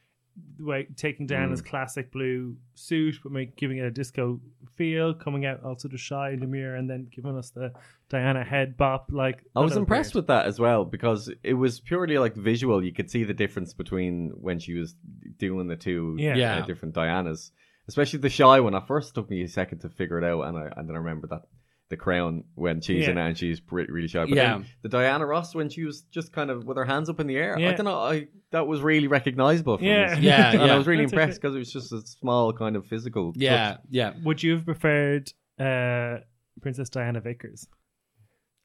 way 0.60 0.88
taking 0.96 1.26
down 1.28 1.50
Mm. 1.50 1.66
classic 1.66 2.12
blue 2.12 2.56
suit, 2.74 3.20
but 3.24 3.32
make, 3.32 3.56
giving 3.56 3.78
it 3.78 3.86
a 3.86 3.92
disco 3.92 4.40
feel, 4.76 5.14
coming 5.14 5.46
out 5.46 5.64
also 5.64 5.88
to 5.88 5.98
shy 5.98 6.32
in 6.32 6.40
the 6.40 6.48
mirror, 6.48 6.76
and 6.76 6.90
then 6.90 7.08
giving 7.12 7.38
us 7.38 7.50
the 7.52 7.72
Diana 8.10 8.44
head 8.44 8.76
bop. 8.78 9.10
Like 9.12 9.44
I 9.56 9.62
was 9.62 9.78
impressed 9.78 10.14
great. 10.14 10.20
with 10.22 10.28
that 10.28 10.46
as 10.46 10.60
well 10.60 10.86
because 10.86 11.32
it 11.44 11.54
was 11.54 11.80
purely 11.80 12.18
like 12.18 12.36
visual. 12.36 12.84
You 12.84 12.94
could 12.94 13.10
see 13.10 13.24
the 13.24 13.34
difference 13.34 13.74
between 13.74 14.30
when 14.36 14.60
she 14.60 14.74
was 14.74 14.96
doing 15.38 15.68
the 15.68 15.76
two 15.76 16.16
Yeah. 16.20 16.58
uh, 16.58 16.66
different 16.66 16.94
Dianas, 16.96 17.52
especially 17.88 18.20
the 18.20 18.30
shy 18.30 18.60
one. 18.60 18.76
At 18.76 18.88
first, 18.88 19.16
took 19.16 19.30
me 19.30 19.42
a 19.44 19.48
second 19.48 19.80
to 19.80 19.90
figure 19.90 20.18
it 20.18 20.24
out, 20.24 20.42
and 20.44 20.58
I 20.58 20.72
and 20.78 20.88
then 20.90 20.96
I 20.96 21.00
remember 21.00 21.28
that 21.28 21.44
the 21.90 21.98
crown 21.98 22.44
when 22.56 22.82
she's 22.82 23.04
Yeah. 23.04 23.12
in 23.12 23.18
it 23.20 23.28
and 23.28 23.38
she's 23.38 23.60
pre- 23.60 23.86
really 23.86 24.08
shy. 24.08 24.22
But 24.26 24.30
Yeah. 24.36 24.54
then 24.58 24.66
the 24.82 24.90
Diana 24.90 25.26
Ross 25.26 25.54
when 25.54 25.70
she 25.70 25.84
was 25.84 26.02
just 26.12 26.34
kind 26.34 26.50
of 26.50 26.66
with 26.66 26.78
her 26.78 26.86
hands 26.86 27.10
up 27.10 27.20
in 27.20 27.28
the 27.28 27.38
air. 27.38 27.56
I 27.58 27.74
don't 27.74 27.86
know. 27.86 28.00
I 28.00 28.28
that 28.52 28.66
was 28.68 28.82
really 28.82 29.08
recognizable. 29.08 29.78
From 29.78 29.86
Yeah. 29.86 30.16
this. 30.16 30.20
Yeah, 30.24 30.52
and 30.52 30.62
yeah. 30.62 30.74
I 30.74 30.78
was 30.78 30.88
really 30.88 31.04
That's 31.04 31.14
impressed 31.14 31.42
because 31.42 31.56
it 31.56 31.60
was 31.60 31.72
just 31.72 31.92
a 31.94 32.02
small 32.02 32.54
kind 32.54 32.76
of 32.76 32.86
physical. 32.88 33.34
touch. 33.34 33.42
Yeah, 33.42 33.78
yeah. 33.90 34.14
Would 34.24 34.42
you 34.42 34.54
have 34.54 34.66
preferred 34.66 35.32
uh, 35.60 36.18
Princess 36.62 36.90
Diana 36.90 37.22
Vickers? 37.22 37.68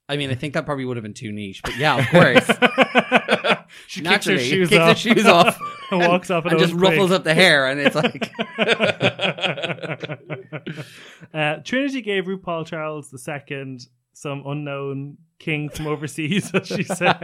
I 0.08 0.16
mean, 0.16 0.30
I 0.30 0.34
think 0.34 0.54
that 0.54 0.64
probably 0.66 0.84
would 0.86 0.96
have 0.96 1.04
been 1.04 1.14
too 1.14 1.30
niche, 1.30 1.60
but 1.62 1.76
yeah, 1.76 1.98
of 1.98 2.06
course. 2.08 2.46
she 3.86 4.00
kicks 4.00 4.26
her 4.26 4.38
shoes 4.38 4.68
kicks 4.68 4.84
her 4.84 4.94
shoes 4.96 5.26
off 5.26 5.56
and 6.00 6.00
walks 6.00 6.30
off, 6.30 6.44
and 6.46 6.58
just 6.58 6.74
ruffles 6.74 7.10
up 7.10 7.24
the 7.24 7.34
hair, 7.34 7.68
and 7.68 7.80
it's 7.80 7.96
like, 7.96 8.30
uh, 11.34 11.56
Trinity 11.64 12.02
gave 12.02 12.24
RuPaul 12.24 12.66
Charles 12.66 13.12
II 13.28 13.78
some 14.12 14.42
unknown 14.46 15.16
king 15.38 15.68
from 15.68 15.86
overseas, 15.86 16.54
as 16.54 16.66
she 16.66 16.82
said. 16.82 17.16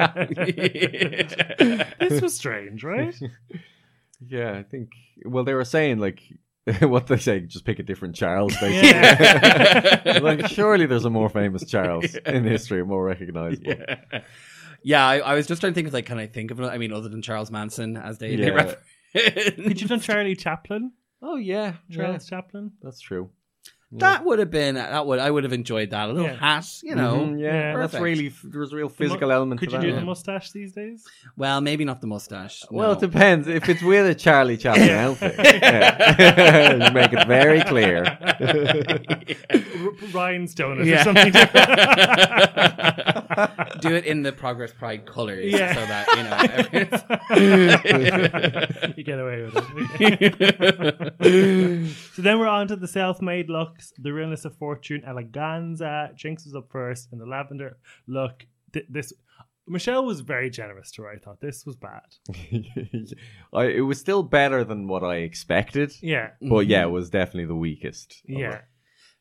this 2.00 2.22
was 2.22 2.34
strange, 2.34 2.84
right? 2.84 3.14
Yeah, 4.26 4.52
I 4.52 4.62
think. 4.62 4.90
Well, 5.24 5.44
they 5.44 5.54
were 5.54 5.64
saying 5.64 5.98
like 5.98 6.20
what 6.80 7.06
they 7.06 7.16
say, 7.16 7.40
just 7.40 7.64
pick 7.64 7.78
a 7.78 7.82
different 7.82 8.16
Charles. 8.16 8.54
Basically, 8.60 8.88
Yeah. 8.88 10.18
like 10.22 10.46
surely 10.48 10.86
there's 10.86 11.04
a 11.04 11.10
more 11.10 11.28
famous 11.28 11.64
Charles 11.64 12.14
in 12.26 12.44
history, 12.44 12.84
more 12.84 13.04
recognizable. 13.04 13.74
yeah, 13.74 14.20
yeah. 14.86 15.06
I, 15.06 15.18
I 15.18 15.34
was 15.34 15.46
just 15.46 15.60
trying 15.60 15.72
to 15.72 15.74
think 15.74 15.88
of 15.88 15.94
like, 15.94 16.06
can 16.06 16.18
I 16.18 16.26
think 16.26 16.50
of 16.50 16.60
it? 16.60 16.64
I 16.64 16.78
mean, 16.78 16.92
other 16.92 17.08
than 17.08 17.22
Charles 17.22 17.50
Manson, 17.50 17.96
as 17.96 18.18
they, 18.18 18.36
they 18.36 18.46
Yeah. 18.46 18.54
refer- 18.54 18.78
Could 19.64 19.80
you 19.80 19.86
have 19.86 19.88
done 19.88 20.00
Charlie 20.00 20.36
Chaplin? 20.36 20.92
Oh 21.22 21.36
yeah, 21.36 21.74
yeah, 21.88 21.96
Charles 21.96 22.28
Chaplin? 22.28 22.72
that's 22.82 23.00
true. 23.00 23.30
That 23.92 24.24
would 24.24 24.40
have 24.40 24.50
been 24.50 24.74
that 24.74 25.06
would 25.06 25.20
I 25.20 25.30
would 25.30 25.44
have 25.44 25.52
enjoyed 25.52 25.90
that 25.90 26.10
a 26.10 26.12
little 26.12 26.28
Yeah. 26.28 26.36
hat, 26.36 26.66
you 26.82 26.96
know. 26.96 27.18
Mhm, 27.20 27.40
yeah, 27.40 27.46
Yeah. 27.46 27.76
that's 27.76 27.92
Perfect. 27.92 28.02
really 28.02 28.28
there 28.44 28.60
was 28.60 28.72
a 28.72 28.76
real 28.76 28.88
The 28.88 28.92
mu- 28.94 28.96
physical 29.08 29.30
element 29.32 29.60
Could 29.60 29.70
to 29.70 29.76
you 29.76 29.80
that. 29.80 29.86
do 29.86 29.92
yeah. 29.92 30.00
the 30.00 30.04
mustache 30.04 30.50
these 30.50 30.72
days? 30.72 31.06
Well, 31.36 31.60
maybe 31.60 31.84
not 31.84 32.00
the 32.00 32.08
mustache. 32.08 32.64
Well, 32.70 32.88
no. 32.88 32.92
it 32.94 33.00
depends. 33.00 33.46
If 33.48 33.68
it's 33.68 33.82
with 33.82 34.06
a 34.06 34.14
Charlie 34.14 34.56
Chaplin 34.56 34.90
outfit, 35.04 35.34
yeah. 35.38 36.88
you 36.88 36.94
make 37.00 37.12
it 37.12 37.26
very 37.28 37.62
clear. 37.62 38.04
R- 39.50 40.10
rhinestones 40.12 40.80
or 40.80 40.84
Yeah. 40.84 41.04
something. 41.04 41.32
do 43.80 43.94
it 43.94 44.04
in 44.04 44.22
the 44.22 44.32
Progress 44.32 44.72
Pride 44.72 45.06
colors, 45.06 45.44
Yeah. 45.52 45.74
so 45.74 45.80
that 45.86 46.06
you 46.16 46.22
know. 48.88 48.92
you 48.96 49.04
get 49.04 49.18
away 49.18 49.42
with 49.42 49.54
it. 50.00 51.86
so 52.14 52.22
then 52.22 52.38
we're 52.38 52.46
on 52.48 52.68
to 52.68 52.76
the 52.76 52.88
self-made 52.88 53.48
looks, 53.48 53.92
the 53.98 54.12
realness 54.12 54.44
of 54.44 54.56
fortune, 54.56 55.02
eleganza. 55.06 56.14
Jinx 56.16 56.44
was 56.44 56.54
up 56.54 56.68
first 56.70 57.08
in 57.12 57.18
the 57.18 57.26
lavender 57.26 57.78
look. 58.06 58.46
Th- 58.72 58.86
This 58.88 59.12
Michelle 59.68 60.04
was 60.04 60.20
very 60.20 60.48
generous 60.48 60.92
to 60.92 61.02
her. 61.02 61.10
I 61.10 61.18
thought 61.18 61.40
this 61.40 61.66
was 61.66 61.74
bad. 61.74 62.02
I, 63.52 63.64
it 63.64 63.80
was 63.80 63.98
still 63.98 64.22
better 64.22 64.62
than 64.62 64.86
what 64.86 65.02
I 65.02 65.16
expected, 65.16 65.92
Yeah, 66.00 66.30
but 66.40 66.66
yeah, 66.68 66.82
mm-hmm. 66.82 66.90
it 66.90 66.92
was 66.92 67.10
definitely 67.10 67.46
the 67.46 67.56
weakest. 67.56 68.22
yeah, 68.26 68.54
it. 68.56 68.62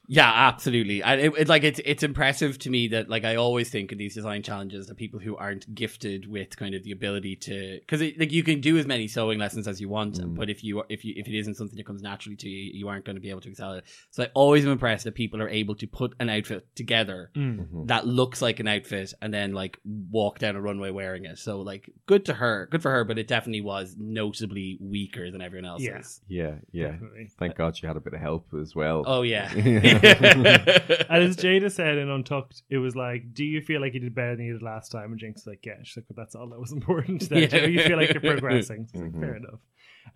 Yeah, 0.07 0.29
absolutely. 0.31 1.01
And 1.01 1.19
it, 1.21 1.33
it 1.37 1.47
like 1.47 1.63
it's 1.63 1.79
it's 1.83 2.03
impressive 2.03 2.59
to 2.59 2.69
me 2.69 2.89
that 2.89 3.09
like 3.09 3.23
I 3.25 3.35
always 3.35 3.69
think 3.69 3.91
in 3.91 3.97
these 3.97 4.13
design 4.15 4.43
challenges 4.43 4.87
that 4.87 4.95
people 4.95 5.19
who 5.19 5.35
aren't 5.35 5.73
gifted 5.73 6.29
with 6.29 6.55
kind 6.57 6.75
of 6.75 6.83
the 6.83 6.91
ability 6.91 7.35
to 7.37 7.79
because 7.79 8.01
like 8.01 8.31
you 8.31 8.43
can 8.43 8.61
do 8.61 8.77
as 8.77 8.85
many 8.85 9.07
sewing 9.07 9.39
lessons 9.39 9.67
as 9.67 9.81
you 9.81 9.89
want, 9.89 10.15
Mm. 10.15 10.35
but 10.35 10.49
if 10.49 10.63
you 10.63 10.83
if 10.89 11.03
you 11.03 11.13
if 11.17 11.27
it 11.27 11.37
isn't 11.37 11.55
something 11.55 11.75
that 11.77 11.85
comes 11.85 12.01
naturally 12.01 12.35
to 12.37 12.49
you, 12.49 12.71
you 12.73 12.87
aren't 12.87 13.05
going 13.05 13.15
to 13.15 13.21
be 13.21 13.29
able 13.29 13.41
to 13.41 13.49
excel 13.49 13.71
at 13.73 13.77
it. 13.79 13.83
So 14.11 14.23
I 14.23 14.27
always 14.33 14.65
am 14.65 14.71
impressed 14.71 15.05
that 15.05 15.15
people 15.15 15.41
are 15.41 15.49
able 15.49 15.75
to 15.75 15.87
put 15.87 16.13
an 16.19 16.29
outfit 16.29 16.67
together 16.75 17.31
Mm. 17.35 17.67
Mhm. 17.67 17.87
that 17.87 18.05
looks 18.05 18.41
like 18.41 18.59
an 18.59 18.67
outfit 18.67 19.13
and 19.21 19.33
then 19.33 19.53
like 19.53 19.79
walk 20.11 20.39
down 20.39 20.55
a 20.55 20.61
runway 20.61 20.91
wearing 20.91 21.25
it. 21.25 21.37
So 21.39 21.61
like 21.61 21.89
good 22.05 22.25
to 22.25 22.33
her, 22.33 22.67
good 22.71 22.81
for 22.81 22.91
her, 22.91 23.03
but 23.03 23.17
it 23.17 23.27
definitely 23.27 23.61
was 23.61 23.95
noticeably 23.97 24.77
weaker 24.79 25.31
than 25.31 25.41
everyone 25.41 25.65
else's. 25.65 26.21
Yeah, 26.27 26.55
yeah. 26.71 26.91
definitely. 26.91 27.29
Thank 27.39 27.55
God 27.55 27.75
she 27.77 27.87
had 27.87 27.97
a 27.97 27.99
bit 27.99 28.13
of 28.13 28.19
help 28.21 28.47
as 28.61 28.75
well. 28.75 29.03
Oh 29.07 29.21
yeah. 29.23 29.51
And 31.09 31.23
as 31.23 31.37
Jaida 31.37 31.71
said 31.71 31.97
in 31.97 32.09
Untucked, 32.09 32.63
it 32.69 32.77
was 32.79 32.95
like, 32.95 33.33
"Do 33.33 33.43
you 33.45 33.61
feel 33.61 33.81
like 33.81 33.93
you 33.93 33.99
did 33.99 34.15
better 34.15 34.35
than 34.35 34.45
you 34.45 34.53
did 34.53 34.61
last 34.61 34.91
time?" 34.91 35.11
And 35.11 35.19
Jinkx 35.19 35.35
was 35.35 35.47
like, 35.47 35.65
"Yeah." 35.65 35.75
She's 35.83 35.97
like, 35.97 36.05
"But 36.07 36.15
that's 36.17 36.35
all 36.35 36.47
that 36.49 36.59
was 36.59 36.71
important." 36.71 37.27
Then. 37.29 37.47
Yeah. 37.51 37.65
You 37.65 37.81
feel 37.83 37.97
like 37.97 38.13
you're 38.13 38.21
progressing. 38.33 38.87
It's 38.91 38.95
like, 39.01 39.11
Mhm. 39.11 39.19
Fair 39.19 39.35
enough. 39.35 39.59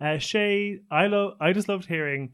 Uh, 0.00 0.18
Shea, 0.18 0.78
I 0.90 1.06
love. 1.08 1.34
I 1.40 1.52
just 1.52 1.68
loved 1.68 1.86
hearing. 1.86 2.32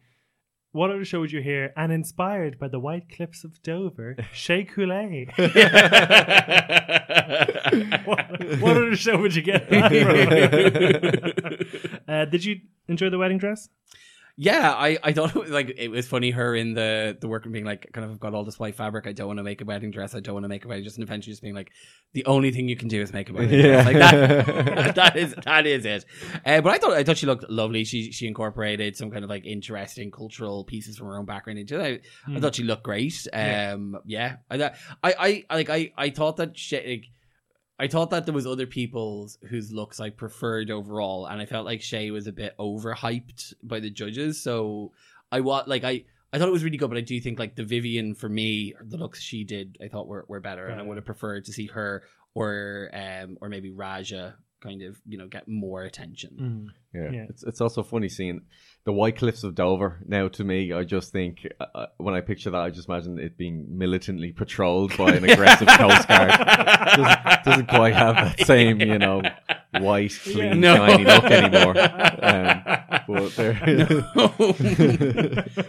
What 0.73 0.91
other 0.91 1.07
show 1.07 1.21
would 1.21 1.33
you 1.33 1.41
hear? 1.41 1.73
And 1.75 1.91
inspired 1.91 2.59
by 2.59 2.69
the 2.69 2.79
White 2.79 3.09
Cliffs 3.11 3.45
of 3.45 3.63
Dover, 3.63 4.15
Shea 4.35 4.63
Couleé. 4.67 5.27
what, 8.07 8.61
what 8.61 8.77
other 8.77 8.97
show 8.97 9.19
would 9.19 9.35
you 9.35 9.43
get 9.43 9.69
that 9.71 9.91
from? 11.97 12.01
uh, 12.15 12.25
did 12.27 12.45
you 12.45 12.61
enjoy 12.89 13.11
the 13.11 13.19
wedding 13.19 13.39
dress? 13.39 13.69
Yeah, 14.39 14.71
I, 14.71 14.99
I 15.03 15.13
thought 15.15 15.35
it 15.35 15.41
was 15.41 15.51
like 15.51 15.73
it 15.79 15.89
was 15.89 16.07
funny 16.07 16.31
her 16.31 16.55
in 16.55 16.75
the 16.75 17.17
the 17.19 17.27
workroom 17.27 17.53
being 17.53 17.65
like 17.65 17.91
kind 17.95 18.05
of 18.05 18.11
I've 18.11 18.21
got 18.21 18.35
all 18.35 18.45
this 18.45 18.59
white 18.59 18.75
fabric 18.75 19.07
I 19.07 19.13
don't 19.13 19.29
want 19.29 19.39
to 19.39 19.43
make 19.43 19.63
a 19.63 19.65
wedding 19.65 19.91
dress 19.91 20.15
I 20.15 20.21
don't 20.21 20.35
want 20.35 20.45
to 20.45 20.49
make 20.51 20.65
a 20.67 20.69
wedding 20.69 20.85
dress 20.85 20.97
and 20.97 21.03
eventually 21.05 21.33
just 21.33 21.41
being 21.43 21.55
like 21.55 21.71
the 22.13 22.23
only 22.27 22.51
thing 22.51 22.69
you 22.69 22.77
can 22.77 22.89
do 22.89 23.01
is 23.01 23.15
make 23.15 23.31
a 23.31 23.33
wedding 23.33 23.59
Yeah. 23.59 23.83
dress 23.83 23.87
like 23.87 23.97
that 23.97 24.95
that 24.97 25.17
is 25.17 25.35
that 25.43 25.67
is 25.67 25.87
it 25.87 26.05
uh, 26.45 26.61
but 26.61 26.71
I 26.71 26.77
thought 26.77 26.93
I 26.93 27.03
thought 27.03 27.17
she 27.17 27.25
looked 27.25 27.49
lovely 27.49 27.85
she 27.85 28.13
she 28.13 28.27
incorporated 28.27 28.95
some 28.95 29.11
kind 29.11 29.25
of 29.25 29.31
like 29.31 29.47
interesting 29.47 30.11
cultural 30.11 30.65
pieces 30.65 30.99
from 30.99 31.07
her 31.07 31.19
own 31.19 31.25
background 31.25 31.59
into 31.59 31.81
it 31.81 31.83
I, 32.27 32.31
I 32.31 32.35
Hmm. 32.35 32.39
thought 32.41 32.57
she 32.57 32.63
looked 32.65 32.83
great 32.83 33.15
Yeah. 33.33 33.73
um 33.75 33.97
yeah, 34.05 34.37
I, 34.51 34.59
thought- 34.59 34.75
I 35.03 35.45
I 35.49 35.55
like 35.57 35.71
I 35.71 35.93
I 35.97 36.11
thought 36.11 36.37
that 36.37 36.59
she 36.59 36.77
like 36.77 37.05
I 37.79 37.89
thought 37.89 38.11
that 38.11 38.25
there 38.25 38.35
was 38.35 38.47
other 38.47 38.67
people's 38.67 39.39
whose 39.49 39.71
looks 39.71 40.01
I 40.01 40.11
preferred 40.11 40.71
overall, 40.71 41.27
and 41.27 41.41
I 41.41 41.47
felt 41.47 41.67
like 41.67 41.83
Shea 41.83 42.11
was 42.11 42.27
a 42.27 42.33
bit 42.33 42.57
overhyped 42.59 43.55
by 43.63 43.81
the 43.81 43.91
judges. 43.91 44.43
So 44.43 44.93
I 45.31 45.41
want 45.41 45.69
like 45.69 45.85
I 45.85 46.05
I 46.33 46.39
thought 46.39 46.49
it 46.49 46.53
was 46.53 46.65
really 46.65 46.79
good, 46.79 46.89
but 46.89 46.99
I 46.99 47.03
do 47.03 47.21
think 47.21 47.39
like 47.39 47.55
the 47.55 47.65
Vivienne 47.65 48.15
for 48.15 48.29
me, 48.29 48.75
the 48.81 48.97
looks 48.97 49.21
she 49.21 49.45
did, 49.45 49.79
I 49.83 49.89
thought 49.89 50.09
were, 50.09 50.25
were 50.29 50.41
better, 50.41 50.67
and 50.67 50.81
I 50.81 50.85
would 50.85 50.97
have 50.97 51.05
preferred 51.05 51.45
to 51.47 51.53
see 51.53 51.67
her 51.67 52.03
or 52.35 52.91
um 52.93 53.39
or 53.41 53.49
maybe 53.49 53.71
Raja 53.71 54.37
kind 54.63 54.83
of 54.83 54.97
you 55.07 55.19
know 55.19 55.27
get 55.29 55.47
more 55.49 55.83
attention. 55.83 56.71
Yeah. 56.95 57.11
Yeah. 57.13 57.27
It's 57.29 57.43
it's 57.45 57.61
also 57.61 57.83
funny 57.83 58.09
seeing 58.09 58.43
the 58.85 58.93
White 58.93 59.17
Cliffs 59.19 59.43
of 59.45 59.55
Dover. 59.55 59.99
Now, 60.07 60.29
to 60.29 60.45
me, 60.45 60.73
I 60.73 60.85
just 60.85 61.13
think 61.13 61.47
uh, 61.61 61.67
uh, 61.75 61.87
when 61.99 62.15
I 62.15 62.21
picture 62.21 62.51
that, 62.51 62.61
I 62.61 62.71
just 62.71 62.89
imagine 62.89 63.19
it 63.19 63.37
being 63.37 63.67
militantly 63.69 64.33
patrolled 64.33 64.97
by 64.97 65.13
an 65.13 65.25
aggressive 65.29 65.67
Coast 65.77 66.09
Guard. 66.09 66.31
Doesn't, 66.31 67.45
doesn't 67.45 67.69
quite 67.69 67.95
have 67.95 68.15
that 68.15 68.47
same, 68.47 68.81
you 68.81 68.99
know, 68.99 69.23
white, 69.81 70.17
clean, 70.23 70.61
No. 70.61 70.77
shiny 70.77 71.05
look 71.05 71.25
anymore. 71.25 71.75
Um, 72.27 72.63
but 73.07 73.37
there, 73.37 73.53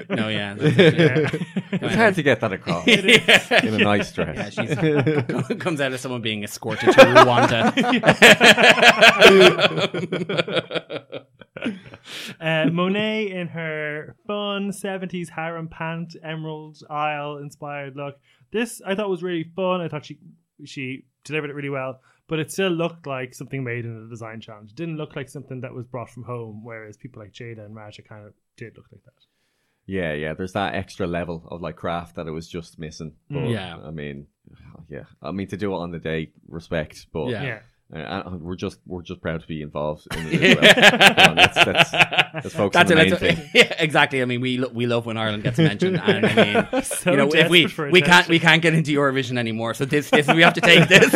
no, 0.10 0.28
yeah, 0.28 0.56
it's 0.60 1.96
hard 1.96 2.16
to 2.16 2.24
get 2.24 2.42
that 2.42 2.54
across 2.54 2.88
in 2.88 3.74
a 3.74 3.78
nice 3.78 4.12
dress. 4.12 4.56
Yeah, 4.58 4.66
she's 4.66 4.76
comes 5.60 5.82
out 5.82 5.94
of 5.94 6.00
someone 6.00 6.22
being 6.22 6.44
escorted 6.44 6.94
to 6.94 7.00
Rwanda. 7.00 7.74
Uh, 12.40 12.66
Monét 12.70 13.32
in 13.32 13.48
her 13.50 14.16
fun 14.26 14.72
70s 14.72 15.30
harem 15.30 15.68
pant, 15.68 16.16
emerald 16.24 16.78
isle 16.90 17.38
inspired 17.38 17.96
look. 17.96 18.20
This 18.52 18.82
I 18.86 18.96
thought 18.96 19.10
was 19.10 19.24
really 19.24 19.52
fun. 19.56 19.82
I 19.82 19.88
thought 19.88 20.06
she 20.06 20.20
she 20.66 21.06
delivered 21.24 21.50
it 21.50 21.54
really 21.54 21.70
well, 21.70 22.00
but 22.28 22.40
it 22.40 22.52
still 22.52 22.70
looked 22.70 23.08
like 23.08 23.34
something 23.34 23.64
made 23.64 23.86
in 23.86 24.06
a 24.06 24.10
design 24.10 24.42
challenge. 24.42 24.72
It 24.72 24.76
didn't 24.76 24.98
look 24.98 25.16
like 25.16 25.30
something 25.30 25.62
that 25.62 25.74
was 25.74 25.86
brought 25.86 26.10
from 26.10 26.24
home, 26.24 26.62
whereas 26.64 26.98
people 26.98 27.22
like 27.22 27.32
Jaida 27.32 27.66
and 27.66 27.76
Raja 27.76 28.02
kind 28.02 28.26
of 28.26 28.34
did 28.58 28.76
look 28.78 28.88
like 28.92 29.04
that. 29.06 29.14
Yeah, 29.86 30.14
yeah. 30.14 30.34
There's 30.34 30.52
that 30.54 30.76
extra 30.76 31.08
level 31.08 31.48
of 31.50 31.62
like 31.62 31.78
craft 31.78 32.16
that 32.16 32.28
it 32.28 32.32
was 32.32 32.48
just 32.48 32.78
missing. 32.78 33.14
But, 33.30 33.38
Mm. 33.40 33.54
Yeah. 33.54 33.78
I 33.78 33.92
mean, 33.92 34.28
yeah. 34.90 35.04
I 35.22 35.32
mean 35.32 35.48
to 35.48 35.58
do 35.58 35.72
it 35.74 35.78
on 35.78 35.92
the 35.92 36.00
day, 36.00 36.32
respect, 36.48 37.08
but 37.14 37.30
Yeah. 37.30 37.44
Yeah. 37.44 37.60
Uh, 37.94 38.24
and 38.26 38.42
we're 38.42 38.58
just 38.58 38.80
we're 38.86 39.02
just 39.02 39.22
proud 39.22 39.40
to 39.40 39.48
be 39.48 39.62
involved 39.62 40.06
in 40.14 40.28
it 40.32 40.58
as 40.58 40.76
well. 40.76 41.14
Come 41.14 41.30
on, 41.30 41.36
let's, 41.38 41.56
let's, 41.56 41.94
let's 41.94 42.56
on 42.56 42.86
the 42.86 42.96
main 42.96 43.14
it, 43.14 43.20
thing. 43.20 43.50
yeah, 43.54 43.74
exactly. 43.80 44.22
I 44.22 44.26
mean, 44.26 44.42
we 44.42 44.58
lo- 44.58 44.72
we 44.74 44.86
love 44.88 45.06
when 45.06 45.16
Ireland 45.16 45.44
gets 45.44 45.58
mentioned, 45.58 46.02
and 46.06 46.26
I 46.26 46.36
mean, 46.36 46.84
So 46.84 47.12
you 47.12 47.18
know, 47.18 47.30
if 47.30 47.50
we 47.50 47.66
we 47.90 48.02
can't 48.02 48.28
we 48.28 48.40
can't 48.40 48.62
get 48.62 48.74
into 48.74 48.92
Eurovision 48.92 49.38
anymore, 49.38 49.74
so 49.74 49.86
this 49.86 50.10
this 50.10 50.28
we 50.28 50.42
have 50.42 50.56
to 50.56 50.62
take 50.62 50.90
this. 50.90 51.14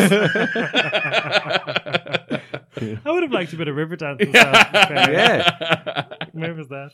I 3.05 3.11
would 3.11 3.23
have 3.23 3.33
liked 3.33 3.51
a 3.51 3.57
bit 3.57 3.67
of 3.67 3.75
Riverdance. 3.75 4.25
myself, 4.25 4.71
to. 4.71 5.11
Yeah. 5.11 6.05
Where 6.31 6.53
was 6.55 6.69
that? 6.69 6.91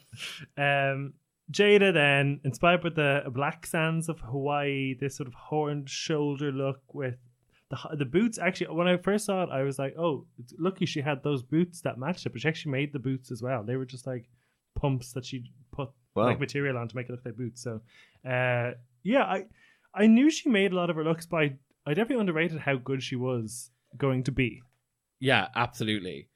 Um, 0.57 1.13
Jaida 1.51 1.93
then, 1.93 2.41
inspired 2.43 2.81
by 2.81 2.89
the 2.89 3.29
Black 3.29 3.65
Sands 3.67 4.09
of 4.09 4.19
Hawaii, 4.21 4.95
this 4.99 5.17
sort 5.17 5.27
of 5.27 5.35
horned 5.35 5.87
shoulder 5.89 6.51
look 6.51 6.81
with 6.93 7.15
the 7.69 7.77
the 7.97 8.05
boots. 8.05 8.37
Actually, 8.37 8.75
when 8.75 8.87
I 8.87 8.97
first 8.97 9.25
saw 9.25 9.43
it, 9.43 9.49
I 9.49 9.63
was 9.63 9.77
like, 9.79 9.95
"Oh, 9.97 10.25
it's 10.39 10.53
lucky 10.57 10.85
she 10.85 11.01
had 11.01 11.23
those 11.23 11.43
boots 11.43 11.81
that 11.81 11.97
matched 11.97 12.25
it." 12.25 12.31
But 12.31 12.41
she 12.41 12.47
actually 12.47 12.71
made 12.71 12.93
the 12.93 12.99
boots 12.99 13.31
as 13.31 13.41
well. 13.41 13.63
They 13.63 13.75
were 13.75 13.85
just 13.85 14.07
like 14.07 14.29
pumps 14.75 15.11
that 15.13 15.25
she 15.25 15.51
put 15.71 15.89
Wow. 16.15 16.25
like 16.25 16.39
material 16.39 16.77
on 16.77 16.87
to 16.87 16.95
make 16.95 17.09
it 17.09 17.11
look 17.11 17.25
like 17.25 17.35
boots. 17.37 17.61
So, 17.61 17.81
uh, 18.27 18.71
yeah, 19.03 19.23
I 19.23 19.45
I 19.93 20.07
knew 20.07 20.29
she 20.29 20.49
made 20.49 20.71
a 20.71 20.75
lot 20.75 20.89
of 20.89 20.95
her 20.95 21.03
looks, 21.03 21.25
but 21.25 21.37
I, 21.37 21.55
I 21.85 21.93
definitely 21.93 22.21
underrated 22.21 22.59
how 22.59 22.75
good 22.77 23.03
she 23.03 23.15
was 23.15 23.71
going 23.97 24.23
to 24.23 24.31
be. 24.31 24.61
Yeah, 25.19 25.47
absolutely. 25.55 26.29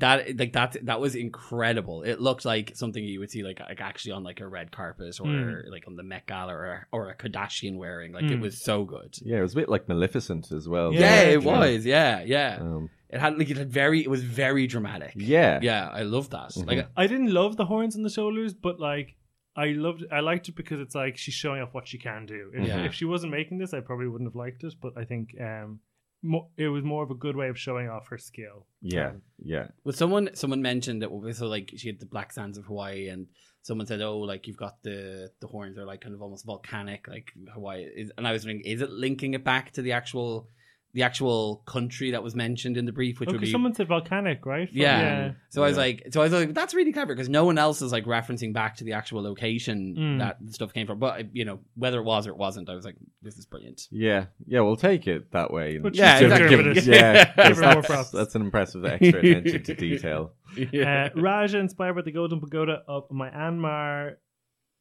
That 0.00 0.38
like 0.38 0.52
that 0.52 0.76
that 0.86 1.00
was 1.00 1.14
incredible. 1.14 2.02
It 2.02 2.20
looked 2.20 2.44
like 2.44 2.72
something 2.74 3.02
you 3.02 3.20
would 3.20 3.30
see 3.30 3.42
like 3.42 3.60
like 3.60 3.80
actually 3.80 4.12
on 4.12 4.24
like 4.24 4.40
a 4.40 4.46
red 4.48 4.70
carpet 4.72 5.18
or 5.20 5.26
Mm. 5.26 5.70
like 5.70 5.86
on 5.86 5.96
the 5.96 6.02
Met 6.02 6.26
Gala 6.26 6.52
or 6.54 6.86
or 6.92 7.10
a 7.10 7.16
Kardashian 7.16 7.76
wearing. 7.76 8.12
Like 8.12 8.24
it 8.24 8.38
Mm. 8.38 8.42
was 8.42 8.60
so 8.60 8.84
good. 8.84 9.16
Yeah, 9.22 9.38
it 9.38 9.42
was 9.42 9.52
a 9.52 9.56
bit 9.56 9.68
like 9.68 9.88
Maleficent 9.88 10.50
as 10.52 10.68
well. 10.68 10.92
Yeah, 10.92 11.00
Yeah, 11.00 11.22
it 11.36 11.42
was. 11.44 11.84
Yeah, 11.86 12.22
yeah. 12.22 12.58
Um, 12.60 12.90
It 13.10 13.20
had 13.20 13.38
like 13.38 13.48
it 13.50 13.56
had 13.56 13.70
very. 13.72 14.00
It 14.02 14.10
was 14.10 14.22
very 14.22 14.66
dramatic. 14.66 15.12
yeah. 15.16 15.60
yeah. 15.62 15.88
I 16.00 16.02
love 16.02 16.28
that. 16.30 16.50
Mhm. 16.50 16.66
Like 16.66 16.88
I 16.96 17.06
didn't 17.06 17.32
love 17.32 17.56
the 17.56 17.64
horns 17.64 17.96
on 17.96 18.02
the 18.02 18.10
shoulders, 18.10 18.52
but 18.54 18.78
like 18.80 19.16
I 19.56 19.68
loved 19.68 20.04
I 20.12 20.20
liked 20.20 20.48
it 20.50 20.56
because 20.56 20.78
it's 20.80 20.94
like 20.94 21.16
she's 21.16 21.34
showing 21.34 21.60
off 21.62 21.72
what 21.74 21.88
she 21.88 21.98
can 21.98 22.26
do. 22.26 22.50
If, 22.54 22.68
Yeah. 22.68 22.84
if 22.84 22.92
she 22.94 23.04
wasn't 23.06 23.32
making 23.32 23.58
this, 23.58 23.72
I 23.74 23.80
probably 23.80 24.08
wouldn't 24.08 24.28
have 24.30 24.36
liked 24.36 24.62
it. 24.62 24.74
But 24.80 24.92
I 24.96 25.04
think 25.04 25.34
um, 25.40 25.80
mo- 26.22 26.50
it 26.56 26.68
was 26.68 26.84
more 26.84 27.02
of 27.02 27.10
a 27.10 27.14
good 27.14 27.36
way 27.36 27.48
of 27.48 27.58
showing 27.58 27.88
off 27.88 28.08
her 28.08 28.18
skill. 28.18 28.66
Yeah. 28.80 29.08
Um, 29.10 29.22
Yeah. 29.38 29.68
Well, 29.84 29.92
someone 29.92 30.30
someone 30.34 30.62
mentioned 30.62 31.02
that 31.02 31.10
so 31.34 31.46
like 31.46 31.72
she 31.76 31.88
had 31.88 32.00
the 32.00 32.06
black 32.06 32.32
sands 32.32 32.58
of 32.58 32.64
Hawaii, 32.66 33.08
and 33.08 33.26
someone 33.62 33.86
said, 33.86 34.00
"Oh, 34.00 34.18
like 34.18 34.46
you've 34.46 34.56
got 34.56 34.82
the 34.82 35.30
the 35.40 35.46
horns 35.46 35.78
are 35.78 35.86
like 35.86 36.00
kind 36.00 36.14
of 36.14 36.22
almost 36.22 36.44
volcanic, 36.46 37.06
like 37.08 37.32
Hawaii." 37.54 37.84
Is, 37.84 38.10
and 38.16 38.26
I 38.26 38.32
was 38.32 38.44
wondering, 38.44 38.64
is 38.64 38.82
it 38.82 38.90
linking 38.90 39.34
it 39.34 39.44
back 39.44 39.72
to 39.72 39.82
the 39.82 39.92
actual 39.92 40.48
the 40.94 41.02
actual 41.02 41.62
country 41.66 42.12
that 42.12 42.22
was 42.22 42.34
mentioned 42.34 42.76
in 42.78 42.86
the 42.86 42.92
brief, 42.92 43.20
which 43.20 43.30
would 43.30 43.40
be 43.42 43.50
someone 43.52 43.74
said 43.74 43.86
volcanic, 43.88 44.46
right? 44.46 44.68
yeah. 44.72 45.32
So 45.50 45.62
I 45.62 45.68
was 45.68 45.76
like, 45.76 46.06
so 46.12 46.20
I 46.22 46.24
was 46.24 46.32
like, 46.32 46.54
that's 46.54 46.72
really 46.74 46.92
clever 46.92 47.14
because 47.14 47.28
no 47.28 47.44
one 47.44 47.58
else 47.58 47.82
is 47.82 47.92
like 47.92 48.04
referencing 48.06 48.52
back 48.54 48.76
to 48.76 48.84
the 48.84 48.94
actual 48.94 49.22
location 49.22 49.94
Mm. 49.98 50.18
that 50.20 50.38
the 50.40 50.52
stuff 50.52 50.72
came 50.72 50.86
from. 50.86 50.98
But 50.98 51.34
you 51.36 51.44
know, 51.44 51.60
whether 51.76 51.98
it 52.00 52.04
was 52.04 52.26
or 52.26 52.30
it 52.30 52.36
wasn't, 52.38 52.68
I 52.70 52.74
was 52.74 52.84
like, 52.86 52.96
this 53.22 53.36
is 53.36 53.44
brilliant. 53.46 53.82
Yeah. 53.90 54.26
Yeah. 54.46 54.60
We'll 54.62 54.76
take 54.76 55.06
it 55.06 55.30
that 55.32 55.52
way. 55.52 55.78
But 55.78 55.94
Yeah, 55.94 56.18
exactly. 56.20 56.48
give 56.48 56.66
it 56.66 56.84
yeah. 56.86 57.24
Give 57.26 57.34
'cause 57.36 57.56
her 57.58 57.62
more 57.62 57.74
that's, 57.74 57.86
props. 57.86 58.10
that's 58.10 58.34
an 58.34 58.42
impressive 58.42 58.84
extra 58.86 59.18
attention 59.20 59.62
to 59.64 59.74
detail. 59.86 60.32
Uh, 60.58 61.08
Raja, 61.14 61.58
inspired 61.58 61.94
by 61.94 62.02
the 62.02 62.12
Golden 62.12 62.40
Pagoda 62.40 62.82
of 62.88 63.08
Myanmar, 63.10 64.16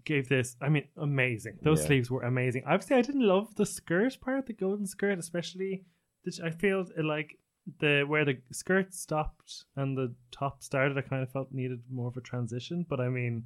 gave 0.05 0.29
this. 0.29 0.55
I 0.61 0.69
mean, 0.69 0.87
amazing. 0.95 1.57
Those 1.61 1.81
Yeah. 1.81 1.87
sleeves 1.87 2.09
were 2.09 2.21
amazing. 2.23 2.63
Obviously, 2.65 2.95
I 2.95 3.01
didn't 3.01 3.27
love 3.27 3.53
the 3.55 3.65
skirt 3.65 4.17
part, 4.21 4.45
the 4.47 4.53
golden 4.53 4.85
skirt, 4.87 5.19
especially 5.19 5.83
the- 6.29 6.45
I 6.45 6.49
feel 6.51 6.85
uh, 6.97 7.03
like 7.03 7.37
the 7.79 8.03
where 8.07 8.25
the 8.25 8.37
skirt 8.51 8.93
stopped 8.93 9.65
and 9.75 9.97
the 9.97 10.13
top 10.31 10.63
started. 10.63 10.97
I 10.97 11.01
kind 11.01 11.23
of 11.23 11.31
felt 11.31 11.51
needed 11.51 11.81
more 11.89 12.07
of 12.07 12.17
a 12.17 12.21
transition, 12.21 12.85
but 12.87 12.99
I 12.99 13.09
mean, 13.09 13.45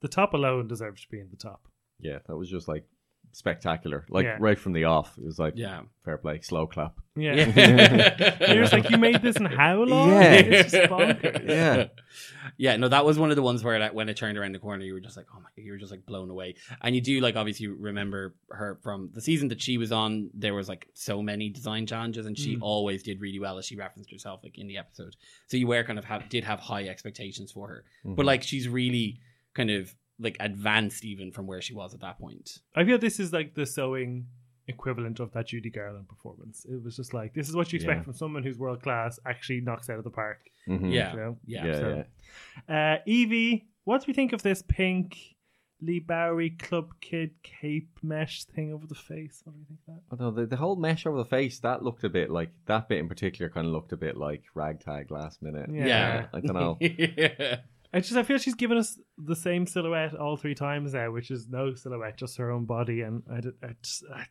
the 0.00 0.08
top 0.08 0.34
alone 0.34 0.66
deserves 0.68 1.02
to 1.02 1.08
be 1.08 1.20
in 1.20 1.30
the 1.30 1.36
top. 1.36 1.68
Yeah, 2.00 2.18
that 2.26 2.36
was 2.36 2.50
just 2.50 2.66
like 2.68 2.84
spectacular. 3.32 4.04
Like 4.08 4.24
Yeah. 4.24 4.36
right 4.40 4.58
from 4.58 4.72
the 4.72 4.84
off, 4.84 5.16
it 5.18 5.24
was 5.24 5.38
like 5.38 5.54
Yeah. 5.56 5.82
fair 6.04 6.18
play, 6.18 6.40
slow 6.42 6.66
clap. 6.66 6.94
Yeah, 7.16 7.34
Yeah. 7.34 7.44
and 7.56 8.40
you're 8.54 8.62
just 8.62 8.72
like, 8.72 8.88
you 8.90 8.96
made 8.98 9.20
this 9.22 9.36
in 9.36 9.44
how 9.46 9.82
long? 9.82 10.10
Yeah. 10.10 10.32
it's 10.32 10.72
just 10.72 10.90
bonkers. 10.90 11.48
Yeah. 11.48 11.86
yeah, 12.56 12.76
no, 12.76 12.88
that 12.88 13.04
was 13.04 13.18
one 13.18 13.30
of 13.30 13.36
the 13.36 13.42
ones 13.42 13.62
where 13.64 13.78
like, 13.78 13.94
when 13.94 14.08
it 14.08 14.16
turned 14.16 14.38
around 14.38 14.52
the 14.52 14.58
corner, 14.58 14.84
you 14.84 14.94
were 14.94 15.00
just 15.00 15.16
like, 15.16 15.26
oh 15.34 15.36
my, 15.40 15.48
god, 15.56 15.64
you 15.64 15.72
were 15.72 15.78
just 15.78 15.90
like 15.90 16.04
blown 16.06 16.30
away. 16.30 16.54
And 16.82 16.94
you 16.94 17.00
do 17.00 17.20
like 17.20 17.36
obviously 17.36 17.66
remember 17.68 18.34
her 18.50 18.78
from 18.82 19.10
the 19.12 19.20
season 19.20 19.48
that 19.48 19.60
she 19.60 19.78
was 19.78 19.92
on. 19.92 20.30
There 20.34 20.54
was 20.54 20.68
like 20.68 20.88
so 20.94 21.22
many 21.22 21.48
design 21.48 21.86
challenges, 21.86 22.26
and 22.26 22.38
she 22.38 22.56
Mm. 22.56 22.62
always 22.62 23.02
did 23.02 23.20
really 23.20 23.38
well 23.38 23.58
as 23.58 23.66
she 23.66 23.76
referenced 23.76 24.10
herself 24.10 24.40
like 24.42 24.58
in 24.58 24.66
the 24.66 24.78
episode. 24.78 25.16
So 25.48 25.56
you 25.56 25.66
were 25.66 25.84
kind 25.84 25.98
of 25.98 26.04
have 26.06 26.28
did 26.28 26.44
have 26.44 26.60
high 26.60 26.84
expectations 26.88 27.52
for 27.52 27.68
her, 27.68 27.84
Mm-hmm. 28.04 28.14
but 28.14 28.26
like 28.26 28.42
she's 28.42 28.68
really 28.68 29.20
kind 29.54 29.70
of 29.70 29.94
like 30.18 30.36
advanced 30.40 31.04
even 31.04 31.32
from 31.32 31.46
where 31.46 31.60
she 31.62 31.74
was 31.74 31.94
at 31.94 32.00
that 32.00 32.18
point. 32.18 32.58
I 32.76 32.84
feel 32.84 32.98
this 32.98 33.18
is 33.20 33.32
like 33.32 33.54
the 33.54 33.66
sewing 33.66 34.26
equivalent 34.68 35.18
of 35.18 35.32
that 35.32 35.48
Judy 35.48 35.70
Garland 35.70 36.08
performance. 36.08 36.64
It 36.70 36.82
was 36.82 36.96
just 36.96 37.12
like 37.12 37.34
this 37.34 37.48
is 37.48 37.56
what 37.56 37.72
you 37.72 37.76
expect 37.78 37.98
Yeah. 38.00 38.04
from 38.04 38.12
someone 38.14 38.42
who's 38.44 38.58
world 38.58 38.82
class, 38.82 39.18
actually 39.26 39.60
knocks 39.60 39.90
out 39.90 39.98
of 39.98 40.04
the 40.04 40.10
park. 40.10 40.38
Mhm. 40.68 40.92
Yeah, 40.92 41.10
You 41.12 41.16
know? 41.18 41.38
yeah, 41.44 41.66
yeah, 41.66 41.72
so- 41.74 42.04
yeah. 42.68 42.96
Uh, 42.98 42.98
Yvie, 43.08 43.64
what 43.84 44.00
do 44.02 44.04
we 44.06 44.12
think 44.14 44.32
of 44.32 44.42
this 44.42 44.62
pink 44.62 45.16
Leigh 45.80 45.98
Bowery 45.98 46.50
Club 46.50 46.92
Kid 47.00 47.32
cape 47.42 47.98
mesh 48.04 48.44
thing 48.44 48.72
over 48.72 48.86
the 48.86 48.94
face? 48.94 49.42
What 49.44 49.54
do 49.54 49.58
you 49.58 49.64
think 49.66 49.80
of 49.88 49.94
that? 49.96 50.02
Although 50.24 50.40
the, 50.42 50.46
the 50.46 50.56
whole 50.56 50.76
mesh 50.76 51.06
over 51.06 51.16
the 51.18 51.24
face, 51.24 51.58
that 51.60 51.82
looked 51.82 52.04
a 52.04 52.08
bit 52.08 52.30
like 52.30 52.50
that 52.66 52.88
bit 52.88 52.98
in 53.00 53.08
particular 53.08 53.50
kind 53.50 53.66
of 53.66 53.72
looked 53.72 53.92
a 53.92 53.96
bit 53.96 54.16
like 54.16 54.44
ragtag 54.54 55.10
last 55.10 55.42
minute. 55.42 55.68
Yeah. 55.72 55.86
Yeah. 55.86 56.26
I 56.32 56.40
don't 56.40 56.54
know. 56.54 56.76
yeah. 56.80 57.56
I 57.92 58.00
just 58.00 58.16
I 58.16 58.22
feel 58.22 58.38
she's 58.38 58.54
given 58.54 58.78
us 58.78 58.98
the 59.18 59.36
same 59.36 59.66
silhouette 59.66 60.14
all 60.14 60.36
three 60.36 60.54
times 60.54 60.94
now, 60.94 61.10
which 61.10 61.30
is 61.30 61.48
no 61.48 61.74
silhouette, 61.74 62.16
just 62.16 62.38
her 62.38 62.50
own 62.50 62.64
body, 62.64 63.02
and 63.02 63.22
I, 63.30 63.40
did, 63.40 63.54
I 63.62 63.74
just 63.82 64.04
I 64.12 64.24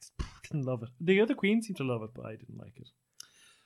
didn't 0.44 0.66
love 0.66 0.82
it. 0.84 0.90
The 1.00 1.22
other 1.22 1.36
queens 1.36 1.68
seemed 1.68 1.78
to 1.78 1.84
love 1.84 2.02
it, 2.02 2.10
but 2.16 2.26
I 2.26 2.32
didn't 2.32 2.58
like 2.58 2.74
it. 2.78 2.88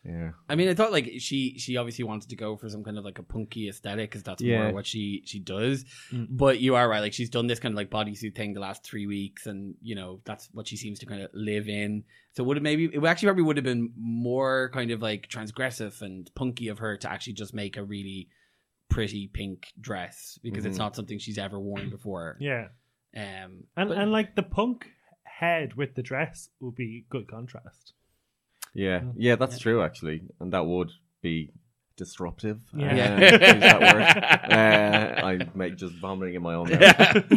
Yeah. 0.03 0.31
I 0.47 0.53
mean, 0.55 0.69
I 0.69 0.75
thought 0.75 0.91
like 0.91 1.13
she 1.17 1.57
she 1.57 1.77
obviously 1.77 2.03
wanted 2.03 2.29
to 2.29 2.35
go 2.35 2.57
for 2.57 2.69
some 2.69 2.83
kind 2.83 2.99
of 2.99 3.03
like 3.03 3.17
a 3.17 3.23
punky 3.23 3.69
aesthetic 3.69 4.11
because 4.11 4.21
that's 4.21 4.41
Yeah. 4.43 4.63
more 4.65 4.73
what 4.73 4.85
she 4.85 5.23
she 5.25 5.39
does. 5.39 5.83
Mm. 6.11 6.27
But 6.29 6.59
you 6.59 6.75
are 6.75 6.87
right; 6.87 6.99
like 6.99 7.13
she's 7.13 7.29
done 7.31 7.47
this 7.47 7.59
kind 7.59 7.73
of 7.73 7.77
like 7.77 7.89
bodysuit 7.89 8.35
thing 8.35 8.53
the 8.53 8.59
last 8.59 8.83
three 8.83 9.07
weeks, 9.07 9.47
and 9.47 9.73
you 9.81 9.95
know 9.95 10.21
that's 10.23 10.47
what 10.51 10.67
she 10.67 10.77
seems 10.77 10.99
to 10.99 11.07
kind 11.07 11.21
of 11.23 11.31
live 11.33 11.67
in. 11.67 12.03
So 12.33 12.43
would 12.43 12.57
it 12.57 12.61
maybe 12.63 12.85
it 12.85 13.03
actually 13.03 13.27
probably 13.27 13.43
would 13.45 13.57
have 13.57 13.63
been 13.63 13.93
more 13.97 14.69
kind 14.73 14.91
of 14.91 15.01
like 15.01 15.27
transgressive 15.27 15.99
and 16.03 16.29
punky 16.35 16.67
of 16.67 16.77
her 16.79 16.97
to 16.97 17.09
actually 17.11 17.33
just 17.33 17.55
make 17.55 17.75
a 17.75 17.83
really 17.83 18.29
pretty 18.89 19.27
pink 19.27 19.67
dress 19.79 20.39
because 20.43 20.65
it's 20.65 20.75
Mhm. 20.77 20.79
not 20.79 20.95
something 20.95 21.19
she's 21.19 21.37
ever 21.37 21.59
worn 21.59 21.89
before. 21.89 22.37
Yeah, 22.39 22.69
Um, 23.15 23.65
and 23.75 23.89
but- 23.89 23.97
and 23.97 24.11
like 24.11 24.35
the 24.35 24.43
punk 24.43 24.87
head 25.23 25.73
with 25.75 25.95
the 25.95 26.03
dress 26.03 26.49
would 26.59 26.75
be 26.75 27.05
good 27.09 27.27
contrast. 27.27 27.93
Yeah. 28.73 28.99
Mm. 29.01 29.13
Yeah, 29.17 29.35
that's 29.35 29.55
Yeah. 29.57 29.63
true 29.63 29.81
actually. 29.83 30.23
And 30.39 30.53
that 30.53 30.65
would 30.65 30.91
be 31.21 31.51
disruptive. 31.97 32.61
Yeah. 32.73 33.15
Uh, 33.15 33.19
that 33.59 33.81
word. 33.81 34.49
Uh, 34.55 35.21
I 35.25 35.39
make 35.57 35.75
just 35.77 35.93
vomiting 35.95 36.35
in 36.35 36.41
my 36.41 36.53
own 36.55 36.69
mouth. 36.69 36.79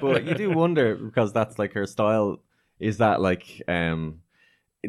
but 0.00 0.24
you 0.24 0.34
do 0.34 0.50
wonder 0.50 0.96
because 0.96 1.32
that's 1.32 1.58
like 1.58 1.72
her 1.74 1.86
style. 1.86 2.40
Is 2.80 2.98
that 2.98 3.20
like 3.20 3.62
um 3.68 4.20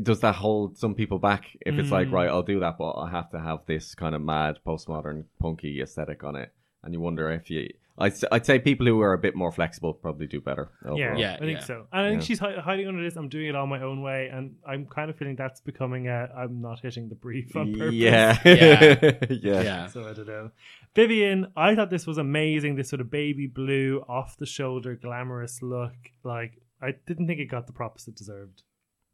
does 0.03 0.19
that 0.21 0.35
hold 0.35 0.77
some 0.77 0.93
people 0.95 1.19
back 1.19 1.45
if 1.65 1.77
it's 1.79 1.91
like 1.91 2.07
Mm. 2.07 2.13
right 2.13 2.29
I'll 2.29 2.43
do 2.43 2.59
that 2.61 2.77
but 2.77 2.91
I 2.93 3.09
have 3.09 3.29
to 3.31 3.39
have 3.39 3.65
this 3.65 3.95
kind 3.95 4.15
of 4.15 4.21
mad 4.21 4.59
postmodern 4.65 5.25
punky 5.39 5.81
aesthetic 5.81 6.23
on 6.23 6.35
it 6.35 6.51
and 6.83 6.93
you 6.93 6.99
wonder 6.99 7.31
if 7.31 7.49
you 7.49 7.69
I'd, 7.97 8.11
s- 8.11 8.25
I'd 8.29 8.45
say 8.45 8.59
people 8.59 8.85
who 8.85 8.99
are 8.99 9.13
a 9.13 9.17
bit 9.17 9.35
more 9.35 9.53
flexible 9.53 9.93
probably 9.93 10.27
do 10.27 10.41
better 10.41 10.69
overall. 10.83 10.99
Yeah, 10.99 11.15
Yeah, 11.15 11.33
I 11.35 11.39
think 11.39 11.59
yeah. 11.59 11.63
so. 11.63 11.87
And 11.93 12.05
I 12.05 12.09
think 12.09 12.21
Yeah. 12.23 12.25
she's 12.25 12.39
hi- 12.39 12.59
hiding 12.59 12.89
under 12.89 13.01
this. 13.01 13.15
I'm 13.15 13.29
doing 13.29 13.47
it 13.47 13.55
all 13.55 13.67
my 13.67 13.81
own 13.81 14.01
way, 14.01 14.27
and 14.27 14.57
I'm 14.67 14.85
kind 14.85 15.09
of 15.09 15.15
feeling 15.15 15.37
that's 15.37 15.61
becoming 15.61 16.09
a 16.09 16.27
I'm 16.35 16.59
not 16.59 16.81
hitting 16.81 17.07
the 17.07 17.15
brief 17.15 17.55
on 17.55 17.71
purpose. 17.71 17.93
yeah 17.93 18.37
Yeah. 18.45 19.11
yeah 19.29 19.61
yeah. 19.61 19.87
So 19.87 20.09
I 20.09 20.11
don't 20.11 20.27
know. 20.27 20.51
Vivienne, 20.93 21.47
I 21.55 21.73
thought 21.73 21.89
this 21.89 22.05
was 22.05 22.17
amazing. 22.17 22.75
This 22.75 22.89
sort 22.89 22.99
of 22.99 23.09
baby 23.09 23.47
blue, 23.47 24.03
off 24.09 24.35
the 24.37 24.45
shoulder, 24.45 24.95
glamorous 24.95 25.61
look. 25.61 25.95
Like 26.25 26.61
I 26.81 26.95
didn't 27.07 27.27
think 27.27 27.39
it 27.39 27.45
got 27.45 27.65
the 27.65 27.71
props 27.73 28.09
it 28.09 28.15
deserved. 28.17 28.63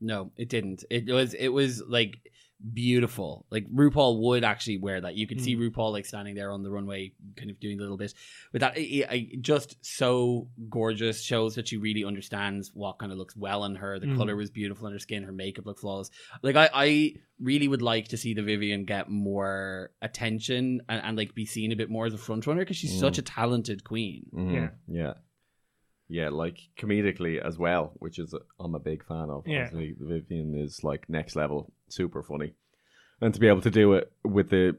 No, 0.01 0.31
it 0.35 0.49
didn't. 0.49 0.83
It 0.89 1.07
was 1.07 1.33
it 1.33 1.49
was 1.49 1.81
like 1.87 2.17
beautiful. 2.73 3.45
Like 3.49 3.65
RuPaul 3.73 4.19
would 4.21 4.43
actually 4.43 4.77
wear 4.77 5.01
that. 5.01 5.15
You 5.15 5.25
could 5.27 5.41
see 5.41 5.55
Mm. 5.55 5.71
RuPaul 5.71 5.91
like 5.91 6.05
standing 6.05 6.35
there 6.35 6.51
on 6.51 6.61
the 6.63 6.69
runway, 6.69 7.11
kind 7.35 7.49
of 7.49 7.59
doing 7.59 7.79
a 7.79 7.81
little 7.81 7.97
bit 7.97 8.13
with 8.53 8.59
that. 8.61 8.77
It, 8.77 8.81
it- 9.11 9.41
just 9.41 9.83
so 9.83 10.47
gorgeous. 10.69 11.21
Shows 11.23 11.55
that 11.55 11.67
she 11.67 11.77
really 11.77 12.03
understands 12.05 12.71
what 12.73 12.99
kind 12.99 13.11
of 13.11 13.17
looks 13.17 13.35
well 13.35 13.63
on 13.63 13.75
her. 13.75 13.99
The 13.99 14.07
Mm. 14.07 14.17
color 14.17 14.35
was 14.35 14.49
beautiful 14.51 14.85
on 14.87 14.93
her 14.93 14.99
skin. 14.99 15.23
Her 15.23 15.31
makeup 15.31 15.65
looked 15.65 15.79
flawless. 15.81 16.11
Like 16.43 16.55
I, 16.55 16.69
I 16.73 17.13
really 17.39 17.67
would 17.67 17.81
like 17.81 18.09
to 18.09 18.17
see 18.17 18.33
the 18.35 18.43
Vivienne 18.43 18.85
get 18.85 19.09
more 19.09 19.91
attention 20.01 20.81
and, 20.87 21.01
and 21.03 21.17
like 21.17 21.33
be 21.33 21.45
seen 21.45 21.71
a 21.71 21.75
bit 21.75 21.89
more 21.89 22.05
as 22.05 22.13
a 22.13 22.17
front 22.19 22.45
runner 22.45 22.61
because 22.61 22.77
she's 22.77 22.93
Mm. 22.93 22.99
such 22.99 23.17
a 23.17 23.23
talented 23.23 23.83
queen. 23.83 24.27
Mhm. 24.33 24.53
Yeah. 24.53 24.69
yeah 24.87 25.13
yeah 26.12 26.30
like 26.30 26.57
comedically 26.78 27.39
as 27.39 27.57
well 27.57 27.93
which 27.99 28.20
is 28.20 28.36
I'm 28.59 28.76
a 28.76 28.80
big 28.80 29.03
fan 29.05 29.30
of 29.30 29.43
Yeah. 29.47 29.64
Obviously, 29.66 29.95
Vivienne 29.99 30.55
is 30.55 30.84
like 30.84 31.09
next 31.09 31.36
level 31.36 31.72
super 31.88 32.22
funny 32.22 32.53
and 33.22 33.34
to 33.34 33.39
be 33.39 33.47
able 33.47 33.62
to 33.62 33.72
do 33.72 33.93
it 33.93 34.12
with 34.24 34.49
the 34.49 34.78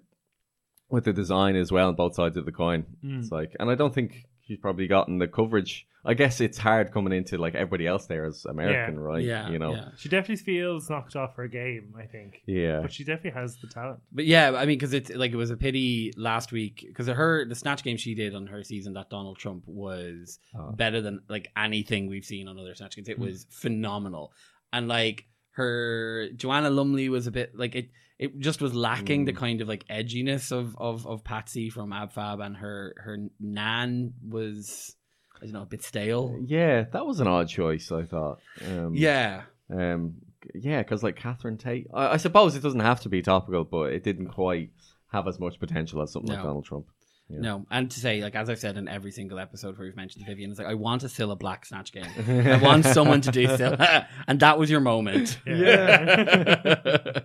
with 0.91 1.05
the 1.05 1.12
design 1.12 1.57
as 1.57 1.72
well 1.72 1.89
on 1.89 1.95
both 1.95 2.14
sides 2.14 2.37
of 2.37 2.45
the 2.45 2.53
coin 2.53 2.85
Mm. 3.05 3.20
it's 3.20 3.30
like 3.33 3.57
and 3.59 3.70
I 3.70 3.74
don't 3.74 3.95
think 3.95 4.26
she's 4.47 4.59
probably 4.59 4.86
gotten 4.86 5.18
the 5.18 5.28
coverage 5.28 5.86
I 6.05 6.14
guess 6.14 6.40
it's 6.40 6.59
hard 6.59 6.93
coming 6.93 7.12
into 7.12 7.38
like 7.38 7.55
everybody 7.55 7.86
else 7.86 8.07
there 8.07 8.24
as 8.24 8.45
American 8.45 8.99
right 8.99 9.22
Yeah, 9.22 9.49
you 9.51 9.59
know 9.59 9.74
yeah. 9.74 9.88
She 9.97 10.09
definitely 10.09 10.43
feels 10.43 10.90
knocked 10.90 11.14
off 11.14 11.36
her 11.36 11.47
game. 11.47 11.95
I 11.97 12.07
think, 12.07 12.43
yeah 12.47 12.80
but 12.80 12.93
she 12.93 13.05
definitely 13.05 13.40
has 13.40 13.57
the 13.59 13.68
talent. 13.68 14.01
But 14.11 14.24
yeah, 14.24 14.53
I 14.57 14.66
mean, 14.66 14.78
because 14.78 14.95
it's 14.95 15.11
like 15.11 15.32
it 15.32 15.36
was 15.36 15.51
a 15.51 15.57
pity 15.57 16.12
last 16.16 16.51
week 16.51 16.84
because 16.86 17.07
her 17.07 17.45
the 17.45 17.55
snatch 17.55 17.84
game 17.84 17.97
she 17.97 18.14
did 18.14 18.34
on 18.34 18.49
her 18.49 18.64
season 18.64 18.95
that 18.95 19.11
Donald 19.11 19.38
Trump 19.38 19.64
was 19.66 20.38
Oh. 20.55 20.72
better 20.72 21.01
than 21.01 21.20
like 21.28 21.49
anything 21.57 22.09
we've 22.09 22.24
seen 22.24 22.49
on 22.49 22.59
other 22.59 22.74
snatch 22.74 22.97
games. 22.97 23.09
It 23.09 23.16
hmm. 23.16 23.24
was 23.24 23.47
phenomenal, 23.51 24.32
and 24.72 24.88
like 24.88 25.26
her 25.53 26.30
Joanna 26.34 26.70
Lumley 26.70 27.09
was 27.09 27.26
a 27.26 27.30
bit 27.30 27.57
like 27.57 27.76
it. 27.76 27.90
It 28.24 28.38
just 28.38 28.60
was 28.62 28.72
lacking 28.74 29.24
the 29.24 29.32
Mm. 29.32 29.36
kind 29.44 29.60
of 29.62 29.68
like 29.68 29.84
edginess 29.88 30.52
of 30.52 30.76
of 30.78 31.06
of 31.06 31.24
Patsy 31.24 31.70
from 31.70 31.92
Ab 31.92 32.12
Fab, 32.12 32.38
and 32.40 32.56
her 32.56 32.94
her 33.04 33.16
Nan 33.40 34.14
was 34.36 34.94
I 35.36 35.44
don't 35.46 35.52
know 35.54 35.62
a 35.62 35.66
bit 35.66 35.82
stale. 35.82 36.38
yeah 36.44 36.84
that 36.92 37.04
was 37.06 37.18
an 37.20 37.26
odd 37.26 37.48
choice 37.48 37.90
I 37.90 38.04
thought 38.04 38.38
um, 38.64 38.94
Yeah, 38.94 39.42
Um, 39.70 40.14
yeah, 40.54 40.80
because 40.82 41.02
like 41.02 41.16
Catherine 41.16 41.58
Tate, 41.58 41.88
I, 41.92 42.14
I 42.14 42.16
suppose 42.16 42.54
it 42.54 42.62
doesn't 42.62 42.80
have 42.90 43.00
to 43.02 43.08
be 43.08 43.22
topical, 43.22 43.64
but 43.64 43.92
it 43.92 44.02
didn't 44.04 44.28
quite 44.28 44.70
have 45.12 45.26
as 45.28 45.38
much 45.40 45.58
potential 45.58 46.00
as 46.02 46.12
something 46.12 46.30
like 46.32 46.42
Donald 46.44 46.64
Trump. 46.64 46.86
Yeah. 47.33 47.41
No, 47.41 47.66
and 47.70 47.91
to 47.91 47.99
say, 47.99 48.20
like 48.22 48.35
as 48.35 48.51
I've 48.51 48.59
said 48.59 48.76
in 48.76 48.89
every 48.89 49.11
single 49.11 49.39
episode 49.39 49.78
where 49.78 49.87
we've 49.87 49.97
mentioned 49.97 50.26
Vivienne, 50.26 50.51
it's 50.51 50.59
like 50.59 50.68
I 50.68 50.74
want 50.74 51.01
to 51.01 51.09
still 51.09 51.30
a 51.30 51.35
Cilla 51.35 51.39
Black 51.39 51.64
snatch 51.64 51.93
game. 51.93 52.05
I 52.28 52.59
want 52.62 52.85
someone 52.85 53.22
to 53.22 53.30
do 53.30 53.47
Cilla, 53.47 54.07
and 54.28 54.39
that 54.41 54.59
was 54.59 54.70
your 54.70 54.80
moment. 54.80 55.39
Yeah. 55.47 57.20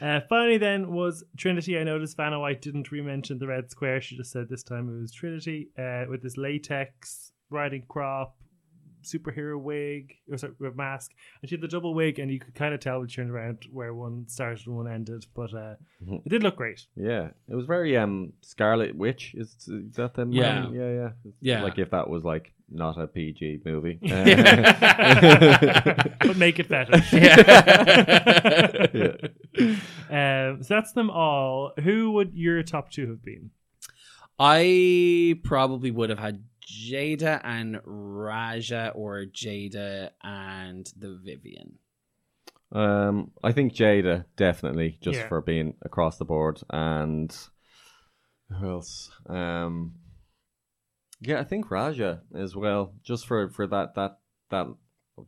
Uh, 0.00 0.20
finally, 0.28 0.58
then 0.58 0.92
was 0.92 1.24
Trinity. 1.36 1.78
I 1.78 1.84
noticed 1.84 2.16
Vanna 2.16 2.38
White 2.38 2.60
didn't 2.62 2.90
re-mention 2.90 3.38
the 3.38 3.46
red 3.46 3.70
square. 3.70 4.00
She 4.00 4.16
just 4.16 4.30
said 4.30 4.48
this 4.48 4.62
time 4.62 4.88
it 4.88 5.00
was 5.00 5.12
Trinity 5.12 5.68
uh, 5.78 6.04
with 6.08 6.22
this 6.22 6.36
latex 6.36 7.32
riding 7.50 7.84
crop, 7.88 8.36
superhero 9.04 9.58
wig 9.60 10.14
or 10.30 10.36
sorry, 10.38 10.52
with 10.58 10.76
mask, 10.76 11.12
and 11.40 11.48
she 11.48 11.54
had 11.56 11.62
the 11.62 11.68
double 11.68 11.94
wig, 11.94 12.18
and 12.18 12.30
you 12.30 12.38
could 12.40 12.54
kind 12.54 12.74
of 12.74 12.80
tell 12.80 12.98
when 13.00 13.08
she 13.08 13.16
turned 13.16 13.30
around 13.30 13.66
where 13.72 13.94
one 13.94 14.26
started 14.28 14.66
and 14.66 14.76
one 14.76 14.88
ended. 14.88 15.24
But 15.34 15.54
uh, 15.54 15.76
Mhm. 16.04 16.26
it 16.26 16.28
did 16.28 16.42
look 16.42 16.56
great. 16.56 16.86
yeah, 16.96 17.30
it 17.48 17.54
was 17.54 17.64
very 17.66 17.96
um 17.96 18.32
Scarlet 18.42 18.94
Witch. 18.96 19.34
Is, 19.36 19.54
is 19.68 19.94
that 19.96 20.14
them? 20.14 20.32
Yeah. 20.32 20.62
man? 20.62 20.74
yeah, 20.74 20.90
yeah, 20.90 21.10
Yeah. 21.40 21.62
Like 21.62 21.78
if 21.78 21.90
that 21.90 22.08
was 22.10 22.24
like 22.24 22.52
not 22.70 22.98
a 22.98 23.06
PG 23.06 23.60
movie. 23.64 23.98
Uh, 24.10 25.94
but 26.20 26.36
make 26.36 26.58
it 26.58 26.68
better. 26.68 26.94
um, 30.10 30.62
so 30.62 30.74
that's 30.74 30.92
them 30.92 31.10
all. 31.10 31.72
Who 31.82 32.12
would 32.12 32.32
your 32.34 32.62
top 32.62 32.90
two 32.90 33.08
have 33.08 33.22
been? 33.22 33.50
I 34.38 35.38
probably 35.44 35.90
would 35.90 36.10
have 36.10 36.18
had 36.18 36.44
Jaida 36.66 37.40
and 37.44 37.80
Raja, 37.84 38.92
or 38.94 39.24
Jaida 39.24 40.10
and 40.22 40.86
the 40.96 41.18
Vivienne. 41.22 41.78
Um, 42.72 43.30
I 43.42 43.52
think 43.52 43.74
Jaida 43.74 44.24
definitely 44.36 44.98
just 45.00 45.18
Yeah. 45.20 45.28
for 45.28 45.40
being 45.40 45.76
across 45.82 46.18
the 46.18 46.24
board, 46.24 46.60
and 46.70 47.34
who 48.50 48.68
else? 48.68 49.10
Um, 49.26 49.94
yeah, 51.20 51.38
I 51.40 51.44
think 51.44 51.70
Raja 51.70 52.22
as 52.34 52.56
well, 52.56 52.94
just 53.02 53.26
for 53.26 53.48
for 53.50 53.66
that 53.68 53.94
that 53.94 54.18
that 54.50 54.66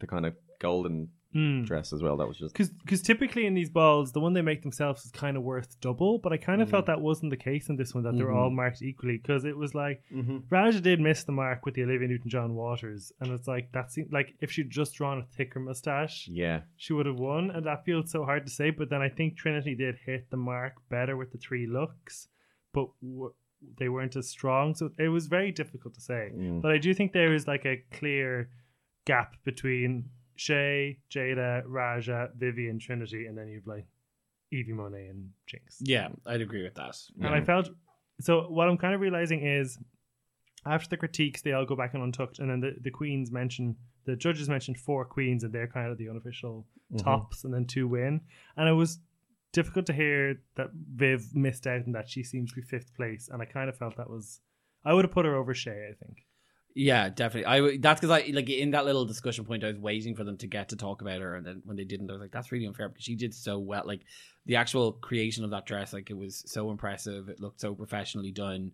the 0.00 0.06
kind 0.06 0.26
of 0.26 0.34
golden 0.60 1.10
Mm. 1.36 1.66
dress 1.66 1.92
as 1.92 2.02
well. 2.02 2.16
That 2.16 2.26
was 2.26 2.38
just 2.38 2.54
Because 2.56 3.02
typically 3.02 3.44
in 3.46 3.54
these 3.54 3.68
balls, 3.68 4.12
the 4.12 4.20
one 4.20 4.32
they 4.32 4.42
make 4.42 4.62
themselves 4.62 5.04
is 5.04 5.10
kind 5.10 5.36
of 5.36 5.42
worth 5.42 5.78
double, 5.80 6.18
but 6.18 6.32
I 6.32 6.36
kind 6.38 6.62
of 6.62 6.68
Mm. 6.68 6.70
felt 6.70 6.86
that 6.86 7.00
wasn't 7.00 7.30
the 7.30 7.36
case 7.36 7.68
in 7.68 7.76
this 7.76 7.94
one, 7.94 8.04
that 8.04 8.16
they're 8.16 8.32
all 8.32 8.50
marked 8.50 8.80
equally. 8.82 9.18
Because 9.18 9.44
it 9.44 9.56
was 9.56 9.74
like, 9.74 10.02
Mm-hmm. 10.12 10.38
Raja 10.48 10.80
did 10.80 11.00
miss 11.00 11.24
the 11.24 11.32
mark 11.32 11.66
with 11.66 11.74
the 11.74 11.82
Olivia 11.82 12.08
Newton 12.08 12.30
John 12.30 12.54
Waters, 12.54 13.12
and 13.20 13.30
it's 13.32 13.46
like, 13.46 13.70
that 13.72 13.92
seemed 13.92 14.12
like 14.12 14.34
if 14.40 14.50
she'd 14.50 14.70
just 14.70 14.94
drawn 14.94 15.18
a 15.18 15.24
thicker 15.36 15.60
mustache, 15.60 16.28
yeah. 16.28 16.62
she 16.76 16.92
would 16.92 17.06
have 17.06 17.18
won, 17.18 17.50
and 17.50 17.66
that 17.66 17.84
feels 17.84 18.10
so 18.10 18.24
hard 18.24 18.46
to 18.46 18.50
say. 18.52 18.70
But 18.70 18.88
then 18.90 19.02
I 19.02 19.08
think 19.10 19.36
Trinity 19.36 19.74
did 19.74 19.96
hit 20.06 20.30
the 20.30 20.36
mark 20.38 20.74
better 20.88 21.16
with 21.16 21.32
the 21.32 21.38
three 21.38 21.66
looks, 21.66 22.28
but 22.72 22.88
w- 23.02 23.34
they 23.78 23.88
weren't 23.88 24.16
as 24.16 24.28
strong, 24.28 24.74
so 24.74 24.90
it 24.98 25.08
was 25.08 25.26
very 25.28 25.50
difficult 25.50 25.94
to 25.94 26.00
say. 26.00 26.30
Mm. 26.34 26.60
But 26.62 26.72
I 26.72 26.78
do 26.78 26.92
think 26.94 27.12
there 27.12 27.34
is 27.34 27.46
like 27.48 27.64
a 27.66 27.82
clear 27.90 28.50
gap 29.06 29.34
between 29.44 30.10
Shea, 30.36 30.98
Jaida, 31.10 31.62
Raja, 31.66 32.30
Vivienne, 32.36 32.78
Trinity, 32.78 33.26
and 33.26 33.36
then 33.36 33.48
you've 33.48 33.66
like 33.66 33.86
Yvie 34.52 34.70
Monét 34.74 35.10
and 35.10 35.30
Jinkx. 35.50 35.78
Yeah, 35.80 36.08
I'd 36.26 36.40
agree 36.40 36.62
with 36.62 36.74
that. 36.74 36.96
And 37.20 37.34
I 37.34 37.40
felt 37.40 37.70
so. 38.20 38.42
What 38.48 38.68
I'm 38.68 38.76
kind 38.78 38.94
of 38.94 39.00
realizing 39.00 39.44
is 39.44 39.78
after 40.64 40.88
the 40.88 40.96
critiques, 40.96 41.42
they 41.42 41.52
all 41.52 41.64
go 41.64 41.76
back 41.76 41.94
and 41.94 42.02
untucked, 42.02 42.38
and 42.38 42.50
then 42.50 42.60
the, 42.60 42.74
the 42.80 42.90
queens 42.90 43.30
mention 43.32 43.76
the 44.04 44.14
judges 44.16 44.48
mentioned 44.48 44.78
four 44.78 45.04
queens, 45.04 45.42
and 45.42 45.52
they're 45.52 45.66
kind 45.66 45.90
of 45.90 45.98
the 45.98 46.08
unofficial 46.08 46.66
Mhm. 46.92 47.02
tops, 47.02 47.42
and 47.44 47.52
then 47.52 47.64
two 47.64 47.88
win. 47.88 48.20
And 48.56 48.68
it 48.68 48.72
was 48.72 49.00
difficult 49.52 49.86
to 49.86 49.92
hear 49.92 50.40
that 50.54 50.70
Viv 50.72 51.34
missed 51.34 51.66
out 51.66 51.84
and 51.86 51.94
that 51.94 52.08
she 52.08 52.22
seems 52.22 52.50
to 52.52 52.56
be 52.56 52.62
fifth 52.62 52.94
place, 52.94 53.28
and 53.28 53.40
I 53.42 53.44
kind 53.46 53.68
of 53.68 53.76
felt 53.76 53.96
that 53.96 54.08
was. 54.10 54.40
I 54.84 54.92
would 54.92 55.04
have 55.04 55.10
put 55.12 55.24
her 55.24 55.34
over 55.34 55.52
Shea, 55.54 55.88
I 55.90 55.94
think. 56.04 56.25
Yeah, 56.78 57.08
definitely. 57.08 57.46
I 57.46 57.56
w- 57.56 57.78
that's 57.80 58.00
because 58.02 58.10
I 58.22 58.30
like 58.32 58.50
in 58.50 58.72
that 58.72 58.84
little 58.84 59.06
discussion 59.06 59.46
point, 59.46 59.64
I 59.64 59.68
was 59.68 59.78
waiting 59.78 60.14
for 60.14 60.24
them 60.24 60.36
to 60.36 60.46
get 60.46 60.68
to 60.68 60.76
talk 60.76 61.00
about 61.00 61.22
her, 61.22 61.34
and 61.34 61.46
then 61.46 61.62
when 61.64 61.74
they 61.78 61.84
didn't, 61.84 62.10
I 62.10 62.12
was 62.12 62.20
like, 62.20 62.32
"That's 62.32 62.52
really 62.52 62.66
unfair," 62.66 62.90
because 62.90 63.02
she 63.04 63.14
did 63.16 63.32
so 63.32 63.58
well. 63.58 63.82
Like 63.86 64.02
the 64.44 64.56
actual 64.56 64.92
creation 64.92 65.42
of 65.42 65.50
that 65.52 65.64
dress, 65.64 65.94
like 65.94 66.10
it 66.10 66.16
was 66.18 66.44
so 66.46 66.70
impressive. 66.70 67.30
It 67.30 67.40
looked 67.40 67.62
so 67.62 67.74
professionally 67.74 68.30
done, 68.30 68.72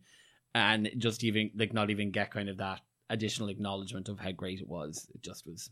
and 0.52 0.90
just 0.98 1.22
even 1.22 1.52
like 1.54 1.72
not 1.72 1.90
even 1.90 2.10
get 2.10 2.32
kind 2.32 2.48
of 2.48 2.56
that 2.56 2.80
additional 3.08 3.50
acknowledgement 3.50 4.08
of 4.08 4.18
how 4.18 4.32
great 4.32 4.58
it 4.60 4.66
was. 4.68 5.08
It 5.14 5.22
just 5.22 5.46
was 5.46 5.70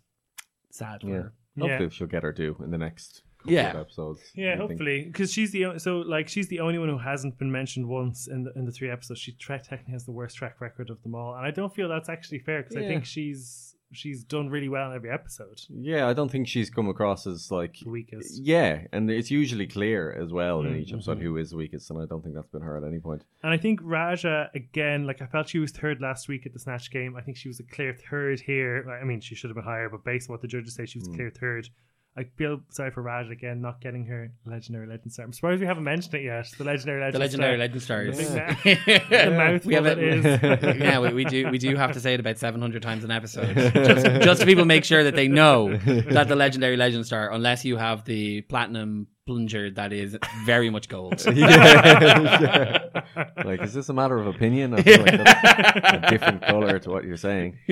sad 0.70 1.01
for 1.01 1.09
Yeah. 1.09 1.14
her. 1.14 1.33
Hopefully 1.59 1.83
Yeah. 1.85 1.89
she'll 1.89 2.07
get 2.07 2.22
her 2.22 2.33
due 2.33 2.57
in 2.62 2.70
the 2.70 2.78
next 2.78 3.22
couple 3.22 3.30
Yeah. 3.47 3.70
of 3.70 3.76
episodes. 3.80 4.20
Yeah, 4.34 4.57
hopefully, 4.57 5.05
because 5.05 5.32
she's 5.32 5.51
the 5.53 5.78
so 5.78 5.99
like 5.99 6.28
she's 6.28 6.49
the 6.49 6.61
only 6.61 6.78
one 6.78 6.88
who 6.88 6.99
hasn't 6.99 7.38
been 7.38 7.51
mentioned 7.51 7.86
once 7.88 8.28
in 8.28 8.45
the 8.45 8.53
in 8.55 8.64
the 8.66 8.72
three 8.72 8.91
episodes. 8.91 9.20
She 9.20 9.32
tra- 9.32 9.59
technically 9.61 9.93
has 9.93 10.05
the 10.05 10.12
worst 10.12 10.36
track 10.36 10.61
record 10.61 10.91
of 10.91 11.03
them 11.03 11.14
all, 11.14 11.34
and 11.34 11.45
I 11.47 11.51
don't 11.51 11.74
feel 11.74 11.88
that's 11.88 12.09
actually 12.09 12.41
fair 12.41 12.62
because 12.62 12.76
I 12.76 12.82
think 12.82 13.05
she's 13.05 13.74
she's 13.93 14.22
done 14.22 14.49
really 14.49 14.68
well 14.68 14.88
in 14.91 14.95
every 14.97 15.11
episode. 15.11 15.61
Yeah, 15.68 16.07
I 16.07 16.12
don't 16.12 16.30
think 16.30 16.47
she's 16.47 16.70
come 16.70 16.88
across 16.88 17.26
as 17.26 17.51
like 17.51 17.76
The 17.82 17.91
weakest, 17.91 18.41
Yeah, 18.41 18.82
and 18.93 19.11
it's 19.11 19.32
usually 19.32 19.66
clear 19.66 20.12
as 20.12 20.32
well 20.32 20.61
in 20.61 20.74
Mm, 20.74 20.80
each 20.82 20.93
episode 20.93 21.18
who 21.20 21.36
is 21.38 21.53
weakest, 21.57 21.91
and 21.91 22.01
I 22.01 22.07
don't 22.07 22.22
think 22.22 22.36
that's 22.36 22.47
been 22.51 22.62
her 22.62 22.76
at 22.76 22.84
any 22.84 23.01
point. 23.01 23.24
and 23.43 23.53
I 23.53 23.57
think 23.57 23.80
Raja 23.82 24.49
again. 24.55 25.07
Like 25.07 25.20
I 25.22 25.26
felt 25.26 25.49
she 25.49 25.59
was 25.59 25.72
third 25.72 26.01
last 26.01 26.28
week 26.28 26.47
at 26.47 26.53
the 26.53 26.61
snatch 26.61 26.93
game. 26.93 27.16
I 27.16 27.22
think 27.22 27.36
she 27.36 27.49
was 27.49 27.59
a 27.59 27.64
clear 27.64 27.93
third 28.09 28.38
here. 28.41 28.86
I 29.03 29.05
mean, 29.05 29.20
she 29.20 29.34
should 29.34 29.51
have 29.51 29.57
been 29.57 29.64
higher, 29.64 29.88
but 29.88 30.05
based 30.05 30.28
on 30.30 30.34
what 30.34 30.43
the 30.43 30.47
judges 30.49 30.74
say, 30.74 30.86
she 30.86 30.99
was 31.01 31.09
Mm. 31.09 31.14
clear 31.16 31.30
third. 31.30 31.68
I 32.17 32.25
feel 32.37 32.61
sorry 32.71 32.91
for 32.91 33.03
Raj 33.03 33.31
again, 33.31 33.61
not 33.63 33.81
getting 33.81 34.05
her 34.07 34.33
legendary 34.45 34.87
legend 34.87 35.13
star. 35.13 35.25
I'm 35.25 35.33
surprised 35.33 35.61
we 35.61 35.67
haven't 35.67 35.85
mentioned 35.85 36.15
it 36.15 36.25
yet. 36.25 36.51
The 36.59 36.65
legendary 36.65 37.01
legend, 37.01 37.15
The 37.15 37.19
legendary 37.21 37.81
star. 37.81 38.05
legend 38.05 38.17
stars. 38.17 38.19
The 38.65 39.03
the 39.27 39.31
mouthful 39.31 39.69
we 39.69 39.75
have 39.75 39.87
it 39.87 39.99
it. 39.99 40.27
is. 40.27 40.77
yeah, 40.81 40.99
we, 40.99 41.13
we 41.15 41.25
do. 41.25 41.49
We 41.51 41.59
do 41.59 41.77
have 41.77 41.93
to 41.93 42.01
say 42.01 42.15
it 42.15 42.21
about 42.21 42.39
seven 42.39 42.61
hundred 42.61 42.83
times 42.83 43.05
an 43.05 43.13
episode, 43.13 43.55
just, 43.55 44.05
just 44.25 44.41
so 44.41 44.47
people 44.47 44.65
make 44.65 44.85
sure 44.85 45.05
that 45.05 45.15
they 45.15 45.29
know 45.29 45.77
that 45.77 46.27
the 46.29 46.37
legendary 46.37 46.77
legend 46.77 47.07
star, 47.07 47.33
unless 47.33 47.65
you 47.65 47.77
have 47.77 48.05
the 48.05 48.41
platinum 48.43 49.07
plunger 49.31 49.70
that 49.70 49.93
is 49.93 50.16
very 50.45 50.70
much 50.70 50.89
gold. 50.89 51.24
yeah. 51.35 53.03
Like, 53.45 53.62
is 53.62 53.72
this 53.74 53.89
a 53.89 53.93
matter 53.93 54.18
of 54.18 54.26
opinion? 54.26 54.74
I 54.74 54.83
feel 54.83 55.03
like 55.03 55.18
that's 55.22 55.93
a 55.93 56.07
different 56.11 56.43
color 56.43 56.78
to 56.81 56.91
what 56.91 57.05
you're 57.05 57.16
saying. 57.16 57.59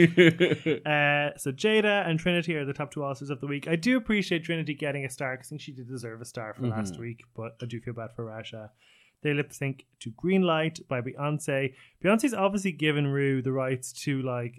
Uh, 0.88 1.30
so 1.36 1.50
Jaida 1.52 2.06
and 2.08 2.18
Trinity 2.18 2.54
are 2.56 2.64
the 2.64 2.72
top 2.72 2.92
two 2.92 3.00
Oscars 3.00 3.30
of 3.30 3.40
the 3.40 3.46
week. 3.46 3.66
I 3.68 3.76
do 3.76 3.96
appreciate 3.96 4.44
Trinity 4.44 4.74
getting 4.74 5.04
a 5.04 5.10
star 5.10 5.36
'cause 5.36 5.46
I 5.46 5.50
think 5.50 5.60
she 5.60 5.72
did 5.72 5.88
deserve 5.88 6.20
a 6.20 6.24
star 6.24 6.54
for 6.54 6.66
last 6.66 6.94
Mhm. 6.94 7.00
week, 7.00 7.24
but 7.36 7.56
I 7.62 7.66
do 7.66 7.80
feel 7.80 7.94
bad 7.94 8.10
for 8.14 8.24
Raja. 8.24 8.70
They 9.22 9.34
lip 9.34 9.52
sync 9.52 9.86
to 10.00 10.10
Green 10.16 10.42
Light 10.42 10.80
by 10.88 11.00
Beyonce. 11.00 11.74
Beyonce's 12.02 12.32
obviously 12.34 12.72
given 12.72 13.06
Ru 13.08 13.42
the 13.42 13.52
rights 13.52 13.92
to 14.04 14.22
like 14.22 14.54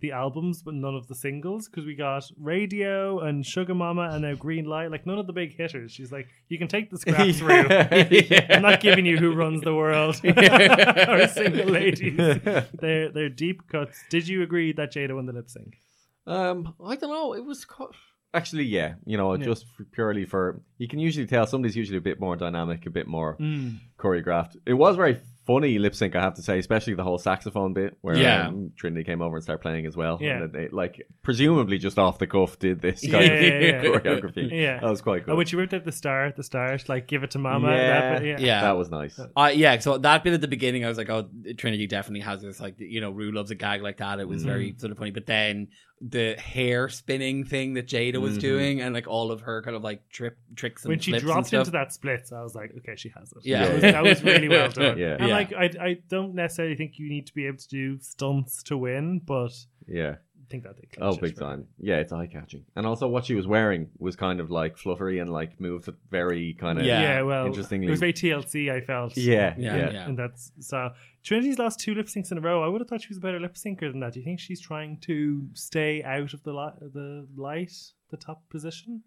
the 0.00 0.12
albums, 0.12 0.62
but 0.62 0.74
none 0.74 0.94
of 0.94 1.06
the 1.08 1.14
singles 1.14 1.68
because 1.68 1.84
we 1.84 1.94
got 1.94 2.24
Radio 2.38 3.20
and 3.20 3.44
Sugar 3.44 3.74
Mama 3.74 4.10
and 4.12 4.22
now 4.22 4.34
Green 4.34 4.64
Light. 4.64 4.90
Like 4.90 5.06
none 5.06 5.18
of 5.18 5.26
the 5.26 5.32
big 5.32 5.56
hitters. 5.56 5.92
She's 5.92 6.12
like, 6.12 6.28
you 6.48 6.58
can 6.58 6.68
take 6.68 6.90
the 6.90 6.98
scraps, 6.98 7.40
Ru. 7.42 7.54
I'm 8.54 8.62
not 8.62 8.80
giving 8.80 9.06
you 9.06 9.16
Who 9.18 9.34
Runs 9.34 9.62
the 9.62 9.74
World 9.74 10.20
or 10.24 11.26
Single 11.28 11.66
Ladies. 11.68 12.16
They're 12.16 13.10
they're 13.10 13.28
deep 13.28 13.66
cuts. 13.68 14.02
Did 14.10 14.28
you 14.28 14.42
agree 14.42 14.72
that 14.72 14.92
Jaida 14.92 15.14
won 15.14 15.26
the 15.26 15.32
lip 15.32 15.48
sync? 15.50 15.78
Um, 16.26 16.74
I 16.84 16.96
don't 16.96 17.10
know. 17.10 17.32
It 17.34 17.44
was 17.44 17.64
co- 17.64 17.90
actually, 18.34 18.64
yeah. 18.64 18.94
You 19.06 19.16
know, 19.16 19.34
Yeah. 19.34 19.44
just 19.44 19.64
purely 19.92 20.26
for 20.26 20.60
you 20.76 20.86
can 20.88 20.98
usually 20.98 21.26
tell 21.26 21.46
somebody's 21.46 21.76
usually 21.76 21.98
a 21.98 22.02
bit 22.02 22.20
more 22.20 22.36
dynamic, 22.36 22.84
a 22.86 22.90
bit 22.90 23.06
more 23.06 23.36
choreographed. 23.98 24.56
It 24.66 24.74
was 24.74 24.96
very 24.96 25.18
funny 25.48 25.78
lip 25.78 25.94
sync, 25.94 26.14
I 26.14 26.20
have 26.20 26.34
to 26.34 26.42
say, 26.42 26.58
especially 26.58 26.92
the 26.94 27.02
whole 27.02 27.16
saxophone 27.16 27.72
bit 27.72 27.96
where 28.02 28.16
Yeah. 28.16 28.48
um, 28.48 28.70
Trinity 28.76 29.02
came 29.02 29.22
over 29.22 29.36
and 29.36 29.42
started 29.42 29.62
playing 29.62 29.86
as 29.86 29.96
well. 29.96 30.18
Yeah. 30.20 30.42
and 30.42 30.52
they, 30.52 30.68
like 30.68 31.08
presumably 31.22 31.78
just 31.78 31.98
off 31.98 32.18
the 32.18 32.26
cuff 32.26 32.58
did 32.58 32.82
this 32.82 33.02
Yeah, 33.02 33.12
kind 33.12 33.24
yeah, 33.24 33.32
of 33.32 33.62
yeah. 33.62 33.82
choreography. 33.90 34.50
Yeah. 34.52 34.78
that 34.82 34.90
was 34.90 35.00
quite 35.00 35.20
good. 35.20 35.22
Oh, 35.22 35.32
cool. 35.32 35.36
when 35.38 35.46
she 35.46 35.56
worked 35.56 35.72
at 35.72 35.84
the 35.86 35.92
star, 35.92 36.26
at 36.26 36.36
the 36.36 36.42
start, 36.42 36.86
like 36.88 37.06
give 37.08 37.22
it 37.24 37.30
to 37.32 37.38
Mama. 37.38 37.70
Yeah. 37.70 38.00
that 38.18 38.24
yeah. 38.24 38.36
Yeah. 38.38 38.60
that 38.60 38.76
was 38.76 38.90
nice. 38.90 39.18
Uh, 39.18 39.50
yeah, 39.54 39.78
so 39.78 39.96
that 39.96 40.22
bit 40.22 40.34
at 40.34 40.42
the 40.42 40.48
beginning, 40.48 40.84
I 40.84 40.88
was 40.88 40.98
like, 40.98 41.08
oh, 41.08 41.28
Trinity 41.56 41.86
definitely 41.86 42.20
has 42.20 42.42
this, 42.42 42.60
like, 42.60 42.74
you 42.78 43.00
know, 43.00 43.10
Ru 43.10 43.32
loves 43.32 43.50
a 43.50 43.54
gag 43.54 43.80
like 43.82 43.96
that. 43.96 44.20
It 44.20 44.28
was 44.28 44.44
very 44.44 44.74
sort 44.76 44.92
of 44.92 44.98
funny. 44.98 45.12
But 45.12 45.24
then 45.26 45.68
the 46.00 46.34
hair 46.34 46.88
spinning 46.88 47.42
thing 47.44 47.74
that 47.74 47.86
Jaida 47.88 48.18
was 48.18 48.38
Mhm. 48.38 48.40
doing 48.40 48.80
and, 48.80 48.94
like, 48.94 49.08
all 49.08 49.32
of 49.32 49.40
her 49.40 49.62
kind 49.62 49.76
of, 49.76 49.82
like, 49.82 50.08
trip 50.08 50.38
tricks 50.54 50.84
and 50.84 50.90
When 50.90 51.00
she 51.00 51.10
flips 51.10 51.22
and 51.24 51.32
dropped 51.32 51.46
stuff. 51.48 51.58
into 51.60 51.70
that 51.72 51.92
splits, 51.92 52.30
I 52.32 52.42
was 52.42 52.54
like, 52.54 52.72
okay, 52.78 52.94
she 52.96 53.08
has 53.16 53.32
it. 53.32 53.38
Yeah. 53.44 53.64
that 53.64 53.72
was, 53.72 53.82
that 53.82 54.02
was 54.04 54.22
really 54.22 54.48
well 54.48 54.70
done. 54.70 54.96
Yeah. 54.98 55.16
and 55.18 55.28
Yeah. 55.28 55.34
like, 55.34 55.52
I, 55.52 55.64
I 55.80 55.96
don't 56.08 56.34
necessarily 56.34 56.76
think 56.76 56.98
you 56.98 57.08
need 57.08 57.26
to 57.26 57.34
be 57.34 57.46
able 57.46 57.58
to 57.58 57.68
do 57.68 57.98
stunts 57.98 58.62
to 58.64 58.76
win, 58.78 59.18
but 59.20 59.52
Yeah. 59.88 60.16
I 60.48 60.50
think 60.50 60.62
that 60.64 60.76
they. 60.76 60.88
Oh, 60.98 61.14
big 61.16 61.36
for 61.36 61.44
her. 61.44 61.50
time. 61.50 61.66
Yeah, 61.78 61.96
it's 61.96 62.10
eye 62.10 62.26
catching. 62.26 62.64
And 62.74 62.86
also 62.86 63.06
what 63.06 63.26
she 63.26 63.34
was 63.34 63.46
wearing 63.46 63.90
was 63.98 64.16
kind 64.16 64.40
of 64.40 64.50
like 64.50 64.78
fluttery 64.78 65.18
and 65.18 65.30
like 65.30 65.60
moved 65.60 65.90
very 66.10 66.54
kind 66.58 66.78
of 66.78 66.86
Yeah. 66.86 67.02
Yeah, 67.02 67.22
well, 67.22 67.46
Interestingly- 67.46 67.86
it 67.86 67.90
was 67.90 68.00
very 68.00 68.14
TLC. 68.14 68.70
I 68.72 68.80
felt. 68.80 69.14
Yeah, 69.16 69.54
Yeah, 69.58 69.76
yeah. 69.76 69.90
yeah. 69.90 70.06
And 70.08 70.18
that's 70.18 70.52
so. 70.60 70.90
Trinity's 71.22 71.58
lost 71.58 71.80
two 71.80 71.94
lip 71.94 72.06
syncs 72.06 72.32
in 72.32 72.38
a 72.38 72.40
row. 72.40 72.62
I 72.64 72.68
would 72.68 72.80
have 72.80 72.88
thought 72.88 73.02
she 73.02 73.08
was 73.08 73.18
a 73.18 73.20
better 73.20 73.38
lip 73.38 73.54
syncer 73.56 73.90
than 73.90 74.00
that. 74.00 74.14
Do 74.14 74.20
you 74.20 74.24
think 74.24 74.40
she's 74.40 74.60
trying 74.60 74.98
to 75.00 75.46
stay 75.52 76.02
out 76.02 76.32
of 76.32 76.42
the 76.44 76.52
light, 76.54 76.74
the 76.80 77.26
light, 77.36 77.72
the 78.10 78.16
top 78.16 78.48
position? 78.48 79.02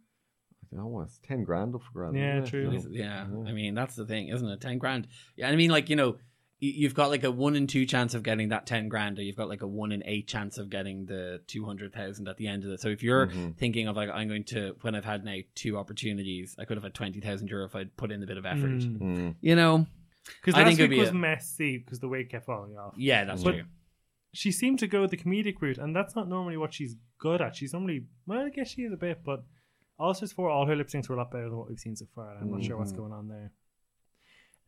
Oh, 0.78 1.02
it's 1.02 1.20
ten 1.28 1.44
grand 1.44 1.74
up 1.74 1.82
for 1.82 1.92
grand. 1.94 2.16
Yeah, 2.16 2.42
true. 2.46 2.80
Yeah, 2.92 3.26
Yeah. 3.28 3.50
I 3.50 3.52
mean 3.52 3.74
that's 3.74 3.96
the 3.96 4.06
thing, 4.06 4.28
isn't 4.30 4.48
it? 4.48 4.62
Ten 4.62 4.78
grand. 4.78 5.08
Yeah, 5.36 5.50
I 5.50 5.56
mean, 5.56 5.72
like 5.72 5.90
you 5.90 5.96
know, 5.96 6.12
y- 6.12 6.18
you've 6.64 6.94
got 6.94 7.10
like 7.10 7.24
a 7.24 7.32
one 7.32 7.56
in 7.56 7.66
two 7.68 7.86
chance 7.86 8.14
of 8.14 8.22
getting 8.24 8.50
that 8.50 8.66
ten 8.68 8.88
grand, 8.88 9.18
or 9.20 9.24
you've 9.24 9.36
got 9.36 9.50
like 9.50 9.62
a 9.64 9.68
one 9.68 9.92
in 9.92 10.04
eight 10.06 10.28
chance 10.28 10.58
of 10.58 10.70
getting 10.70 11.06
the 11.08 11.42
two 11.48 11.66
hundred 11.66 11.92
thousand 11.94 12.28
at 12.30 12.38
the 12.38 12.48
end 12.48 12.64
of 12.64 12.70
it. 12.70 12.80
So 12.80 12.88
if 12.90 13.02
you're 13.04 13.28
Mhm. 13.28 13.58
thinking 13.58 13.88
of 13.88 13.96
like 13.96 14.10
I'm 14.10 14.28
going 14.28 14.44
to 14.46 14.76
when 14.82 14.94
I've 14.96 15.04
had 15.06 15.26
now 15.26 15.38
two 15.56 15.78
opportunities, 15.78 16.56
I 16.60 16.66
could 16.66 16.78
have 16.78 16.84
had 16.84 16.94
twenty 16.94 17.20
thousand 17.20 17.50
euro 17.50 17.66
if 17.66 17.76
I'd 17.76 17.98
put 17.98 18.12
in 18.12 18.22
a 18.24 18.28
bit 18.28 18.38
of 18.38 18.46
effort. 18.46 18.70
Mm. 18.80 19.00
Mm. 19.00 19.36
You 19.42 19.56
know, 19.56 19.88
Because 20.40 20.54
I 20.54 20.60
last 20.60 20.68
think 20.68 20.80
it'd 20.82 20.90
week 20.92 20.98
be 20.98 21.02
was 21.02 21.10
a- 21.10 21.14
messy 21.16 21.78
because 21.80 22.00
the 22.00 22.08
weight 22.08 22.30
kept 22.30 22.46
falling 22.46 22.78
off. 22.78 22.94
yeah, 22.96 23.26
that's 23.26 23.44
But- 23.44 23.54
true. 23.54 23.64
She 24.34 24.52
seemed 24.54 24.80
to 24.80 24.88
go 24.88 25.06
the 25.08 25.18
comedic 25.18 25.60
route, 25.62 25.78
and 25.78 25.94
that's 25.94 26.16
not 26.16 26.30
normally 26.30 26.56
what 26.56 26.74
she's 26.74 26.96
good 27.18 27.42
at. 27.42 27.54
She's 27.58 27.74
normally, 27.74 28.06
well, 28.26 28.46
I 28.46 28.50
guess 28.50 28.70
she 28.70 28.84
is 28.84 28.94
a 28.94 28.98
bit, 28.98 29.24
but 29.26 29.44
All 30.00 30.14
for 30.16 30.26
4, 30.26 30.50
all 30.50 30.66
her 30.68 30.76
lip 30.76 30.88
syncs 30.88 31.10
were 31.10 31.16
a 31.16 31.18
lot 31.20 31.30
better 31.32 31.50
than 31.50 31.58
what 31.58 31.68
we've 31.70 31.78
seen 31.78 31.96
so 31.96 32.06
far. 32.16 32.36
I'm 32.38 32.50
not 32.50 32.64
sure 32.64 32.76
what's 32.78 32.92
going 32.94 33.12
on 33.12 33.28
there. 33.28 33.52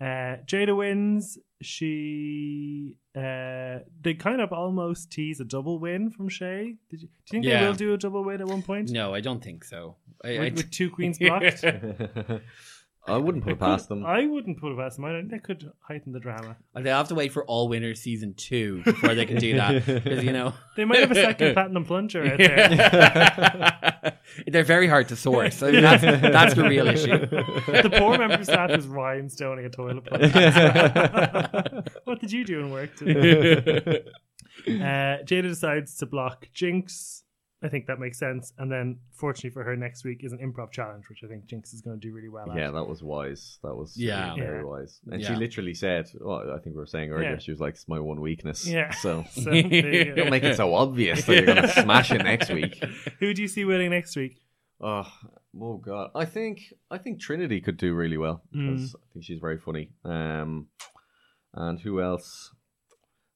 Uh, 0.01 0.37
Jaida 0.45 0.75
wins. 0.75 1.37
She 1.61 2.97
uh, 3.15 3.79
they 4.01 4.15
kind 4.17 4.41
of 4.41 4.51
almost 4.51 5.11
tease 5.11 5.39
a 5.39 5.45
double 5.45 5.79
win 5.79 6.09
from 6.11 6.27
Shea. 6.29 6.75
Did 6.89 7.01
you, 7.03 7.07
do 7.07 7.13
you 7.13 7.31
think 7.31 7.45
Yeah. 7.45 7.61
they 7.61 7.67
will 7.67 7.73
do 7.75 7.93
a 7.93 7.97
double 7.97 8.23
win 8.23 8.41
at 8.41 8.47
one 8.47 8.61
point? 8.63 8.89
No, 8.89 9.13
I 9.13 9.21
don't 9.21 9.41
think 9.43 9.63
so. 9.63 9.95
I, 10.23 10.29
with, 10.29 10.39
I, 10.39 10.49
with 10.55 10.71
two 10.71 10.89
queens 10.95 11.17
blocked. 11.19 11.63
I 13.05 13.17
wouldn't 13.17 13.43
put 13.43 13.53
it 13.53 13.59
past 13.59 13.89
them. 13.89 14.05
I 14.05 14.25
wouldn't 14.25 14.61
put 14.61 14.71
it 14.71 14.77
past 14.77 14.95
them. 14.95 15.05
I 15.05 15.11
think 15.11 15.31
that 15.31 15.43
could 15.43 15.71
heighten 15.81 16.13
the 16.13 16.21
drama. 16.21 16.55
they 16.73 16.89
have 16.89 17.09
to 17.09 17.15
wait 17.15 17.33
for 17.33 17.43
All 17.45 17.67
Winners 17.67 17.99
season 17.99 18.33
two 18.33 18.81
before 18.83 19.13
they 19.13 19.25
can 19.25 19.37
do 19.37 19.57
that 19.57 19.85
because 19.85 20.23
you 20.23 20.31
know 20.31 20.53
They 20.77 20.85
might 20.85 20.99
have 20.99 21.11
a 21.11 21.15
second 21.15 21.53
platinum 21.55 21.83
plunger 21.83 22.23
out 22.25 22.37
there. 22.37 24.17
they're 24.47 24.63
very 24.63 24.87
hard 24.87 25.09
to 25.09 25.17
source. 25.17 25.61
I 25.61 25.71
mean, 25.71 25.81
that's 25.81 26.01
that's 26.03 26.53
the 26.53 26.63
real 26.63 26.87
issue. 26.87 27.07
the 27.17 27.93
poor 27.97 28.17
member 28.17 28.35
of 28.35 28.45
staff 28.45 28.71
is 28.71 28.85
rhinestoning 28.87 29.65
a 29.65 29.69
toilet 29.69 30.05
plunger. 30.05 31.83
what 32.05 32.21
did 32.21 32.31
you 32.31 32.45
do 32.45 32.59
in 32.61 32.71
work 32.71 32.95
today? 32.95 34.03
Uh, 34.65 35.19
Jaida 35.25 35.43
decides 35.43 35.97
to 35.97 36.05
block 36.05 36.47
Jinkx. 36.55 37.22
I 37.63 37.69
think 37.69 37.87
that 37.87 37.97
makes 37.99 38.19
sense. 38.19 38.51
And 38.57 38.69
then, 38.69 38.99
fortunately 39.13 39.51
for 39.51 39.63
her, 39.63 39.75
next 39.77 40.03
week 40.03 40.19
is 40.23 40.33
an 40.33 40.39
improv 40.39 40.71
challenge, 40.71 41.07
which 41.07 41.23
I 41.23 41.27
think 41.27 41.45
Jinkx 41.47 41.73
is 41.73 41.81
going 41.81 41.97
to 41.99 42.07
do 42.07 42.13
really 42.13 42.27
well. 42.29 42.45
Yeah, 42.55 42.67
at. 42.67 42.73
that 42.73 42.83
was 42.87 43.01
wise. 43.01 43.57
That 43.63 43.73
was 43.75 43.95
Yeah. 43.95 44.35
very 44.35 44.59
Yeah. 44.59 44.65
wise. 44.65 44.99
And 45.09 45.23
she 45.23 45.33
literally 45.35 45.73
said, 45.73 46.09
well, 46.19 46.51
I 46.51 46.59
think 46.59 46.75
we 46.75 46.81
were 46.81 46.85
saying 46.85 47.11
earlier, 47.11 47.31
Yeah. 47.31 47.37
she 47.37 47.51
was 47.51 47.61
like, 47.61 47.75
"It's 47.75 47.87
my 47.87 47.99
one 47.99 48.19
weakness." 48.19 48.67
Yeah. 48.67 48.91
So 49.05 49.23
So, 49.31 49.49
there 49.51 49.55
you 49.93 50.05
go. 50.05 50.15
don't 50.15 50.29
make 50.31 50.43
it 50.43 50.57
so 50.57 50.73
obvious 50.75 51.25
that 51.25 51.33
you're 51.35 51.45
going 51.45 51.61
to 51.69 51.69
smash 51.69 52.11
it 52.11 52.17
next 52.23 52.49
week. 52.51 52.83
Who 53.19 53.33
do 53.33 53.41
you 53.41 53.47
see 53.47 53.63
winning 53.63 53.91
next 53.91 54.15
week? 54.17 54.41
Oh, 54.81 55.07
oh 55.61 55.77
God! 55.77 56.11
I 56.15 56.25
think 56.25 56.73
I 56.91 56.97
think 56.97 57.21
Trinity 57.21 57.61
could 57.61 57.77
do 57.77 57.93
really 57.93 58.17
well 58.17 58.43
Mm. 58.53 58.71
because 58.75 58.95
I 58.95 59.05
think 59.13 59.23
she's 59.23 59.39
very 59.39 59.57
funny. 59.57 59.91
Um, 60.03 60.67
and 61.53 61.79
who 61.79 62.01
else? 62.01 62.51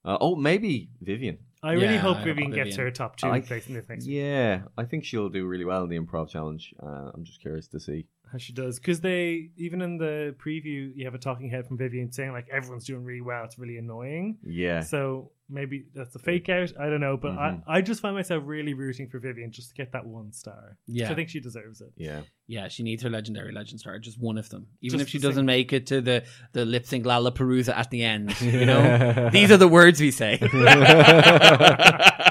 Uh, 0.04 0.18
oh, 0.20 0.36
maybe 0.36 0.90
Vivienne. 1.02 1.40
I 1.64 1.74
really 1.74 1.86
Yeah, 1.86 1.98
hope 1.98 2.18
I 2.18 2.20
hope 2.20 2.26
Vivienne 2.26 2.52
gets 2.52 2.70
Vivienne. 2.76 2.86
her 2.86 2.92
top 2.92 3.18
two 3.18 3.28
I- 3.28 3.42
place 3.42 3.68
in 3.68 3.74
this 3.74 3.90
next. 3.90 4.06
Yeah, 4.06 4.64
I 4.78 4.86
think 4.86 5.04
she'll 5.06 5.30
do 5.30 5.46
really 5.48 5.66
well 5.66 5.84
in 5.84 5.90
the 5.90 5.98
improv 6.00 6.30
challenge. 6.30 6.74
Uh, 6.82 7.12
I'm 7.14 7.24
just 7.24 7.42
curious 7.42 7.68
to 7.70 7.80
see. 7.80 8.06
How 8.32 8.38
she 8.38 8.52
does. 8.54 8.78
Because 8.80 9.00
they, 9.02 9.50
even 9.58 9.82
in 9.82 9.98
the 9.98 10.36
preview, 10.38 10.92
you 10.96 11.06
have 11.06 11.16
a 11.16 11.18
talking 11.18 11.50
head 11.50 11.66
from 11.68 11.78
Vivienne 11.78 12.12
saying, 12.12 12.32
like, 12.34 12.48
everyone's 12.52 12.86
doing 12.86 13.04
really 13.04 13.22
well. 13.22 13.44
It's 13.46 13.58
really 13.58 13.78
annoying. 13.78 14.38
Yeah, 14.44 14.82
So 14.82 15.32
maybe 15.50 15.86
that's 15.96 16.14
a 16.14 16.20
fake 16.20 16.50
out. 16.50 16.74
I 16.78 16.90
don't 16.90 17.00
know. 17.00 17.16
But 17.16 17.32
Mhm. 17.34 17.64
I, 17.66 17.78
I 17.78 17.82
just 17.82 18.02
find 18.02 18.14
myself 18.16 18.44
really 18.46 18.74
rooting 18.74 19.08
for 19.08 19.20
Vivienne 19.20 19.52
just 19.52 19.70
to 19.70 19.76
get 19.76 19.94
that 19.94 20.06
one 20.06 20.34
star. 20.34 20.78
Yeah. 20.88 21.10
I 21.10 21.16
think 21.16 21.30
she 21.30 21.40
deserves 21.40 21.80
it. 21.80 21.94
yeah. 21.96 22.24
Yeah, 22.50 22.68
she 22.70 22.84
needs 22.84 23.04
her 23.04 23.10
legendary 23.10 23.52
legend 23.54 23.80
star, 23.82 23.98
just 24.00 24.20
one 24.20 24.38
of 24.38 24.50
them. 24.50 24.68
Even 24.82 25.00
Just 25.00 25.08
if 25.08 25.12
she 25.12 25.20
doesn't 25.20 25.46
make 25.46 25.72
it 25.74 25.88
to 25.88 26.00
the, 26.02 26.24
the 26.54 26.66
lip 26.66 26.86
sync 26.86 27.06
Lollapalooza 27.06 27.74
at 27.76 27.90
the 27.92 28.04
end, 28.04 28.40
you 28.42 28.66
know? 28.72 29.30
These 29.32 29.52
are 29.52 29.58
the 29.58 29.68
words 29.68 30.00
we 30.02 30.12
say. 30.12 30.38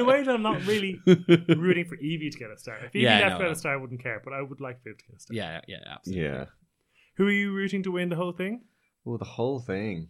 In 0.00 0.06
a 0.06 0.08
way 0.08 0.22
that 0.22 0.34
I'm 0.34 0.42
not 0.42 0.64
really 0.66 1.00
rooting 1.06 1.84
for 1.86 1.96
Yvie 1.96 2.30
to 2.30 2.38
get 2.38 2.50
a 2.50 2.58
star. 2.58 2.76
If 2.84 2.92
Yvie 2.92 3.02
Yeah, 3.02 3.18
left 3.20 3.30
no, 3.30 3.36
without 3.38 3.46
no. 3.46 3.52
a 3.52 3.56
star, 3.56 3.72
I 3.74 3.76
wouldn't 3.76 4.02
care. 4.02 4.20
But 4.24 4.32
I 4.32 4.42
would 4.42 4.60
like 4.60 4.82
Viv 4.84 4.96
to 4.98 5.04
get 5.06 5.16
a 5.16 5.20
star. 5.20 5.34
Yeah, 5.36 5.60
yeah, 5.68 5.76
absolutely. 5.86 6.24
Yeah. 6.24 6.44
Who 7.16 7.26
are 7.26 7.30
you 7.32 7.52
rooting 7.52 7.82
to 7.84 7.90
win 7.90 8.08
the 8.08 8.16
whole 8.16 8.32
thing? 8.32 8.62
Well, 9.04 9.18
the 9.18 9.24
whole 9.24 9.60
thing. 9.60 10.08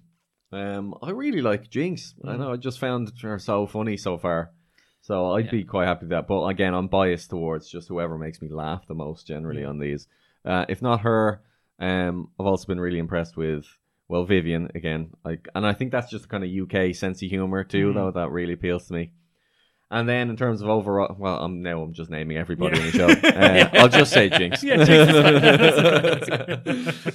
Um, 0.53 0.95
I 1.03 1.11
really 1.11 1.43
like 1.43 1.71
Jinkx. 1.71 2.15
I 2.25 2.35
Mm. 2.35 2.39
know. 2.39 2.53
I 2.53 2.57
just 2.57 2.79
found 2.81 3.13
her 3.23 3.39
so 3.39 3.67
funny 3.67 3.97
so 3.97 4.19
far. 4.19 4.53
So 5.01 5.33
I'd 5.33 5.47
Yeah. 5.47 5.51
be 5.53 5.65
quite 5.65 5.87
happy 5.87 6.01
with 6.07 6.11
that. 6.11 6.27
But 6.29 6.45
again, 6.47 6.75
I'm 6.75 6.89
biased 6.89 7.31
towards 7.31 7.71
just 7.71 7.89
whoever 7.89 8.19
makes 8.19 8.43
me 8.43 8.49
laugh 8.49 8.87
the 8.87 8.95
most 8.95 9.27
generally 9.27 9.63
Mm. 9.63 9.69
on 9.71 9.79
these. 9.79 10.09
Uh, 10.45 10.67
if 10.69 10.83
not 10.83 11.01
her, 11.03 11.43
um, 11.79 12.31
I've 12.39 12.47
also 12.47 12.67
been 12.67 12.81
really 12.81 12.99
impressed 12.99 13.37
with 13.37 13.65
well 14.09 14.25
Vivienne 14.25 14.69
again. 14.75 15.13
Like, 15.25 15.49
and 15.55 15.65
I 15.65 15.73
think 15.73 15.93
that's 15.93 16.11
just 16.11 16.29
kind 16.29 16.43
of 16.45 16.51
UK 16.51 16.93
sense 16.95 17.23
of 17.23 17.31
humor 17.31 17.63
too, 17.65 17.91
Mm. 17.93 17.95
though. 17.95 18.11
That 18.11 18.31
really 18.31 18.55
appeals 18.55 18.89
to 18.89 18.93
me. 18.95 19.13
And 19.93 20.09
then 20.09 20.31
in 20.31 20.37
terms 20.37 20.63
of 20.63 20.69
overall, 20.69 21.17
well, 21.19 21.43
I'm 21.43 21.63
now 21.63 21.83
I'm 21.83 21.93
just 21.93 22.11
naming 22.11 22.37
everybody 22.37 22.79
Yeah. 22.79 22.85
in 22.85 22.91
the 22.91 22.97
show. 22.99 23.09
Uh, 23.41 23.69
I'll 23.81 23.89
just 23.89 24.13
say 24.13 24.29
Jinkx. 24.29 24.63
Yeah, 24.63 24.85
Jinkx 24.85 25.11
is 25.11 26.29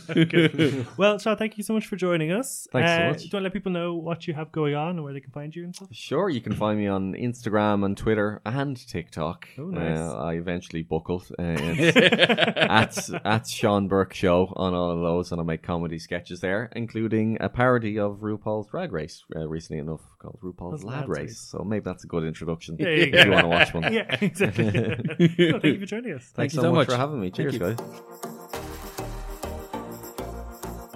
fine. 0.07 0.25
Good. 0.29 0.87
Well, 0.97 1.17
Sean, 1.19 1.37
thank 1.37 1.57
you 1.57 1.63
so 1.63 1.73
much 1.73 1.87
for 1.87 1.95
joining 1.95 2.31
us. 2.31 2.67
Thanks 2.71 2.89
so 2.91 2.95
Uh, 3.05 3.09
much. 3.09 3.17
Do 3.19 3.23
you 3.23 3.29
want 3.31 3.31
to 3.31 3.39
let 3.41 3.53
people 3.53 3.71
know 3.71 3.95
what 3.95 4.27
you 4.27 4.33
have 4.33 4.51
going 4.51 4.75
on 4.75 4.89
and 4.91 5.03
where 5.03 5.13
they 5.13 5.19
can 5.21 5.31
find 5.31 5.55
you 5.55 5.63
and 5.63 5.75
stuff? 5.75 5.87
Sure, 5.91 6.29
you 6.29 6.41
can 6.41 6.53
find 6.53 6.79
me 6.79 6.87
on 6.87 7.13
Instagram 7.13 7.85
and 7.85 7.95
Twitter 7.97 8.41
and 8.45 8.75
TikTok. 8.75 9.47
Oh, 9.57 9.65
nice. 9.69 9.97
Uh, 9.97 10.17
I 10.17 10.33
eventually 10.33 10.83
buckled. 10.83 11.27
Uh, 11.37 11.43
at, 11.43 12.97
at 13.25 13.47
Sean 13.47 13.87
Burke 13.87 14.13
Show 14.13 14.51
on 14.55 14.73
all 14.73 14.91
of 14.91 14.99
those, 15.01 15.31
and 15.31 15.39
I 15.39 15.43
make 15.43 15.63
comedy 15.63 15.99
sketches 15.99 16.39
there, 16.41 16.69
including 16.75 17.37
a 17.39 17.49
parody 17.49 17.99
of 17.99 18.19
RuPaul's 18.19 18.67
Drag 18.69 18.91
Race 18.91 19.23
uh, 19.35 19.47
recently 19.47 19.79
enough 19.79 20.01
called 20.19 20.39
RuPaul's 20.41 20.81
That's 20.81 20.93
Lad 20.93 21.09
Race. 21.09 21.19
Race. 21.19 21.39
So 21.39 21.63
maybe 21.63 21.83
that's 21.83 22.03
a 22.03 22.07
good 22.07 22.23
introduction 22.23 22.64
There 22.67 22.93
you 22.93 23.03
if 23.03 23.11
go. 23.13 23.23
you 23.23 23.31
want 23.31 23.43
to 23.43 23.47
watch 23.47 23.73
one. 23.73 23.83
Yeah, 23.93 24.17
exactly. 24.21 24.65
Cool, 24.71 25.59
thank 25.59 25.63
you 25.63 25.79
for 25.79 25.85
joining 25.85 26.13
us. 26.13 26.31
Thanks 26.35 26.53
you 26.53 26.57
so, 26.57 26.63
so 26.63 26.71
much 26.71 26.87
much. 26.87 26.95
for 26.95 26.97
having 26.97 27.19
me. 27.19 27.31
Cheers, 27.31 27.57
guys. 27.57 27.77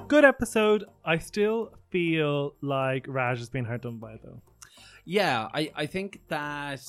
Good 0.07 0.25
episode. 0.25 0.85
I 1.05 1.19
still 1.19 1.71
feel 1.91 2.55
like 2.61 3.05
Raj 3.07 3.37
has 3.39 3.49
been 3.49 3.65
hard 3.65 3.81
done 3.81 3.97
by 3.97 4.17
though. 4.23 4.41
Yeah, 5.05 5.47
I, 5.53 5.71
I 5.75 5.85
think 5.85 6.21
that 6.27 6.81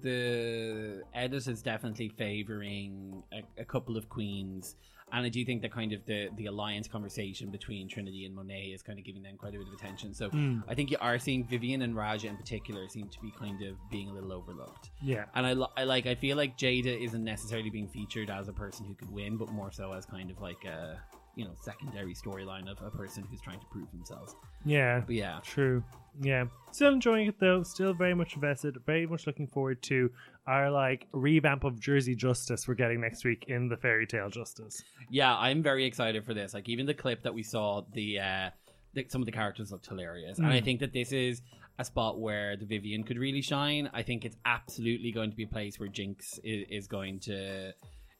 the 0.00 1.02
edit 1.12 1.46
is 1.46 1.62
definitely 1.62 2.08
favoring 2.08 3.22
a, 3.32 3.62
a 3.62 3.64
couple 3.64 3.96
of 3.96 4.08
queens. 4.08 4.76
And 5.12 5.24
I 5.24 5.28
do 5.28 5.44
think 5.44 5.62
that 5.62 5.70
kind 5.72 5.92
of 5.92 6.04
the, 6.06 6.28
the 6.36 6.46
alliance 6.46 6.88
conversation 6.88 7.50
between 7.50 7.88
Trinity 7.88 8.24
and 8.24 8.36
Monét 8.36 8.74
is 8.74 8.82
kind 8.82 8.98
of 8.98 9.04
giving 9.04 9.22
them 9.22 9.36
quite 9.36 9.54
a 9.54 9.58
bit 9.58 9.68
of 9.68 9.72
attention. 9.74 10.12
So 10.14 10.28
Hmm. 10.30 10.60
I 10.68 10.74
think 10.74 10.90
you 10.90 10.96
are 11.00 11.18
seeing 11.18 11.44
Vivienne 11.46 11.82
and 11.82 11.94
Raja 11.94 12.26
in 12.28 12.36
particular 12.36 12.88
seem 12.88 13.08
to 13.08 13.20
be 13.20 13.30
kind 13.38 13.62
of 13.62 13.76
being 13.90 14.08
a 14.08 14.12
little 14.12 14.32
overlooked. 14.32 14.90
Yeah. 15.02 15.26
And 15.34 15.46
I, 15.46 15.54
I 15.80 15.84
like 15.84 16.06
I 16.06 16.14
feel 16.14 16.36
like 16.36 16.58
Jaida 16.58 17.00
isn't 17.04 17.22
necessarily 17.22 17.70
being 17.70 17.86
featured 17.88 18.28
as 18.30 18.48
a 18.48 18.52
person 18.52 18.86
who 18.86 18.94
could 18.94 19.10
win, 19.12 19.36
but 19.36 19.50
more 19.50 19.70
so 19.70 19.92
as 19.92 20.04
kind 20.06 20.30
of 20.30 20.40
like 20.40 20.64
a 20.64 20.98
you 21.36 21.44
know 21.44 21.52
secondary 21.62 22.14
storyline 22.14 22.68
of 22.68 22.80
a 22.82 22.90
person 22.90 23.24
who's 23.30 23.40
trying 23.40 23.60
to 23.60 23.66
prove 23.66 23.90
themselves. 23.92 24.34
Yeah. 24.64 25.00
But 25.06 25.14
yeah, 25.14 25.38
True. 25.44 25.84
Yeah. 26.20 26.44
Still 26.72 26.92
enjoying 26.92 27.26
it 27.28 27.38
though. 27.40 27.62
Still 27.62 27.94
very 27.94 28.14
much 28.14 28.34
invested. 28.34 28.76
Very 28.86 29.06
much 29.06 29.26
looking 29.26 29.46
forward 29.48 29.82
to 29.84 30.10
our 30.46 30.70
like 30.70 31.06
revamp 31.12 31.64
of 31.64 31.80
Jersey 31.80 32.14
Justice 32.14 32.68
we're 32.68 32.74
getting 32.74 33.00
next 33.00 33.24
week 33.24 33.44
in 33.48 33.68
the 33.68 33.76
Fairy 33.76 34.06
Tale 34.06 34.28
Justice. 34.30 34.82
yeah, 35.10 35.34
I'm 35.36 35.62
very 35.62 35.84
excited 35.84 36.24
for 36.24 36.34
this. 36.34 36.52
Like 36.54 36.68
even 36.68 36.86
the 36.86 36.94
clip 36.94 37.22
that 37.22 37.32
we 37.34 37.42
saw, 37.42 37.82
the 37.92 38.18
uh, 38.20 38.50
the, 38.94 39.06
some 39.08 39.22
of 39.22 39.26
the 39.26 39.32
characters 39.32 39.72
looked 39.72 39.86
hilarious, 39.86 40.38
and 40.38 40.46
I 40.46 40.60
Mm. 40.60 40.64
think 40.64 40.80
that 40.80 40.92
this 40.92 41.12
is 41.12 41.42
a 41.78 41.84
spot 41.84 42.20
where 42.20 42.56
the 42.56 42.64
Vivienne 42.66 43.02
could 43.02 43.18
really 43.18 43.42
shine. 43.42 43.90
I 43.92 44.02
think 44.02 44.24
it's 44.24 44.36
absolutely 44.46 45.10
going 45.10 45.30
to 45.30 45.36
be 45.36 45.42
a 45.44 45.48
place 45.48 45.80
where 45.80 45.88
Jinkx 45.88 46.38
is, 46.44 46.66
is 46.70 46.86
going 46.86 47.18
to 47.20 47.68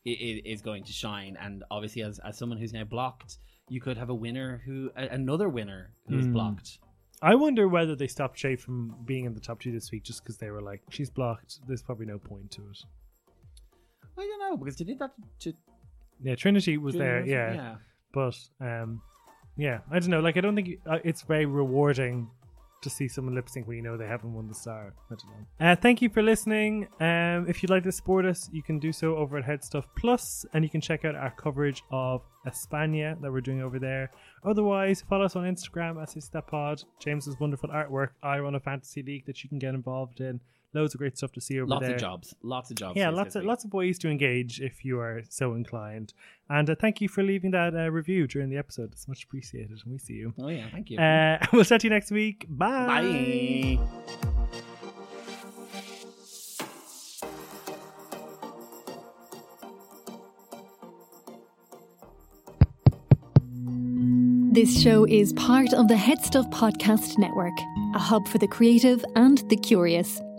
i- 0.07 0.11
i- 0.11 0.43
is 0.45 0.63
going 0.63 0.83
to 0.85 0.93
shine, 0.93 1.37
and 1.41 1.63
obviously 1.71 2.03
as 2.03 2.19
as 2.21 2.37
someone 2.39 2.59
who's 2.59 2.73
now 2.73 2.85
blocked. 2.85 3.39
You 3.69 3.81
could 3.81 3.97
have 3.97 4.11
a 4.11 4.15
winner 4.15 4.61
who, 4.67 4.91
another 4.97 5.49
winner 5.49 5.93
who's 6.09 6.27
Mm. 6.27 6.33
blocked. 6.35 6.79
I 7.23 7.35
wonder 7.35 7.69
whether 7.69 7.97
they 7.97 8.07
stopped 8.07 8.39
Shea 8.39 8.57
from 8.57 8.95
being 9.05 9.25
in 9.25 9.35
the 9.35 9.41
top 9.41 9.61
two 9.61 9.73
this 9.73 9.91
week 9.91 10.05
just 10.05 10.23
because 10.23 10.37
they 10.37 10.51
were 10.51 10.61
like, 10.61 10.83
she's 10.91 11.11
blocked. 11.11 11.61
There's 11.67 11.83
probably 11.83 12.07
no 12.07 12.19
point 12.19 12.51
to 12.53 12.63
it. 12.63 12.79
I 14.19 14.23
don't 14.23 14.41
know 14.41 14.57
because 14.57 14.77
they 14.77 14.85
did 14.85 14.99
that 14.99 15.13
to 15.41 15.53
Yeah, 16.23 16.35
Trinity 16.35 16.79
was 16.79 16.95
there. 16.95 17.25
Yeah. 17.25 17.55
yeah. 17.55 17.75
But 18.13 18.39
um, 18.61 19.03
yeah, 19.57 19.81
I 19.91 19.99
don't 19.99 20.11
know. 20.11 20.21
Like, 20.21 20.37
I 20.37 20.41
don't 20.41 20.55
think 20.55 20.79
uh, 20.87 20.99
it's 21.05 21.23
very 21.23 21.47
rewarding 21.47 22.31
to 22.85 22.91
see 22.91 23.09
someone 23.09 23.35
lip 23.35 23.49
sync 23.49 23.67
when 23.67 23.77
you 23.77 23.83
know 23.83 23.97
they 23.97 24.07
haven't 24.07 24.33
won 24.33 24.49
the 24.49 24.55
star. 24.55 24.95
I 25.11 25.15
don't 25.15 25.27
know. 25.27 25.67
Uh, 25.67 25.77
thank 25.77 26.01
you 26.01 26.09
for 26.09 26.23
listening. 26.23 26.89
Um, 27.01 27.47
if 27.49 27.63
you'd 27.63 27.71
like 27.71 27.83
to 27.85 27.93
support 27.93 28.25
us, 28.25 28.49
you 28.53 28.63
can 28.63 28.79
do 28.79 28.93
so 28.93 29.17
over 29.17 29.37
at 29.39 29.45
Headstuff 29.45 29.85
Plus, 29.97 30.47
and 30.55 30.65
you 30.65 30.71
can 30.71 30.81
check 30.81 31.05
out 31.05 31.15
our 31.15 31.31
coverage 31.33 31.83
of 31.91 32.23
Espana 32.47 33.17
that 33.21 33.33
we're 33.33 33.41
doing 33.41 33.63
over 33.63 33.79
there. 33.79 34.11
Otherwise, 34.45 35.03
follow 35.09 35.25
us 35.25 35.37
on 35.37 35.45
Instagram 35.45 36.01
at 36.01 36.09
SistaPod. 36.09 36.85
James's 37.01 37.39
wonderful 37.41 37.71
artwork. 37.71 38.11
I 38.23 38.39
run 38.39 38.55
a 38.55 38.61
fantasy 38.61 39.03
league 39.03 39.27
that 39.27 39.43
you 39.43 39.49
can 39.49 39.59
get 39.59 39.75
involved 39.75 40.21
in. 40.21 40.41
Loads 40.75 40.95
of 40.95 40.99
great 40.99 41.17
stuff 41.17 41.33
to 41.33 41.41
see 41.41 41.61
over 41.61 41.69
Lots 41.69 41.87
there. 41.87 41.95
of 41.95 42.01
jobs. 42.01 42.35
Lots 42.43 42.71
of 42.71 42.77
jobs. 42.77 42.97
Yeah, 42.97 43.11
lots 43.11 43.37
of 43.37 43.43
week. 43.43 43.49
lots 43.49 43.65
of 43.65 43.73
ways 43.73 43.99
to 44.01 44.09
engage 44.11 44.61
if 44.61 44.85
you 44.85 44.99
are 44.99 45.23
so 45.29 45.55
inclined. 45.55 46.13
And 46.51 46.69
uh, 46.69 46.75
thank 46.79 47.01
you 47.01 47.09
for 47.09 47.23
leaving 47.23 47.53
that 47.53 47.75
uh, 47.75 47.91
review 47.91 48.27
during 48.27 48.51
the 48.51 48.57
episode. 48.59 48.91
It's 48.93 49.07
much 49.09 49.25
appreciated. 49.25 49.81
And 49.85 49.93
we 49.93 49.99
see 49.99 50.15
you. 50.15 50.35
Oh 50.41 50.49
yeah, 50.49 50.67
thank 50.73 50.91
you. 50.91 50.99
Uh, 50.99 51.39
we'll 51.53 51.65
chat 51.65 51.81
to 51.83 51.87
you 51.87 51.91
next 51.91 52.11
week. 52.11 52.47
Bye. 52.49 53.79
Bye. 53.79 54.85
This 64.53 64.81
show 64.81 65.05
is 65.05 65.33
part 65.33 65.73
of 65.73 65.89
the 65.89 65.97
Head 65.97 66.23
Stuff 66.25 66.49
Podcast 66.51 67.19
Network, 67.19 67.53
a 67.95 67.99
hub 67.99 68.29
for 68.29 68.39
the 68.39 68.47
creative 68.47 69.05
and 69.17 69.39
the 69.51 69.57
curious. 69.57 70.21